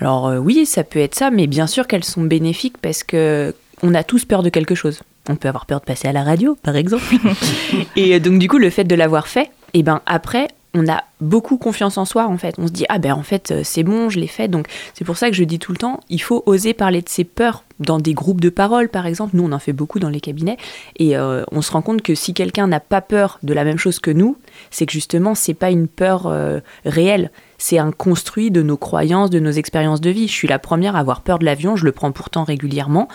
Alors 0.00 0.28
euh, 0.28 0.38
oui, 0.38 0.66
ça 0.66 0.82
peut 0.82 0.98
être 0.98 1.14
ça, 1.14 1.30
mais 1.30 1.46
bien 1.46 1.66
sûr 1.66 1.86
qu'elles 1.86 2.04
sont 2.04 2.22
bénéfiques 2.22 2.78
parce 2.78 3.04
que 3.04 3.54
on 3.82 3.94
a 3.94 4.02
tous 4.02 4.24
peur 4.24 4.42
de 4.42 4.48
quelque 4.48 4.74
chose. 4.74 5.00
On 5.28 5.36
peut 5.36 5.48
avoir 5.48 5.66
peur 5.66 5.80
de 5.80 5.84
passer 5.84 6.08
à 6.08 6.12
la 6.12 6.24
radio, 6.24 6.56
par 6.62 6.76
exemple. 6.76 7.04
et 7.96 8.18
donc 8.18 8.38
du 8.38 8.48
coup, 8.48 8.58
le 8.58 8.70
fait 8.70 8.84
de 8.84 8.94
l'avoir 8.94 9.28
fait, 9.28 9.50
et 9.72 9.80
eh 9.80 9.82
ben 9.82 10.00
après, 10.06 10.48
on 10.74 10.88
a 10.88 11.02
beaucoup 11.20 11.58
confiance 11.58 11.98
en 11.98 12.04
soi 12.04 12.26
en 12.26 12.38
fait. 12.38 12.54
On 12.58 12.66
se 12.66 12.72
dit 12.72 12.86
ah 12.88 12.98
ben 12.98 13.12
en 13.12 13.22
fait 13.22 13.50
euh, 13.50 13.60
c'est 13.64 13.82
bon, 13.82 14.08
je 14.08 14.20
l'ai 14.20 14.26
fait. 14.26 14.48
Donc 14.48 14.66
c'est 14.94 15.04
pour 15.04 15.16
ça 15.16 15.28
que 15.28 15.36
je 15.36 15.44
dis 15.44 15.58
tout 15.58 15.72
le 15.72 15.78
temps, 15.78 16.00
il 16.08 16.20
faut 16.22 16.42
oser 16.46 16.74
parler 16.74 17.02
de 17.02 17.08
ses 17.08 17.24
peurs 17.24 17.64
dans 17.80 17.98
des 17.98 18.14
groupes 18.14 18.40
de 18.40 18.50
parole 18.50 18.88
par 18.88 19.06
exemple. 19.06 19.36
Nous 19.36 19.44
on 19.44 19.52
en 19.52 19.58
fait 19.58 19.72
beaucoup 19.72 19.98
dans 19.98 20.08
les 20.08 20.20
cabinets 20.20 20.56
et 20.96 21.16
euh, 21.16 21.44
on 21.50 21.62
se 21.62 21.72
rend 21.72 21.82
compte 21.82 22.02
que 22.02 22.14
si 22.14 22.34
quelqu'un 22.34 22.66
n'a 22.66 22.80
pas 22.80 23.00
peur 23.00 23.38
de 23.42 23.52
la 23.52 23.64
même 23.64 23.78
chose 23.78 23.98
que 23.98 24.10
nous, 24.10 24.36
c'est 24.70 24.86
que 24.86 24.92
justement 24.92 25.34
c'est 25.34 25.54
pas 25.54 25.70
une 25.70 25.88
peur 25.88 26.26
euh, 26.26 26.60
réelle. 26.84 27.30
C'est 27.58 27.78
un 27.78 27.92
construit 27.92 28.50
de 28.50 28.62
nos 28.62 28.78
croyances, 28.78 29.28
de 29.28 29.38
nos 29.38 29.50
expériences 29.50 30.00
de 30.00 30.10
vie. 30.10 30.28
Je 30.28 30.32
suis 30.32 30.48
la 30.48 30.58
première 30.58 30.96
à 30.96 31.00
avoir 31.00 31.20
peur 31.20 31.38
de 31.38 31.44
l'avion, 31.44 31.76
je 31.76 31.84
le 31.84 31.92
prends 31.92 32.12
pourtant 32.12 32.44
régulièrement. 32.44 33.08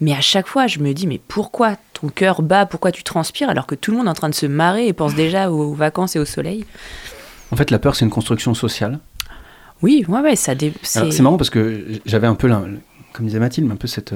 Mais 0.00 0.12
à 0.12 0.20
chaque 0.20 0.46
fois, 0.46 0.66
je 0.66 0.78
me 0.78 0.92
dis, 0.92 1.06
mais 1.06 1.20
pourquoi 1.28 1.76
ton 1.94 2.08
cœur 2.08 2.42
bat, 2.42 2.66
pourquoi 2.66 2.92
tu 2.92 3.02
transpires 3.02 3.48
alors 3.48 3.66
que 3.66 3.74
tout 3.74 3.90
le 3.90 3.96
monde 3.96 4.06
est 4.06 4.10
en 4.10 4.14
train 4.14 4.28
de 4.28 4.34
se 4.34 4.46
marrer 4.46 4.86
et 4.86 4.92
pense 4.92 5.14
déjà 5.16 5.50
aux 5.50 5.74
vacances 5.74 6.16
et 6.16 6.18
au 6.18 6.24
soleil 6.24 6.64
En 7.50 7.56
fait, 7.56 7.70
la 7.70 7.78
peur, 7.78 7.96
c'est 7.96 8.04
une 8.04 8.10
construction 8.10 8.54
sociale. 8.54 8.98
Oui, 9.82 10.04
ouais, 10.08 10.20
ouais, 10.20 10.36
ça. 10.36 10.54
C'est 10.82 11.20
marrant 11.20 11.36
parce 11.36 11.50
que 11.50 11.84
j'avais 12.06 12.26
un 12.26 12.34
peu, 12.34 12.50
comme 13.12 13.26
disait 13.26 13.38
Mathilde, 13.38 13.70
un 13.70 13.76
peu 13.76 13.86
cette 13.86 14.14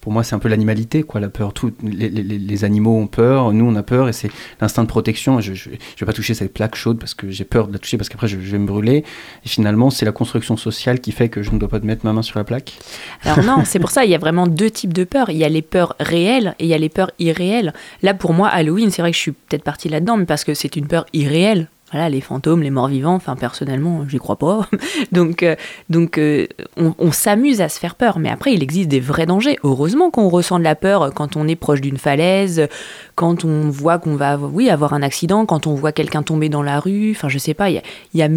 pour 0.00 0.12
moi, 0.12 0.22
c'est 0.22 0.34
un 0.34 0.38
peu 0.38 0.48
l'animalité, 0.48 1.02
quoi, 1.02 1.20
la 1.20 1.28
peur. 1.28 1.52
Tout, 1.52 1.72
les, 1.82 2.64
animaux 2.64 2.96
ont 2.96 3.06
peur, 3.06 3.52
nous 3.52 3.64
on 3.64 3.74
a 3.74 3.82
peur, 3.82 4.08
et 4.08 4.12
c'est 4.12 4.30
l'instinct 4.60 4.82
de 4.82 4.88
protection. 4.88 5.40
Je, 5.40 5.54
je, 5.54 5.70
vais 5.70 6.06
pas 6.06 6.12
toucher 6.12 6.34
cette 6.34 6.52
plaque 6.52 6.76
chaude 6.76 6.98
parce 6.98 7.14
que 7.14 7.30
j'ai 7.30 7.44
peur 7.44 7.68
de 7.68 7.72
la 7.72 7.78
toucher 7.78 7.96
parce 7.96 8.08
qu'après 8.08 8.28
je, 8.28 8.36
vais 8.36 8.58
me 8.58 8.66
brûler. 8.66 9.04
Et 9.44 9.48
finalement, 9.48 9.90
c'est 9.90 10.04
la 10.04 10.12
construction 10.12 10.56
sociale 10.56 11.00
qui 11.00 11.12
fait 11.12 11.28
que 11.28 11.42
je 11.42 11.50
ne 11.50 11.58
dois 11.58 11.68
pas 11.68 11.80
mettre 11.80 12.04
ma 12.04 12.12
main 12.12 12.22
sur 12.22 12.38
la 12.38 12.44
plaque. 12.44 12.78
Alors 13.24 13.44
non, 13.44 13.58
c'est 13.64 13.78
pour 13.78 13.90
ça, 13.90 14.04
il 14.04 14.10
y 14.10 14.14
a 14.14 14.18
vraiment 14.18 14.46
deux 14.46 14.70
types 14.70 14.92
de 14.92 15.04
peurs. 15.04 15.30
Il 15.30 15.36
y 15.36 15.44
a 15.44 15.48
les 15.48 15.62
peurs 15.62 15.94
réelles 15.98 16.54
et 16.58 16.64
il 16.64 16.68
y 16.68 16.74
a 16.74 16.78
les 16.78 16.88
peurs 16.88 17.10
irréelles. 17.18 17.72
Là, 18.02 18.14
pour 18.14 18.32
moi, 18.32 18.48
Halloween, 18.48 18.90
c'est 18.90 19.02
vrai 19.02 19.10
que 19.10 19.16
je 19.16 19.22
suis 19.22 19.32
peut-être 19.32 19.64
partie 19.64 19.88
là-dedans, 19.88 20.16
mais 20.16 20.26
parce 20.26 20.44
que 20.44 20.54
c'est 20.54 20.76
une 20.76 20.86
peur 20.86 21.06
irréelle 21.12 21.68
voilà, 21.90 22.10
les 22.10 22.20
fantômes, 22.20 22.62
les 22.62 22.70
morts 22.70 22.88
vivants, 22.88 23.14
enfin 23.14 23.34
personnellement, 23.34 24.06
j'y 24.06 24.18
crois 24.18 24.36
pas. 24.36 24.68
donc 25.12 25.42
euh, 25.42 25.56
donc 25.88 26.18
euh, 26.18 26.46
on, 26.76 27.12
s'amuse 27.12 27.60
à 27.60 27.68
se 27.68 27.78
faire 27.78 27.94
peur, 27.94 28.18
mais 28.18 28.28
après 28.28 28.52
il 28.52 28.62
existe 28.62 28.88
des 28.88 29.00
vrais 29.00 29.24
dangers. 29.24 29.58
Heureusement 29.64 30.10
qu'on 30.10 30.28
ressent 30.28 30.58
de 30.58 30.64
la 30.64 30.74
peur 30.74 31.12
quand 31.14 31.36
on 31.36 31.48
est 31.48 31.56
proche 31.56 31.80
d'une 31.80 31.96
falaise, 31.96 32.68
quand 33.14 33.44
on 33.44 33.70
voit 33.70 33.98
qu'on 33.98 34.16
va 34.16 34.36
oui, 34.36 34.68
avoir 34.68 34.92
un 34.92 35.02
accident, 35.02 35.46
quand 35.46 35.66
on 35.66 35.74
voit 35.74 35.92
quelqu'un 35.92 36.22
tomber 36.22 36.50
dans 36.50 36.62
la 36.62 36.78
rue, 36.78 37.12
enfin 37.12 37.28
je 37.28 37.38
sais 37.38 37.54
pas, 37.54 37.70
il 37.70 37.82
y 38.14 38.22
a, 38.22 38.28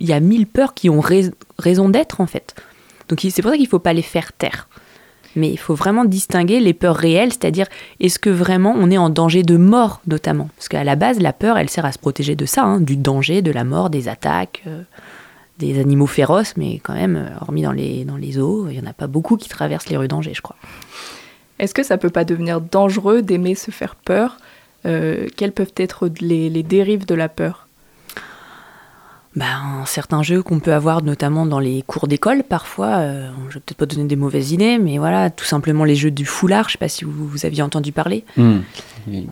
y, 0.00 0.12
a, 0.12 0.20
mille 0.20 0.46
peurs 0.46 0.74
qui 0.74 0.90
ont 0.90 1.00
raison 1.58 1.88
d'être 1.88 2.20
en 2.20 2.26
fait. 2.26 2.56
Donc 3.08 3.20
c'est 3.20 3.42
pour 3.42 3.52
ça 3.52 3.56
qu'il 3.56 3.68
faut 3.68 3.78
pas 3.78 3.92
les 3.92 4.02
faire 4.02 4.32
taire. 4.32 4.68
Mais 5.36 5.50
il 5.50 5.58
faut 5.58 5.74
vraiment 5.74 6.04
distinguer 6.04 6.60
les 6.60 6.74
peurs 6.74 6.96
réelles, 6.96 7.32
c'est-à-dire 7.32 7.66
est-ce 8.00 8.18
que 8.18 8.30
vraiment 8.30 8.74
on 8.76 8.90
est 8.90 8.98
en 8.98 9.10
danger 9.10 9.42
de 9.42 9.56
mort 9.56 10.00
notamment? 10.06 10.48
Parce 10.56 10.68
qu'à 10.68 10.82
la 10.82 10.96
base, 10.96 11.20
la 11.20 11.32
peur, 11.32 11.58
elle 11.58 11.70
sert 11.70 11.84
à 11.84 11.92
se 11.92 11.98
protéger 11.98 12.34
de 12.34 12.46
ça, 12.46 12.64
hein, 12.64 12.80
du 12.80 12.96
danger, 12.96 13.42
de 13.42 13.52
la 13.52 13.64
mort, 13.64 13.90
des 13.90 14.08
attaques, 14.08 14.62
euh, 14.66 14.82
des 15.58 15.78
animaux 15.78 16.06
féroces, 16.06 16.56
mais 16.56 16.80
quand 16.82 16.94
même, 16.94 17.16
euh, 17.16 17.28
hormis 17.40 17.62
dans 17.62 17.72
les, 17.72 18.04
dans 18.04 18.16
les 18.16 18.38
eaux, 18.38 18.66
il 18.68 18.78
n'y 18.78 18.86
en 18.86 18.90
a 18.90 18.94
pas 18.94 19.06
beaucoup 19.06 19.36
qui 19.36 19.48
traversent 19.48 19.88
les 19.88 19.96
rues 19.96 20.08
d'Angers, 20.08 20.34
je 20.34 20.42
crois. 20.42 20.56
Est-ce 21.58 21.74
que 21.74 21.82
ça 21.82 21.96
peut 21.96 22.10
pas 22.10 22.24
devenir 22.24 22.60
dangereux 22.60 23.22
d'aimer 23.22 23.54
se 23.54 23.70
faire 23.70 23.94
peur? 23.94 24.38
Euh, 24.84 25.26
Quelles 25.36 25.52
peuvent 25.52 25.72
être 25.76 26.08
les, 26.20 26.50
les 26.50 26.62
dérives 26.62 27.06
de 27.06 27.14
la 27.14 27.28
peur? 27.28 27.65
Ben, 29.36 29.84
certains 29.84 30.22
jeux 30.22 30.42
qu'on 30.42 30.60
peut 30.60 30.72
avoir 30.72 31.02
notamment 31.02 31.44
dans 31.44 31.58
les 31.58 31.82
cours 31.86 32.08
d'école 32.08 32.42
parfois, 32.42 32.96
euh, 32.96 33.28
je 33.50 33.54
vais 33.54 33.60
peut-être 33.60 33.76
pas 33.76 33.86
donner 33.86 34.08
des 34.08 34.16
mauvaises 34.16 34.52
idées, 34.52 34.78
mais 34.78 34.96
voilà, 34.96 35.28
tout 35.28 35.44
simplement 35.44 35.84
les 35.84 35.94
jeux 35.94 36.10
du 36.10 36.24
foulard, 36.24 36.68
je 36.68 36.72
sais 36.72 36.78
pas 36.78 36.88
si 36.88 37.04
vous, 37.04 37.44
aviez 37.44 37.62
entendu 37.62 37.92
parler. 37.92 38.24
Hmm. 38.38 38.60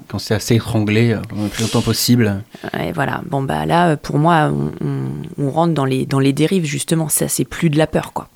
Quand 0.08 0.18
c'est 0.18 0.34
assez 0.34 0.56
étranglé, 0.56 1.12
euh, 1.12 1.20
le 1.34 1.48
plus 1.48 1.62
longtemps 1.62 1.80
possible. 1.80 2.42
Et 2.78 2.92
voilà, 2.92 3.22
bon 3.28 3.42
bah 3.42 3.64
là, 3.64 3.96
pour 3.96 4.18
moi, 4.18 4.52
on, 4.52 5.00
on, 5.38 5.50
rentre 5.50 5.72
dans 5.72 5.86
les, 5.86 6.04
dans 6.04 6.20
les 6.20 6.34
dérives 6.34 6.66
justement, 6.66 7.08
ça 7.08 7.26
c'est 7.26 7.44
plus 7.44 7.70
de 7.70 7.78
la 7.78 7.86
peur 7.86 8.12
quoi 8.12 8.28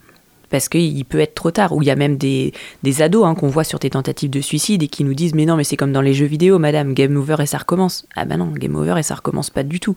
parce 0.51 0.69
qu'il 0.69 1.05
peut 1.05 1.21
être 1.21 1.35
trop 1.35 1.51
tard. 1.51 1.73
Ou 1.73 1.83
il 1.83 1.87
y 1.87 1.91
a 1.91 1.97
même 1.97 2.17
des, 2.17 2.53
ados 3.01 3.25
hein, 3.27 3.35
qu'on 3.35 3.49
voit 3.49 3.65
sur 3.65 3.79
tes 3.79 3.91
tentatives 3.91 4.31
de 4.31 4.41
suicide 4.41 4.83
et 4.83 4.89
qui 4.89 5.05
nous 5.05 5.15
disent 5.15 5.35
Mais 5.35 5.47
non, 5.47 5.57
mais 5.57 5.65
c'est 5.65 5.77
comme 5.77 5.93
dans 5.93 6.01
les 6.01 6.15
jeux 6.15 6.27
vidéo, 6.27 6.59
madame, 6.59 6.95
game 6.95 7.17
over 7.17 7.37
et 7.41 7.47
ça 7.47 7.59
recommence. 7.59 8.07
Ah 8.17 8.25
ben 8.25 8.39
non, 8.39 8.47
game 8.47 8.77
over 8.77 8.99
et 8.99 9.03
ça 9.03 9.15
recommence 9.15 9.51
pas 9.51 9.63
du 9.63 9.81
tout. 9.81 9.97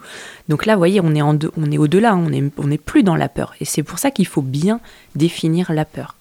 Donc 0.49 0.66
là, 0.66 0.74
vous 0.74 0.80
voyez, 0.80 1.02
on 1.02 1.14
est, 1.16 1.78
au-delà, 1.78 2.16
on 2.16 2.30
n'est 2.30 2.43
est 2.74 2.78
plus 2.78 3.04
dans 3.04 3.16
la 3.16 3.30
peur. 3.30 3.54
Et 3.60 3.66
c'est 3.66 3.84
pour 3.84 3.99
ça 3.99 4.12
qu'il 4.12 4.28
faut 4.28 4.41
bien 4.41 4.80
définir 5.16 5.72
la 5.72 5.86
peur. 5.86 6.16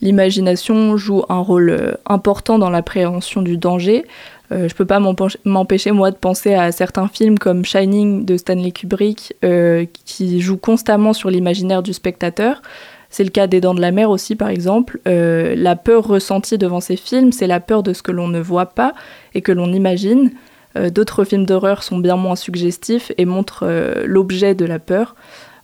L'imagination 0.00 0.98
joue 0.98 1.22
un 1.30 1.38
rôle 1.38 1.70
euh, 1.70 1.94
important 2.04 2.58
dans 2.58 2.68
l'appréhension 2.68 3.40
du 3.40 3.56
danger. 3.56 4.04
Euh, 4.52 4.68
je 4.68 4.74
peux 4.74 4.84
pas 4.84 5.00
m'empêcher 5.44 5.92
moi 5.92 6.10
de 6.10 6.16
penser 6.16 6.54
à 6.54 6.70
certains 6.70 7.08
films 7.08 7.38
comme 7.38 7.64
Shining 7.64 8.24
de 8.24 8.36
Stanley 8.36 8.72
Kubrick 8.72 9.34
euh, 9.44 9.86
qui 10.04 10.40
jouent 10.40 10.58
constamment 10.58 11.12
sur 11.12 11.30
l'imaginaire 11.30 11.82
du 11.82 11.92
spectateur. 11.92 12.60
C'est 13.08 13.24
le 13.24 13.30
cas 13.30 13.46
des 13.46 13.60
Dents 13.60 13.74
de 13.74 13.80
la 13.80 13.92
Mer 13.92 14.10
aussi, 14.10 14.34
par 14.34 14.48
exemple. 14.48 15.00
Euh, 15.06 15.54
la 15.56 15.76
peur 15.76 16.06
ressentie 16.06 16.58
devant 16.58 16.80
ces 16.80 16.96
films, 16.96 17.32
c'est 17.32 17.46
la 17.46 17.60
peur 17.60 17.82
de 17.82 17.92
ce 17.92 18.02
que 18.02 18.10
l'on 18.10 18.28
ne 18.28 18.40
voit 18.40 18.66
pas 18.66 18.92
et 19.34 19.40
que 19.40 19.52
l'on 19.52 19.72
imagine. 19.72 20.32
Euh, 20.76 20.90
d'autres 20.90 21.24
films 21.24 21.46
d'horreur 21.46 21.82
sont 21.82 21.98
bien 21.98 22.16
moins 22.16 22.36
suggestifs 22.36 23.12
et 23.16 23.24
montrent 23.24 23.66
l'objet 24.04 24.54
de 24.54 24.64
la 24.64 24.78
peur 24.78 25.14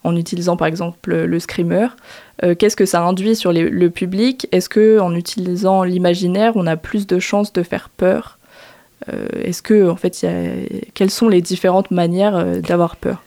en 0.05 0.17
utilisant 0.17 0.57
par 0.57 0.67
exemple 0.67 1.15
le 1.15 1.41
screamer. 1.41 1.89
Qu'est-ce 2.59 2.77
que 2.77 2.87
ça 2.87 3.03
induit 3.03 3.37
sur 3.37 3.53
le 3.53 3.89
public? 3.91 4.49
Est-ce 4.51 4.71
que 4.71 4.99
en 4.99 5.15
utilisant 5.15 5.83
l'imaginaire, 5.83 6.53
on 6.55 6.67
a 6.67 6.79
plus 6.79 7.07
de 7.07 7.19
chances 7.19 7.53
de 7.53 7.63
faire 7.63 7.91
peur? 7.91 8.39
Est-ce 9.07 9.63
que 9.63 9.89
en 9.89 9.97
fait, 9.97 10.27
quelles 10.95 11.11
sont 11.11 11.29
les 11.29 11.41
différentes 11.41 11.91
manières 11.91 12.61
d'avoir 12.61 12.97
peur? 12.97 13.23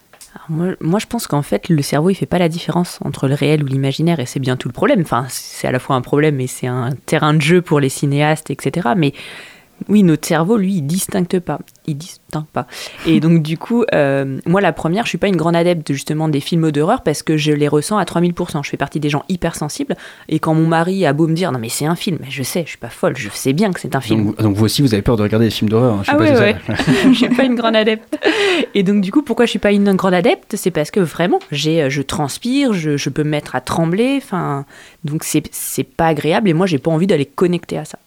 Moi, 0.50 1.00
je 1.00 1.06
pense 1.06 1.28
qu'en 1.28 1.44
fait, 1.44 1.70
le 1.70 1.82
cerveau, 1.82 2.10
il 2.10 2.16
fait 2.16 2.26
pas 2.26 2.40
la 2.40 2.50
différence 2.50 3.00
entre 3.06 3.28
le 3.28 3.36
réel 3.36 3.64
ou 3.64 3.68
l'imaginaire, 3.68 4.20
et 4.20 4.26
c'est 4.26 4.40
bien 4.40 4.58
tout 4.58 4.68
le 4.68 4.74
problème. 4.74 5.02
Enfin, 5.02 5.26
c'est 5.30 5.68
à 5.68 5.72
la 5.72 5.80
fois 5.80 5.96
un 5.96 6.02
problème 6.02 6.40
et 6.42 6.48
c'est 6.48 6.68
un 6.68 6.90
terrain 7.06 7.34
de 7.34 7.42
jeu 7.42 7.62
pour 7.62 7.80
les 7.80 7.90
cinéastes, 7.90 8.50
etc. 8.50 8.90
Mais 8.98 9.14
oui, 9.90 10.04
notre 10.04 10.28
cerveau, 10.28 10.58
lui, 10.58 10.76
il 10.76 10.82
distingue 10.84 11.40
pas. 11.40 11.60
Il 11.86 11.98
distingue 11.98 12.46
pas. 12.46 12.66
Et 13.06 13.20
donc, 13.20 13.44
du 13.44 13.58
coup, 13.58 13.84
euh, 13.94 14.40
moi, 14.46 14.62
la 14.62 14.72
première, 14.72 15.04
je 15.06 15.10
suis 15.10 15.18
pas 15.18 15.28
une 15.28 15.36
grande 15.36 15.56
adepte 15.56 15.92
justement 15.92 16.30
des 16.30 16.40
films 16.40 16.72
d'horreur 16.72 17.02
parce 17.02 17.24
que 17.24 17.36
je 17.36 17.52
les 17.52 17.68
ressens 17.68 17.98
à 17.98 18.04
3000%. 18.04 18.64
Je 18.64 18.70
fais 18.70 18.78
partie 18.78 19.00
des 19.00 19.10
gens 19.10 19.24
hypersensibles. 19.30 19.96
Et 20.30 20.40
quand 20.40 20.54
mon 20.54 20.68
mari 20.68 21.06
a 21.06 21.14
beau 21.14 21.28
me 21.28 21.34
dire, 21.34 21.52
non, 21.52 21.60
mais 21.60 21.70
c'est 21.70 21.86
un 21.86 21.96
film, 21.96 22.20
je 22.30 22.44
sais, 22.44 22.64
je 22.64 22.70
suis 22.70 22.78
pas 22.78 22.90
folle, 22.90 23.18
je 23.18 23.30
sais 23.30 23.54
bien 23.54 23.72
que 23.72 23.80
c'est 23.80 23.96
un 23.96 24.02
film. 24.02 24.34
Donc, 24.40 24.56
vous 24.56 24.66
aussi, 24.66 24.82
vous 24.82 24.94
avez 24.94 25.04
peur 25.04 25.18
de 25.18 25.24
regarder 25.24 25.48
des 25.48 25.52
films 25.52 25.70
d'horreur. 25.70 25.96
Hein, 25.96 26.04
je 26.04 26.12
ah 26.12 26.18
ouais, 26.18 26.56
je 27.10 27.14
suis 27.14 27.30
pas 27.30 27.44
une 27.44 27.56
grande 27.56 27.76
adepte. 27.76 28.18
Et 28.74 28.84
donc, 28.84 29.02
du 29.02 29.12
coup, 29.12 29.22
pourquoi 29.22 29.46
je 29.46 29.50
suis 29.50 29.60
pas 29.60 29.72
une 29.72 29.94
grande 29.96 30.14
adepte 30.14 30.56
C'est 30.56 30.72
parce 30.72 30.92
que 30.92 31.00
vraiment, 31.00 31.40
j'ai, 31.52 31.90
je 31.90 32.02
transpire, 32.02 32.74
je, 32.74 32.98
je 32.98 33.10
peux 33.10 33.24
me 33.24 33.30
mettre 33.30 33.56
à 33.56 33.62
trembler. 33.62 34.20
Enfin, 34.24 34.66
donc, 35.04 35.24
c'est, 35.24 35.44
c'est 35.52 35.84
pas 35.84 36.08
agréable 36.08 36.50
et 36.50 36.54
moi, 36.54 36.66
j'ai 36.66 36.80
pas 36.80 36.92
envie 36.92 37.08
d'aller 37.08 37.26
connecter 37.26 37.78
à 37.78 37.86
ça. 37.86 38.00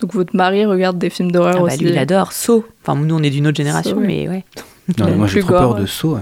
Donc 0.00 0.14
votre 0.14 0.36
mari 0.36 0.64
regarde 0.64 0.98
des 0.98 1.10
films 1.10 1.32
d'horreur 1.32 1.56
ah 1.56 1.58
bah, 1.58 1.64
aussi 1.64 1.78
Lui, 1.78 1.90
il 1.90 1.98
adore 1.98 2.32
Saw. 2.32 2.64
Enfin, 2.82 2.98
nous, 2.98 3.14
on 3.14 3.22
est 3.22 3.30
d'une 3.30 3.46
autre 3.46 3.56
génération, 3.56 3.98
mais 3.98 4.28
ouais. 4.28 4.44
Non, 4.98 5.16
moi 5.16 5.26
j'ai 5.26 5.40
trop 5.40 5.50
peur 5.50 5.74
de 5.74 5.84
Saw. 5.84 6.18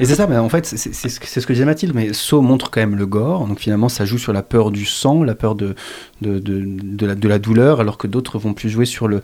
Et 0.00 0.04
c'est 0.04 0.16
ça, 0.16 0.26
mais 0.26 0.36
en 0.36 0.48
fait, 0.48 0.66
c'est 0.66 1.08
ce 1.08 1.46
que 1.46 1.52
disait 1.52 1.64
Mathilde, 1.64 1.94
mais 1.94 2.12
Saw 2.12 2.40
montre 2.40 2.70
quand 2.70 2.80
même 2.80 2.96
le 2.96 3.06
gore, 3.06 3.46
donc 3.46 3.60
finalement 3.60 3.88
ça 3.88 4.04
joue 4.04 4.18
sur 4.18 4.32
la 4.32 4.42
peur 4.42 4.72
du 4.72 4.84
sang, 4.86 5.22
la 5.22 5.36
peur 5.36 5.54
de, 5.54 5.76
de, 6.20 6.40
de, 6.40 6.64
de 6.66 7.06
la, 7.06 7.14
de 7.14 7.28
la, 7.28 7.38
douleur, 7.38 7.80
alors 7.80 7.96
que 7.96 8.08
d'autres 8.08 8.38
vont 8.38 8.54
plus 8.54 8.70
jouer 8.70 8.86
sur 8.86 9.06
le, 9.06 9.22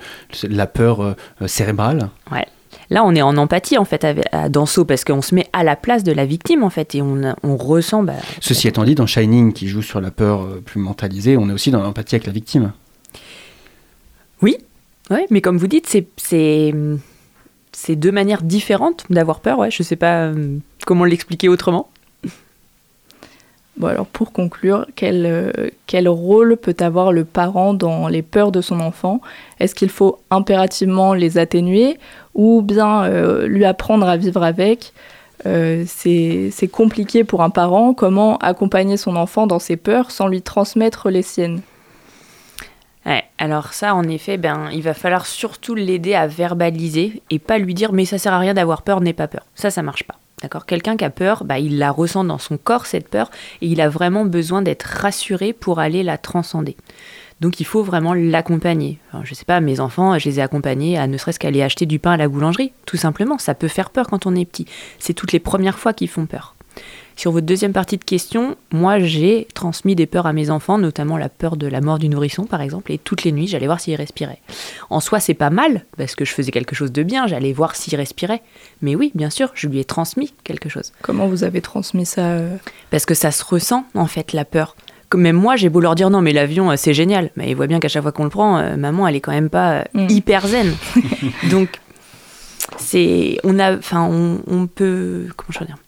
la 0.48 0.68
peur 0.68 1.00
euh, 1.00 1.14
cérébrale. 1.46 2.08
Ouais. 2.30 2.46
Là, 2.90 3.02
on 3.04 3.14
est 3.14 3.22
en 3.22 3.36
empathie 3.36 3.78
en 3.78 3.84
fait 3.84 4.04
avec, 4.04 4.26
dans 4.50 4.66
Saw 4.66 4.84
parce 4.84 5.04
qu'on 5.04 5.22
se 5.22 5.34
met 5.34 5.46
à 5.52 5.64
la 5.64 5.74
place 5.74 6.04
de 6.04 6.12
la 6.12 6.26
victime 6.26 6.62
en 6.62 6.70
fait 6.70 6.94
et 6.94 7.02
on, 7.02 7.34
on 7.42 7.56
ressent. 7.56 8.02
Bah, 8.02 8.14
Ceci 8.40 8.68
étant 8.68 8.84
dit, 8.84 8.94
dans 8.94 9.06
Shining, 9.06 9.52
qui 9.52 9.68
joue 9.68 9.82
sur 9.82 10.00
la 10.00 10.10
peur 10.10 10.42
euh, 10.42 10.62
plus 10.64 10.80
mentalisée, 10.80 11.36
on 11.36 11.48
est 11.48 11.52
aussi 11.52 11.70
dans 11.70 11.82
l'empathie 11.82 12.14
avec 12.14 12.26
la 12.26 12.32
victime. 12.32 12.72
Oui, 14.44 14.58
ouais, 15.10 15.26
mais 15.30 15.40
comme 15.40 15.56
vous 15.56 15.68
dites, 15.68 15.88
c'est 15.88 16.74
c'est 17.72 17.96
deux 17.96 18.12
manières 18.12 18.42
différentes 18.42 19.06
d'avoir 19.08 19.40
peur. 19.40 19.58
Ouais, 19.58 19.70
je 19.70 19.82
sais 19.82 19.96
pas 19.96 20.26
euh, 20.26 20.58
comment 20.84 21.06
l'expliquer 21.06 21.48
autrement. 21.48 21.88
Bon 23.76 23.88
alors 23.88 24.06
pour 24.06 24.32
conclure, 24.32 24.86
quel, 24.94 25.26
euh, 25.26 25.50
quel 25.88 26.08
rôle 26.08 26.56
peut 26.56 26.76
avoir 26.78 27.10
le 27.10 27.24
parent 27.24 27.74
dans 27.74 28.06
les 28.06 28.22
peurs 28.22 28.52
de 28.52 28.60
son 28.60 28.78
enfant? 28.78 29.20
Est-ce 29.58 29.74
qu'il 29.74 29.88
faut 29.88 30.20
impérativement 30.30 31.12
les 31.12 31.38
atténuer 31.38 31.98
ou 32.34 32.62
bien 32.62 33.02
euh, 33.04 33.48
lui 33.48 33.64
apprendre 33.64 34.06
à 34.06 34.16
vivre 34.16 34.42
avec? 34.44 34.92
C'est 35.44 36.70
compliqué 36.70 37.24
pour 37.24 37.42
un 37.42 37.50
parent. 37.50 37.94
Comment 37.94 38.38
accompagner 38.38 38.96
son 38.96 39.16
enfant 39.16 39.46
dans 39.46 39.58
ses 39.58 39.76
peurs 39.76 40.10
sans 40.10 40.28
lui 40.28 40.40
transmettre 40.40 41.10
les 41.10 41.22
siennes? 41.22 41.60
Alors 43.38 43.74
ça, 43.74 43.94
en 43.94 44.04
effet, 44.04 44.38
ben, 44.38 44.70
il 44.72 44.82
va 44.82 44.94
falloir 44.94 45.26
surtout 45.26 45.74
l'aider 45.74 46.14
à 46.14 46.26
verbaliser 46.26 47.22
et 47.30 47.38
pas 47.38 47.58
lui 47.58 47.74
dire 47.74 47.92
mais 47.92 48.04
ça 48.04 48.16
sert 48.16 48.32
à 48.32 48.38
rien 48.38 48.54
d'avoir 48.54 48.82
peur, 48.82 49.00
n'aie 49.00 49.12
pas 49.12 49.28
peur. 49.28 49.46
Ça, 49.54 49.70
ça 49.70 49.82
marche 49.82 50.04
pas. 50.04 50.14
D'accord? 50.40 50.66
Quelqu'un 50.66 50.96
qui 50.96 51.04
a 51.04 51.10
peur, 51.10 51.44
bah, 51.44 51.58
il 51.58 51.78
la 51.78 51.90
ressent 51.90 52.24
dans 52.24 52.38
son 52.38 52.56
corps, 52.56 52.86
cette 52.86 53.08
peur, 53.08 53.30
et 53.60 53.66
il 53.66 53.80
a 53.80 53.88
vraiment 53.88 54.24
besoin 54.24 54.62
d'être 54.62 54.84
rassuré 54.84 55.52
pour 55.52 55.78
aller 55.78 56.02
la 56.02 56.18
transcender. 56.18 56.76
Donc 57.40 57.60
il 57.60 57.64
faut 57.64 57.82
vraiment 57.82 58.14
l'accompagner. 58.14 58.98
Je 59.22 59.28
je 59.28 59.34
sais 59.34 59.44
pas, 59.44 59.60
mes 59.60 59.80
enfants, 59.80 60.18
je 60.18 60.28
les 60.28 60.38
ai 60.38 60.42
accompagnés 60.42 60.96
à 60.96 61.06
ne 61.06 61.18
serait-ce 61.18 61.38
qu'aller 61.38 61.62
acheter 61.62 61.86
du 61.86 61.98
pain 61.98 62.12
à 62.12 62.16
la 62.16 62.28
boulangerie, 62.28 62.72
tout 62.86 62.96
simplement. 62.96 63.38
Ça 63.38 63.54
peut 63.54 63.68
faire 63.68 63.90
peur 63.90 64.06
quand 64.06 64.26
on 64.26 64.34
est 64.34 64.44
petit. 64.44 64.66
C'est 64.98 65.12
toutes 65.12 65.32
les 65.32 65.40
premières 65.40 65.78
fois 65.78 65.92
qu'ils 65.92 66.08
font 66.08 66.26
peur. 66.26 66.54
Sur 67.16 67.32
votre 67.32 67.46
deuxième 67.46 67.72
partie 67.72 67.96
de 67.96 68.04
question, 68.04 68.56
moi 68.72 68.98
j'ai 68.98 69.46
transmis 69.54 69.94
des 69.94 70.06
peurs 70.06 70.26
à 70.26 70.32
mes 70.32 70.50
enfants, 70.50 70.78
notamment 70.78 71.16
la 71.16 71.28
peur 71.28 71.56
de 71.56 71.66
la 71.66 71.80
mort 71.80 71.98
du 71.98 72.08
nourrisson 72.08 72.44
par 72.44 72.60
exemple, 72.60 72.92
et 72.92 72.98
toutes 72.98 73.24
les 73.24 73.32
nuits 73.32 73.46
j'allais 73.46 73.66
voir 73.66 73.80
s'il 73.80 73.94
respirait. 73.94 74.40
En 74.90 75.00
soi 75.00 75.20
c'est 75.20 75.34
pas 75.34 75.50
mal, 75.50 75.84
parce 75.96 76.14
que 76.14 76.24
je 76.24 76.32
faisais 76.32 76.50
quelque 76.50 76.74
chose 76.74 76.92
de 76.92 77.02
bien, 77.02 77.26
j'allais 77.26 77.52
voir 77.52 77.76
s'il 77.76 77.94
respirait. 77.96 78.42
Mais 78.82 78.94
oui, 78.96 79.12
bien 79.14 79.30
sûr, 79.30 79.50
je 79.54 79.68
lui 79.68 79.78
ai 79.78 79.84
transmis 79.84 80.34
quelque 80.44 80.68
chose. 80.68 80.92
Comment 81.02 81.26
vous 81.26 81.44
avez 81.44 81.60
transmis 81.60 82.06
ça 82.06 82.22
euh 82.22 82.56
Parce 82.90 83.06
que 83.06 83.14
ça 83.14 83.30
se 83.30 83.44
ressent 83.44 83.84
en 83.94 84.06
fait, 84.06 84.32
la 84.32 84.44
peur. 84.44 84.76
Même 85.14 85.36
moi, 85.36 85.56
j'ai 85.56 85.68
beau 85.68 85.80
leur 85.80 85.94
dire 85.94 86.10
non, 86.10 86.20
mais 86.20 86.32
l'avion, 86.32 86.70
euh, 86.70 86.74
c'est 86.76 86.94
génial. 86.94 87.30
Mais 87.36 87.50
ils 87.50 87.54
voient 87.54 87.66
bien 87.66 87.80
qu'à 87.80 87.88
chaque 87.88 88.02
fois 88.02 88.12
qu'on 88.12 88.24
le 88.24 88.30
prend, 88.30 88.58
euh, 88.58 88.76
maman, 88.76 89.06
elle 89.06 89.16
est 89.16 89.20
quand 89.20 89.32
même 89.32 89.50
pas 89.50 89.84
mm. 89.94 90.06
hyper 90.10 90.46
zen. 90.46 90.74
Donc, 91.50 91.80
c'est, 92.78 93.38
on 93.44 93.58
a, 93.58 93.76
enfin, 93.76 94.08
on, 94.10 94.40
on, 94.46 94.66
peut, 94.66 95.26
comment 95.36 95.50
je 95.50 95.58
veux 95.60 95.66
dire, 95.66 95.78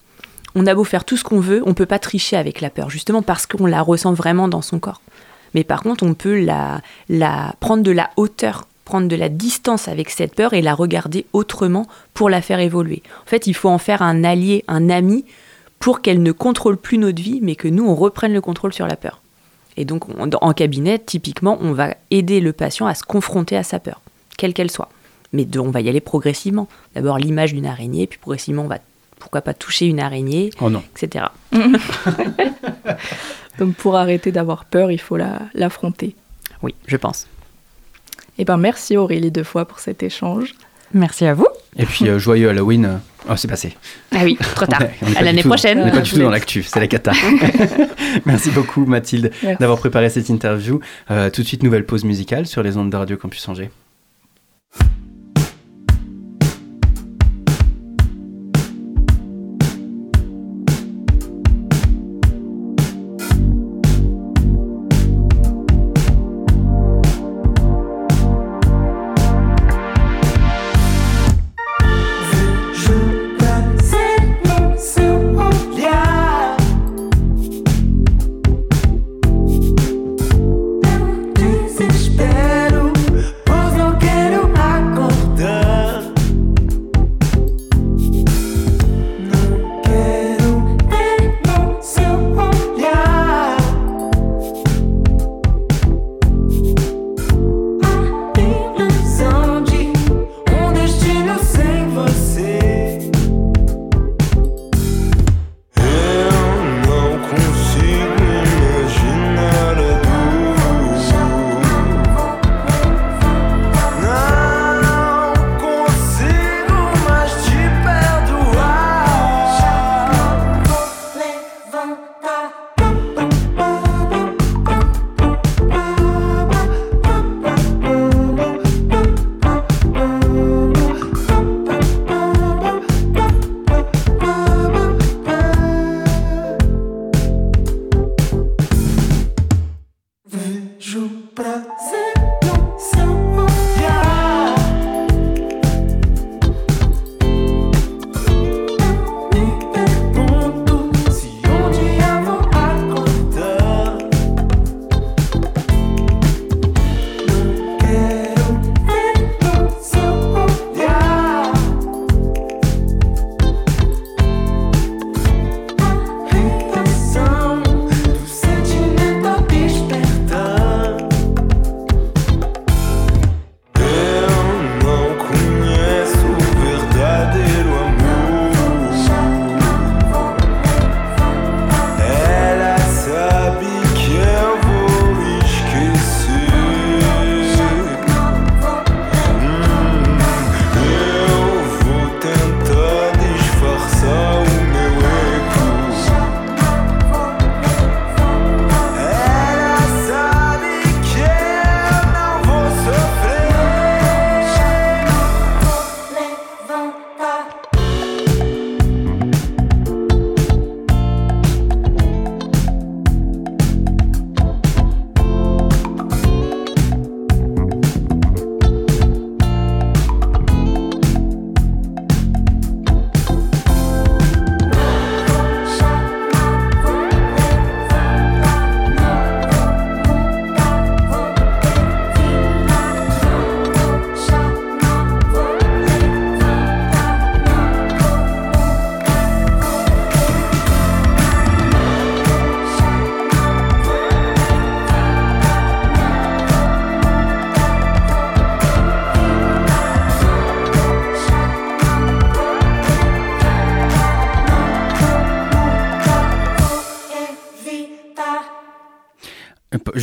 on 0.57 0.67
a 0.67 0.75
beau 0.75 0.85
faire 0.85 1.05
tout 1.05 1.19
ce 1.19 1.23
qu'on 1.23 1.39
veut, 1.39 1.63
on 1.67 1.75
peut 1.75 1.87
pas 1.87 1.99
tricher 1.99 2.37
avec 2.37 2.61
la 2.63 2.71
peur, 2.71 2.89
justement 2.89 3.23
parce 3.23 3.47
qu'on 3.47 3.67
la 3.67 3.83
ressent 3.83 4.15
vraiment 4.15 4.49
dans 4.49 4.63
son 4.63 4.79
corps. 4.79 5.03
Mais 5.55 5.65
par 5.65 5.83
contre, 5.83 6.03
on 6.05 6.15
peut 6.15 6.41
la, 6.41 6.81
la 7.11 7.55
prendre 7.61 7.83
de 7.83 7.91
la 7.91 8.11
hauteur, 8.17 8.67
prendre 8.87 9.07
de 9.07 9.17
la 9.17 9.29
distance 9.29 9.87
avec 9.87 10.09
cette 10.09 10.35
peur 10.35 10.55
et 10.55 10.63
la 10.63 10.75
regarder 10.75 11.27
autrement 11.35 11.87
pour 12.15 12.31
la 12.31 12.41
faire 12.41 12.59
évoluer. 12.59 13.03
En 13.23 13.29
fait, 13.29 13.47
il 13.47 13.55
faut 13.55 13.69
en 13.69 13.79
faire 13.79 14.01
un 14.01 14.25
allié, 14.25 14.65
un 14.67 14.89
ami, 14.89 15.27
pour 15.79 16.01
qu'elle 16.01 16.23
ne 16.23 16.33
contrôle 16.33 16.79
plus 16.79 16.97
notre 16.97 17.23
vie, 17.23 17.41
mais 17.43 17.55
que 17.55 17.69
nous, 17.69 17.87
on 17.87 17.95
reprenne 17.95 18.33
le 18.33 18.41
contrôle 18.41 18.73
sur 18.73 18.87
la 18.87 18.97
peur. 18.97 19.21
Et 19.77 19.85
donc, 19.85 20.05
en 20.19 20.53
cabinet, 20.55 20.99
typiquement, 20.99 21.59
on 21.61 21.73
va 21.73 21.95
aider 22.11 22.41
le 22.41 22.55
patient 22.55 22.87
à 22.87 22.95
se 22.95 23.05
confronter 23.05 23.59
à 23.59 23.63
sa 23.63 23.79
peur, 23.79 24.01
quelle 24.39 24.55
qu'elle 24.55 24.71
soit. 24.71 24.89
Mais 25.35 25.47
on 25.59 25.71
va 25.71 25.83
y 25.83 25.91
aller 25.91 26.01
progressivement. 26.01 26.67
D'abord 26.95 27.19
l'image 27.19 27.53
d'une 27.53 27.67
araignée, 27.67 28.07
puis 28.07 28.19
progressivement, 28.19 28.63
on 28.63 28.69
va 28.69 28.79
pourquoi 29.19 29.41
pas 29.41 29.55
toucher 29.55 29.87
une 29.87 30.01
araignée, 30.01 30.51
oh 30.61 30.71
non. 30.71 30.83
etc. 30.95 31.27
Donc 33.59 33.75
pour 33.75 33.97
arrêter 33.97 34.33
d'avoir 34.33 34.65
peur, 34.65 34.91
il 34.91 35.01
faut 35.01 35.17
l'affronter. 35.55 36.15
oui, 36.63 36.75
je 36.87 36.97
pense. 36.97 37.27
Eh 38.39 38.45
ben 38.45 38.59
merci 38.59 38.97
Aurélie 38.97 39.31
deux 39.31 39.45
fois 39.45 39.65
pour 39.65 39.79
cet 39.79 40.03
échange. 40.03 40.55
Merci 40.93 41.25
à 41.27 41.35
vous. 41.35 41.47
Et 41.79 41.85
puis 41.85 42.09
euh, 42.09 42.19
joyeux 42.19 42.49
Halloween. 42.49 43.01
Oh, 43.29 43.37
c'est 43.37 43.49
passé. 43.49 43.77
Ah 44.13 44.21
oui, 44.23 44.37
trop 44.55 44.67
tard. 44.67 44.83
à 45.17 45.23
l'année 45.23 45.43
prochaine. 45.43 45.81
on 45.81 45.85
n'est 45.87 45.91
pas 45.91 46.01
du 46.01 46.11
tout 46.11 46.19
dans 46.19 46.31
l'actu, 46.31 46.63
c'est 46.63 46.79
la 46.79 46.87
cata. 46.87 47.13
Merci 48.25 48.51
beaucoup 48.51 48.85
Mathilde 48.87 49.33
d'avoir 49.59 49.79
préparé 49.79 50.11
cette 50.11 50.29
interview. 50.29 50.81
Euh, 51.11 51.31
tout 51.31 51.43
de 51.43 51.47
suite, 51.47 51.63
nouvelle 51.63 51.85
pause 51.85 52.05
musicale 52.05 52.47
sur 52.47 52.63
les 52.63 52.77
ondes 52.77 52.91
de 52.91 52.97
Radio 52.97 53.17
Campus 53.17 53.49
Angers. 53.49 53.71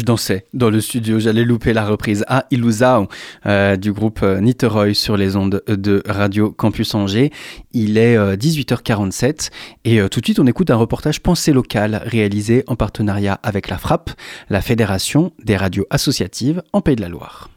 Je 0.08 0.40
dans 0.54 0.70
le 0.70 0.82
studio, 0.82 1.20
j'allais 1.20 1.44
louper 1.44 1.74
la 1.74 1.86
reprise 1.86 2.26
à 2.28 2.46
Ilusao 2.52 3.08
euh, 3.46 3.76
du 3.76 3.92
groupe 3.92 4.20
euh, 4.24 4.40
Niteroy 4.40 4.94
sur 4.94 5.18
les 5.18 5.36
ondes 5.36 5.64
de 5.68 6.04
Radio 6.08 6.52
Campus 6.52 6.94
Angers. 6.96 7.32
Il 7.74 7.98
est 7.98 8.18
18h47 8.18 9.50
et 9.86 10.02
tout 10.10 10.20
de 10.20 10.26
suite 10.26 10.40
on 10.40 10.48
écoute 10.48 10.70
un 10.70 10.76
reportage 10.76 11.22
Pensée 11.22 11.54
locale 11.54 12.02
réalisé 12.06 12.64
en 12.68 12.76
partenariat 12.76 13.40
avec 13.44 13.70
la 13.70 13.78
FRAP, 13.78 14.12
la 14.50 14.62
Fédération 14.62 15.32
des 15.44 15.58
radios 15.58 15.86
associatives 15.90 16.62
en 16.74 16.82
Pays 16.82 16.96
de 16.96 17.02
la 17.02 17.10
Loire. 17.10 17.50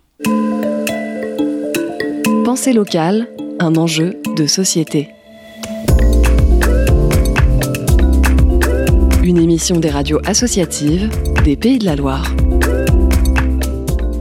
Pensée 2.44 2.72
locale, 2.72 3.28
un 3.58 3.74
enjeu 3.76 4.14
de 4.36 4.46
société. 4.46 5.08
Une 9.22 9.38
émission 9.38 9.80
des 9.80 9.90
radios 9.90 10.20
associatives 10.24 11.10
des 11.46 11.54
Pays 11.54 11.78
de 11.78 11.84
la 11.84 11.94
Loire. 11.94 12.24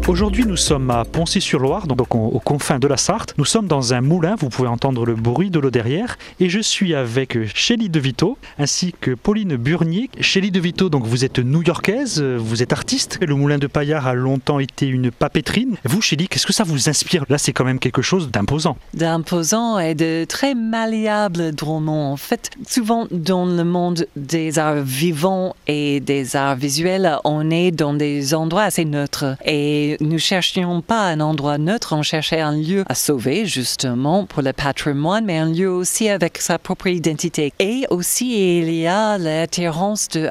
Aujourd'hui, 0.08 0.46
nous 0.46 0.56
sommes 0.56 0.92
à 0.92 1.04
Poncy-sur-Loire, 1.04 1.88
donc 1.88 2.14
aux 2.14 2.40
confins 2.40 2.78
de 2.78 2.88
la 2.88 2.96
Sarthe. 2.96 3.34
Nous 3.40 3.46
sommes 3.46 3.66
dans 3.66 3.96
un 3.96 4.02
moulin, 4.02 4.36
vous 4.38 4.50
pouvez 4.50 4.68
entendre 4.68 5.04
le 5.04 5.16
bruit 5.16 5.50
de 5.50 5.58
l'eau 5.58 5.72
derrière. 5.72 6.20
Et 6.40 6.48
je 6.48 6.60
suis 6.60 6.94
avec 6.94 7.40
Chélie 7.56 7.90
De 7.90 8.00
Vito 8.00 8.38
ainsi 8.60 8.94
que 9.02 9.16
Pauline 9.16 9.56
Burnier. 9.56 10.12
Chélie 10.22 10.52
De 10.52 10.60
Vito, 10.60 10.90
donc 10.90 11.08
vous 11.08 11.26
êtes 11.26 11.40
new-yorkaise, 11.40 12.22
vous 12.22 12.62
êtes 12.62 12.72
artiste. 12.72 13.18
Le 13.20 13.34
moulin 13.34 13.58
de 13.58 13.66
Paillard 13.66 14.06
a 14.06 14.14
longtemps 14.14 14.60
été 14.60 14.86
une 14.86 15.10
papeterie. 15.10 15.70
Vous, 15.86 16.02
Chélie, 16.02 16.28
qu'est-ce 16.28 16.46
que 16.46 16.54
ça 16.54 16.64
vous 16.64 16.88
inspire? 16.88 17.26
Là, 17.28 17.40
c'est 17.40 17.52
quand 17.52 17.66
même 17.66 17.80
quelque 17.80 18.04
chose 18.04 18.30
d'imposant. 18.30 18.78
D'imposant 18.94 19.80
et 19.80 19.96
de 19.96 20.24
très 20.26 20.54
malléable 20.54 21.52
drôlement. 21.52 22.12
En 22.12 22.18
fait, 22.18 22.52
souvent 22.68 23.08
dans 23.10 23.48
le 23.48 23.64
monde 23.64 24.06
des 24.16 24.60
arts 24.60 24.84
vivants 24.84 25.56
et 25.66 26.00
des 26.00 26.36
arts 26.36 26.58
visuels, 26.58 27.18
on 27.24 27.50
est 27.50 27.72
dans 27.72 27.96
des 27.96 28.36
endroits 28.36 28.64
assez 28.64 28.86
neutres. 28.86 29.36
Et 29.44 29.95
nous 30.02 30.20
cherchions 30.20 30.82
pas 30.82 31.08
un 31.08 31.20
endroit 31.20 31.58
neutre, 31.58 31.94
on 31.96 32.02
cherchait 32.02 32.42
un 32.42 32.56
lieu 32.56 32.84
à 32.88 32.96
sauver 32.96 33.46
justement 33.46 34.26
pour 34.26 34.42
le 34.42 34.54
patrimoine, 34.54 35.26
mais 35.26 35.38
un 35.38 35.52
lieu 35.52 35.70
aussi 35.70 36.10
avec 36.10 36.38
sa 36.38 36.58
propre 36.58 36.88
identité. 36.88 37.54
Et 37.60 37.86
aussi 37.90 38.60
il 38.60 38.74
y 38.74 38.88
a 38.88 39.18
l'attirance 39.18 40.08
de 40.10 40.28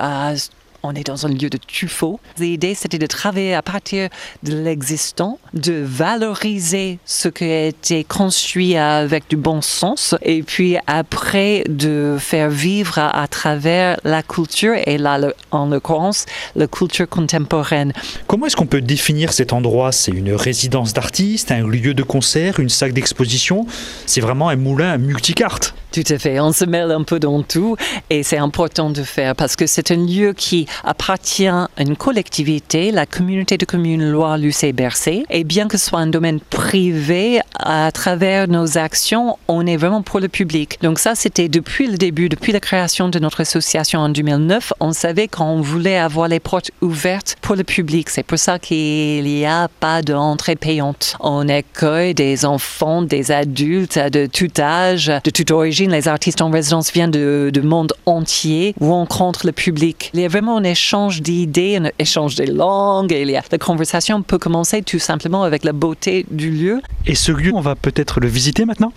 on 0.84 0.94
est 0.94 1.06
dans 1.06 1.26
un 1.26 1.30
lieu 1.30 1.48
de 1.50 1.56
tuffeau. 1.58 2.20
L'idée, 2.38 2.74
c'était 2.74 2.98
de 2.98 3.06
travailler 3.06 3.54
à 3.54 3.62
partir 3.62 4.10
de 4.42 4.54
l'existant, 4.54 5.38
de 5.54 5.82
valoriser 5.84 6.98
ce 7.06 7.28
qui 7.28 7.44
a 7.44 7.66
été 7.66 8.04
construit 8.04 8.76
avec 8.76 9.28
du 9.28 9.36
bon 9.36 9.62
sens, 9.62 10.14
et 10.22 10.42
puis 10.42 10.76
après 10.86 11.64
de 11.68 12.16
faire 12.20 12.50
vivre 12.50 12.98
à, 12.98 13.26
travers 13.28 13.98
la 14.04 14.22
culture, 14.22 14.74
et 14.86 14.98
là, 14.98 15.18
en 15.50 15.66
l'occurrence, 15.66 16.26
la 16.54 16.66
culture 16.66 17.08
contemporaine. 17.08 17.92
Comment 18.26 18.46
est-ce 18.46 18.56
qu'on 18.56 18.66
peut 18.66 18.82
définir 18.82 19.32
cet 19.32 19.52
endroit? 19.52 19.90
C'est 19.90 20.12
une 20.12 20.34
résidence 20.34 20.92
d'artistes, 20.92 21.50
un 21.50 21.66
lieu 21.66 21.94
de 21.94 22.02
concert, 22.02 22.60
une 22.60 22.68
salle 22.68 22.92
d'exposition? 22.92 23.66
C'est 24.04 24.20
vraiment 24.20 24.50
un 24.50 24.56
moulin 24.56 24.98
multicarte 24.98 25.74
tout 25.94 26.12
à 26.12 26.18
fait. 26.18 26.40
On 26.40 26.52
se 26.52 26.64
mêle 26.64 26.90
un 26.90 27.04
peu 27.04 27.20
dans 27.20 27.40
tout 27.44 27.76
et 28.10 28.24
c'est 28.24 28.36
important 28.36 28.90
de 28.90 29.04
faire 29.04 29.36
parce 29.36 29.54
que 29.54 29.68
c'est 29.68 29.92
un 29.92 30.04
lieu 30.04 30.32
qui 30.32 30.66
appartient 30.82 31.46
à 31.46 31.68
une 31.78 31.94
collectivité, 31.94 32.90
la 32.90 33.06
communauté 33.06 33.58
de 33.58 33.64
communes 33.64 34.10
Loire-Lucé-Bercé. 34.10 35.24
Et 35.30 35.44
bien 35.44 35.68
que 35.68 35.78
ce 35.78 35.86
soit 35.86 36.00
un 36.00 36.08
domaine 36.08 36.40
privé, 36.40 37.40
à 37.60 37.92
travers 37.92 38.48
nos 38.48 38.76
actions, 38.76 39.38
on 39.46 39.64
est 39.68 39.76
vraiment 39.76 40.02
pour 40.02 40.18
le 40.18 40.26
public. 40.26 40.78
Donc 40.82 40.98
ça, 40.98 41.14
c'était 41.14 41.48
depuis 41.48 41.86
le 41.86 41.96
début, 41.96 42.28
depuis 42.28 42.50
la 42.50 42.58
création 42.58 43.08
de 43.08 43.20
notre 43.20 43.42
association 43.42 44.00
en 44.00 44.08
2009, 44.08 44.72
on 44.80 44.92
savait 44.92 45.28
qu'on 45.28 45.60
voulait 45.60 45.98
avoir 45.98 46.26
les 46.26 46.40
portes 46.40 46.72
ouvertes 46.80 47.36
pour 47.40 47.54
le 47.54 47.62
public. 47.62 48.10
C'est 48.10 48.24
pour 48.24 48.38
ça 48.38 48.58
qu'il 48.58 49.22
n'y 49.22 49.46
a 49.46 49.68
pas 49.68 50.02
d'entrée 50.02 50.56
payante. 50.56 51.16
On 51.20 51.48
accueille 51.48 52.14
des 52.14 52.44
enfants, 52.44 53.02
des 53.02 53.30
adultes 53.30 53.98
de 53.98 54.26
tout 54.26 54.50
âge, 54.58 55.12
de 55.22 55.30
toute 55.30 55.52
origine 55.52 55.83
les 55.90 56.08
artistes 56.08 56.40
en 56.40 56.50
résidence 56.50 56.92
viennent 56.92 57.10
du 57.10 57.52
de 57.52 57.60
monde 57.60 57.92
entier, 58.06 58.74
où 58.80 58.86
on 58.86 59.04
rencontre 59.04 59.46
le 59.46 59.52
public. 59.52 60.10
Il 60.14 60.20
y 60.20 60.24
a 60.24 60.28
vraiment 60.28 60.56
un 60.56 60.64
échange 60.64 61.22
d'idées, 61.22 61.76
un 61.76 61.90
échange 61.98 62.34
de 62.36 62.44
langues. 62.44 63.12
Et 63.12 63.24
la 63.24 63.42
conversation 63.58 64.22
peut 64.22 64.38
commencer 64.38 64.82
tout 64.82 64.98
simplement 64.98 65.42
avec 65.42 65.64
la 65.64 65.72
beauté 65.72 66.26
du 66.30 66.50
lieu. 66.50 66.82
Et 67.06 67.14
ce 67.14 67.32
lieu, 67.32 67.52
on 67.54 67.60
va 67.60 67.74
peut-être 67.74 68.20
le 68.20 68.28
visiter 68.28 68.64
maintenant? 68.64 68.92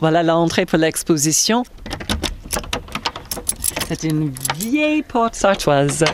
Voilà 0.00 0.22
l'entrée 0.22 0.66
pour 0.66 0.78
l'exposition. 0.78 1.64
C'est 3.88 4.04
une 4.04 4.32
vieille 4.58 5.02
porte 5.02 5.34
sartoise. 5.34 6.04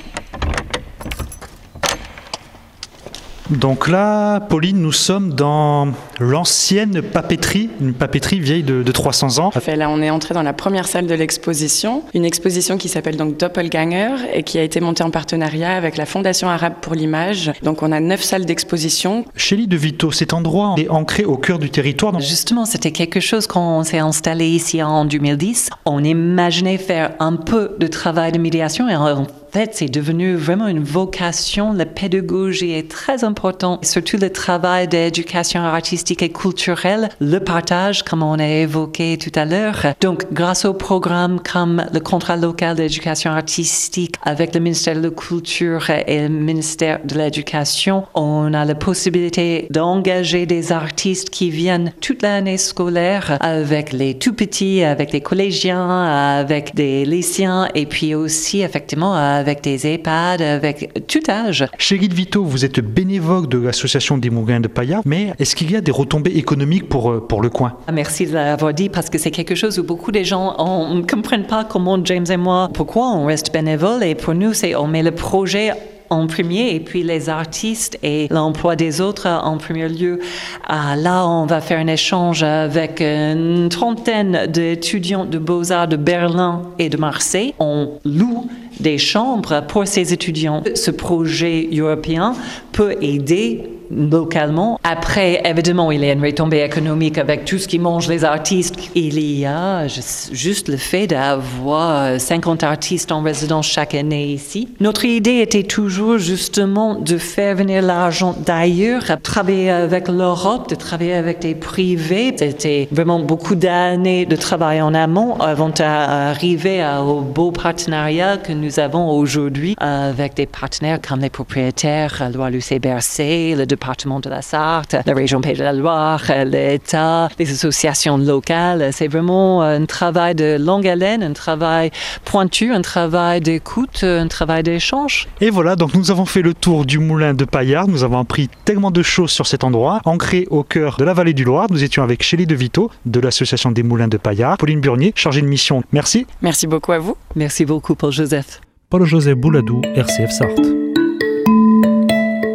Donc 3.51 3.89
là, 3.89 4.41
Pauline, 4.41 4.81
nous 4.81 4.93
sommes 4.93 5.33
dans 5.33 5.89
l'ancienne 6.21 7.01
papeterie, 7.01 7.71
une 7.81 7.95
papeterie 7.95 8.41
vieille 8.41 8.63
de, 8.63 8.83
300 8.93 9.39
ans. 9.39 9.51
Là, 9.67 9.89
on 9.91 10.03
est 10.03 10.11
entré 10.11 10.35
dans 10.35 10.43
la 10.43 10.53
première 10.53 10.87
salle 10.87 11.07
de 11.07 11.15
l'exposition, 11.15 12.03
une 12.15 12.25
exposition 12.25 12.77
qui 12.77 12.89
s'appelle 12.89 13.17
donc 13.17 13.39
Doppelganger 13.39 14.17
et 14.35 14.43
qui 14.43 14.59
a 14.59 14.63
été 14.63 14.81
montée 14.81 15.03
en 15.03 15.11
partenariat 15.11 15.75
avec 15.75 15.97
la 15.97 16.05
Fondation 16.05 16.49
arabe 16.49 16.75
pour 16.81 16.95
l'image. 16.95 17.53
Donc 17.63 17.83
on 17.83 17.93
a 17.93 18.01
neuf 18.01 18.23
salles 18.23 18.45
d'exposition. 18.45 19.25
Chélie 19.37 19.67
de 19.67 19.77
Vito, 19.77 20.11
cet 20.11 20.33
endroit 20.33 20.75
est 20.77 20.89
ancré 20.89 21.25
au 21.25 21.37
cœur 21.37 21.59
du 21.59 21.71
territoire. 21.71 22.19
Justement, 22.21 22.65
c'était 22.65 22.93
quelque 22.93 23.21
chose 23.21 23.47
quand 23.47 23.79
on 23.79 23.83
s'est 23.83 23.99
installé 23.99 24.47
ici 24.47 24.83
en 24.83 25.05
2010. 25.05 25.71
On 25.87 26.05
imaginait 26.05 26.79
faire 26.79 27.13
un 27.21 27.37
peu 27.37 27.77
de 27.79 27.87
travail 27.87 28.33
de 28.33 28.39
médiation 28.39 28.89
et 28.89 28.97
en 28.97 29.27
fait, 29.53 29.71
c'est 29.75 29.89
devenu 29.89 30.35
vraiment 30.35 30.67
une 30.67 30.83
vocation. 30.83 31.73
La 31.73 31.87
pédagogie 31.87 32.73
est 32.73 32.91
très 32.91 33.25
importante, 33.25 33.85
surtout 33.85 34.17
le 34.17 34.31
travail 34.31 34.89
d'éducation 34.89 35.61
artistique 35.61 36.23
et 36.23 36.31
culturelle, 36.31 37.09
le 37.21 37.39
partage, 37.39 38.03
comme 38.03 38.23
on 38.23 38.39
a 38.39 38.47
évoqué 38.47 39.19
tout 39.19 39.33
à 39.39 39.45
l'heure. 39.45 39.87
Donc, 40.01 40.33
grâce 40.33 40.65
au 40.65 40.75
programme 40.75 41.41
comme 41.41 41.85
le 41.93 42.01
contrat 42.01 42.37
local 42.37 42.77
d'éducation 42.77 43.31
artistique 43.31 44.15
avec 44.23 44.55
le 44.55 44.61
ministère 44.61 44.95
de 44.95 45.03
la 45.03 45.11
Culture 45.11 45.91
et 45.91 46.23
le 46.23 46.29
ministère 46.29 47.01
de 47.05 47.15
l'Éducation, 47.17 48.05
on 48.15 48.53
a 48.55 48.65
la 48.65 48.75
possibilité 48.75 49.67
d'engager 49.71 50.47
des 50.47 50.73
artistes 50.73 51.31
qui 51.31 51.51
viennent 51.51 51.93
toute 52.01 52.23
l'année 52.23 52.59
scolaire 52.59 53.37
avec 53.41 53.93
les 53.93 54.19
tout 54.19 54.33
petits, 54.33 54.83
avec 54.83 55.13
les 55.13 55.21
collégiens, 55.21 56.03
avec 56.39 56.75
des 56.75 57.05
lycéens 57.05 57.69
et 57.75 57.87
puis 57.87 58.15
aussi 58.15 58.63
effectivement 58.63 59.15
avec 59.39 59.63
des 59.63 59.87
EHPAD, 59.87 60.43
avec 60.43 61.07
tout 61.07 61.23
âge. 61.29 61.67
Chez 61.79 61.99
Guide 61.99 62.13
Vito, 62.13 62.45
vous 62.45 62.65
êtes 62.65 62.81
bénévole 62.81 63.49
de 63.49 63.59
l'association 63.59 64.19
des 64.19 64.31
Moulins 64.31 64.61
de 64.61 64.69
Paya, 64.69 65.01
mais 65.05 65.33
est-ce 65.39 65.57
qu'il 65.57 65.71
y 65.71 65.77
a 65.77 65.81
des 65.81 65.93
retombées 65.93 66.37
économiques 66.37 66.89
pour, 66.89 67.11
euh, 67.11 67.21
pour 67.21 67.41
le 67.41 67.51
coin? 67.51 67.75
Merci 67.93 68.27
de 68.27 68.35
l'avoir 68.35 68.75
dit 68.75 68.89
parce 68.89 69.09
que 69.09 69.19
c'est 69.19 69.31
quelque 69.31 69.55
chose 69.55 69.79
où 69.79 69.85
beaucoup 69.85 70.13
de 70.13 70.23
gens 70.23 70.57
ne 70.95 71.03
comprennent 71.03 71.47
pas 71.47 71.65
comment 71.65 71.99
James 72.05 72.27
et 72.31 72.37
moi, 72.37 72.69
pourquoi 72.73 73.11
on 73.13 73.27
reste 73.27 73.53
bénévole 73.53 74.03
et 74.03 74.15
pour 74.15 74.35
nous, 74.35 74.53
c'est 74.53 74.75
on 74.75 74.87
met 74.87 75.03
le 75.03 75.13
projet 75.13 75.73
en 76.11 76.27
premier 76.27 76.75
et 76.75 76.81
puis 76.81 77.03
les 77.03 77.29
artistes 77.29 77.99
et 78.03 78.29
l'emploi 78.31 78.77
des 78.77 79.01
autres 79.01 79.29
en 79.29 79.59
premier 79.59 79.89
lieu. 79.89 80.21
Ah, 80.67 80.97
là, 80.97 81.27
on 81.27 81.47
va 81.47 81.61
faire 81.61 81.79
un 81.79 81.87
échange 81.87 82.43
avec 82.43 83.01
une 83.01 83.69
trentaine 83.69 84.47
d'étudiants 84.49 85.27
de 85.27 85.39
beaux-arts 85.39 85.89
de 85.89 85.97
Berlin 85.97 86.63
et 86.79 86.89
de 86.89 86.97
Marseille. 86.97 87.55
On 87.59 87.93
loue 88.05 88.49
des 88.81 88.99
chambres 88.99 89.63
pour 89.67 89.87
ces 89.87 90.13
étudiants. 90.13 90.63
Ce 90.75 90.91
projet 90.91 91.69
européen 91.73 92.35
peut 92.73 92.97
aider 93.01 93.79
localement. 93.91 94.79
Après, 94.85 95.41
évidemment, 95.45 95.91
il 95.91 96.05
y 96.05 96.11
a 96.11 96.13
une 96.13 96.25
retombée 96.25 96.63
économique 96.63 97.19
avec 97.19 97.45
tout 97.45 97.59
ce 97.59 97.69
qui 97.69 97.79
mange 97.79 98.09
les 98.09 98.25
artistes. 98.25 98.75
Il 98.95 99.19
y 99.21 99.47
a 99.47 99.87
juste 99.89 100.69
le 100.69 100.77
fait 100.77 101.07
d'avoir 101.07 102.21
50 102.21 102.63
artistes 102.63 103.13
en 103.13 103.23
résidence 103.23 103.67
chaque 103.67 103.95
année 103.95 104.27
ici. 104.27 104.69
Notre 104.81 105.05
idée 105.05 105.39
était 105.39 105.63
toujours 105.63 106.19
justement 106.19 106.97
de 106.97 107.19
faire 107.19 107.57
venir 107.57 107.83
l'argent 107.83 108.35
d'ailleurs, 108.45 109.03
de 109.03 109.23
travailler 109.23 109.71
avec 109.71 110.09
l'Europe, 110.09 110.69
de 110.69 110.75
travailler 110.75 111.15
avec 111.15 111.41
des 111.41 111.55
privés. 111.55 112.35
C'était 112.37 112.89
vraiment 112.91 113.21
beaucoup 113.21 113.55
d'années 113.55 114.27
de 114.27 114.37
travail 114.37 114.83
en 114.83 114.95
amont 114.95 115.37
avant 115.41 115.71
d'arriver 115.71 116.85
au 117.01 117.21
beau 117.21 117.51
partenariat 117.53 118.37
que 118.37 118.53
nous 118.53 118.68
avons 118.77 119.11
aujourd'hui 119.11 119.75
avec 119.79 120.35
des 120.35 120.47
partenaires 120.47 120.99
comme 121.01 121.21
les 121.21 121.31
propriétaires, 121.31 122.31
Loire 122.35 122.51
Lucé 122.51 122.79
Bercé, 122.79 123.55
le 123.57 123.67
département 123.67 124.21
de 124.21 124.29
la 124.29 124.43
Sarthe, 124.43 124.97
la 125.07 125.15
région 125.15 125.41
Pays 125.41 125.55
de 125.55 125.63
la 125.63 125.73
Loire, 125.73 126.23
l'État, 126.45 127.29
les 127.39 127.51
associations 127.51 128.19
locales. 128.19 128.91
C'est 128.93 129.09
vraiment 129.09 129.63
un 129.63 129.87
travail 129.87 130.35
de 130.35 130.57
longue 130.59 130.87
haleine, 130.87 131.23
un 131.23 131.33
travail 131.33 131.91
pointu, 132.25 132.73
un 132.73 132.83
travail 132.83 133.41
d'écoute, 133.41 134.05
un 134.05 134.29
travail 134.29 134.63
d'échange. 134.63 135.29
Et 135.41 135.51
voilà, 135.51 135.77
donc 135.77 135.95
nous 135.95 136.11
avons 136.11 136.27
fait 136.27 136.43
le 136.43 136.55
tour 136.55 136.85
du 136.85 136.99
moulin 136.99 137.35
de 137.35 137.45
Paillard. 137.45 137.89
Nous 137.89 138.05
avons 138.05 138.19
appris 138.19 138.49
tellement 138.65 138.91
de 138.91 139.03
choses 139.03 139.31
sur 139.31 139.47
cet 139.47 139.65
endroit. 139.65 140.01
Ancré 140.05 140.47
au 140.51 140.63
cœur 140.63 140.97
de 140.99 141.05
la 141.05 141.15
vallée 141.15 141.35
du 141.35 141.45
Loire, 141.45 141.67
nous 141.71 141.85
étions 141.85 142.03
avec 142.03 142.23
Chélie 142.23 142.47
de 142.47 142.55
Vito 142.55 142.91
de 143.07 143.21
l'association 143.21 143.71
des 143.71 143.83
moulins 143.83 144.09
de 144.09 144.17
Paillard, 144.17 144.57
Pauline 144.59 144.81
Burnier, 144.81 145.13
chargée 145.15 145.41
de 145.41 145.47
mission. 145.47 145.83
Merci. 145.93 146.27
Merci 146.43 146.67
beaucoup 146.67 146.93
à 146.93 146.99
vous. 146.99 147.17
Merci 147.35 147.65
beaucoup, 147.65 147.95
Paul 147.95 148.13
Joseph. 148.13 148.58
Paul-José 148.91 149.35
Bouladou, 149.35 149.83
RCF 149.95 150.31
Sarthe. 150.31 150.67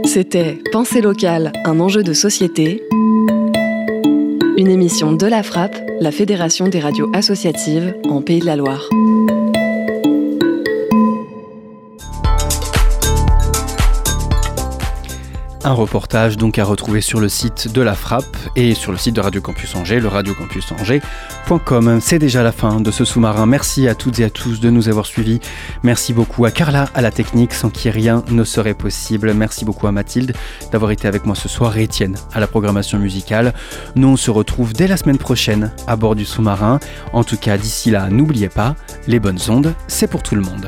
C'était 0.04 0.58
Pensée 0.72 1.00
locale, 1.00 1.52
un 1.64 1.80
enjeu 1.80 2.02
de 2.02 2.14
société. 2.14 2.82
Une 4.58 4.68
émission 4.68 5.14
de 5.14 5.28
la 5.28 5.44
Frappe, 5.44 5.78
la 6.00 6.12
Fédération 6.12 6.68
des 6.68 6.80
radios 6.80 7.12
associatives 7.14 7.96
en 8.10 8.24
Pays 8.24 8.40
de 8.40 8.48
la 8.48 8.56
Loire. 8.56 8.90
Un 15.66 15.72
reportage 15.72 16.36
donc 16.36 16.60
à 16.60 16.66
retrouver 16.66 17.00
sur 17.00 17.22
le 17.22 17.30
site 17.30 17.72
de 17.72 17.82
la 17.82 17.94
Frappe 17.94 18.36
et 18.58 18.74
sur 18.74 18.92
le 18.92 18.98
site 18.98 19.16
de 19.16 19.22
Radio 19.22 19.40
Campus 19.40 19.74
Angers, 19.76 20.02
le 20.02 20.10
radiocampusangers.com. 20.10 22.00
C'est 22.02 22.20
déjà 22.20 22.44
la 22.44 22.52
fin 22.52 22.82
de 22.82 22.92
ce 22.92 23.06
sous-marin. 23.06 23.46
Merci 23.46 23.88
à 23.88 23.96
toutes 23.96 24.20
et 24.20 24.26
à 24.26 24.30
tous 24.30 24.60
de 24.60 24.70
nous 24.70 24.90
avoir 24.90 25.06
suivis. 25.06 25.40
Merci 25.82 26.12
beaucoup 26.12 26.44
à 26.44 26.52
Carla 26.52 26.90
à 26.94 27.02
la 27.02 27.12
technique 27.12 27.54
sans 27.54 27.70
qui 27.70 27.90
rien 27.90 28.26
ne 28.30 28.44
serait 28.44 28.74
possible. 28.74 29.34
Merci 29.34 29.64
beaucoup 29.64 29.88
à 29.88 29.94
Mathilde 29.94 30.36
d'avoir 30.74 30.92
été 30.92 31.08
avec 31.08 31.26
moi 31.26 31.36
ce 31.36 31.48
soir 31.48 31.78
et 31.78 31.84
Étienne 31.84 32.18
à 32.34 32.42
la 32.42 32.48
programmation 32.48 33.00
musicale. 33.00 33.54
Nous 33.96 34.10
on 34.10 34.18
se 34.18 34.32
retrouve 34.32 34.74
dès 34.74 34.88
la 34.88 34.98
semaine 34.98 35.18
prochaine 35.18 35.72
à 35.88 35.96
bord 35.96 36.16
du 36.16 36.26
sous-marin. 36.26 36.82
En 37.14 37.24
tout 37.24 37.38
cas 37.38 37.58
d'ici 37.58 37.90
là, 37.90 38.10
n'oubliez 38.10 38.50
pas, 38.50 38.76
les 39.08 39.22
bonnes 39.22 39.40
ondes, 39.48 39.74
c'est 39.88 40.08
pour 40.08 40.24
tout 40.24 40.36
le 40.36 40.42
monde. 40.42 40.68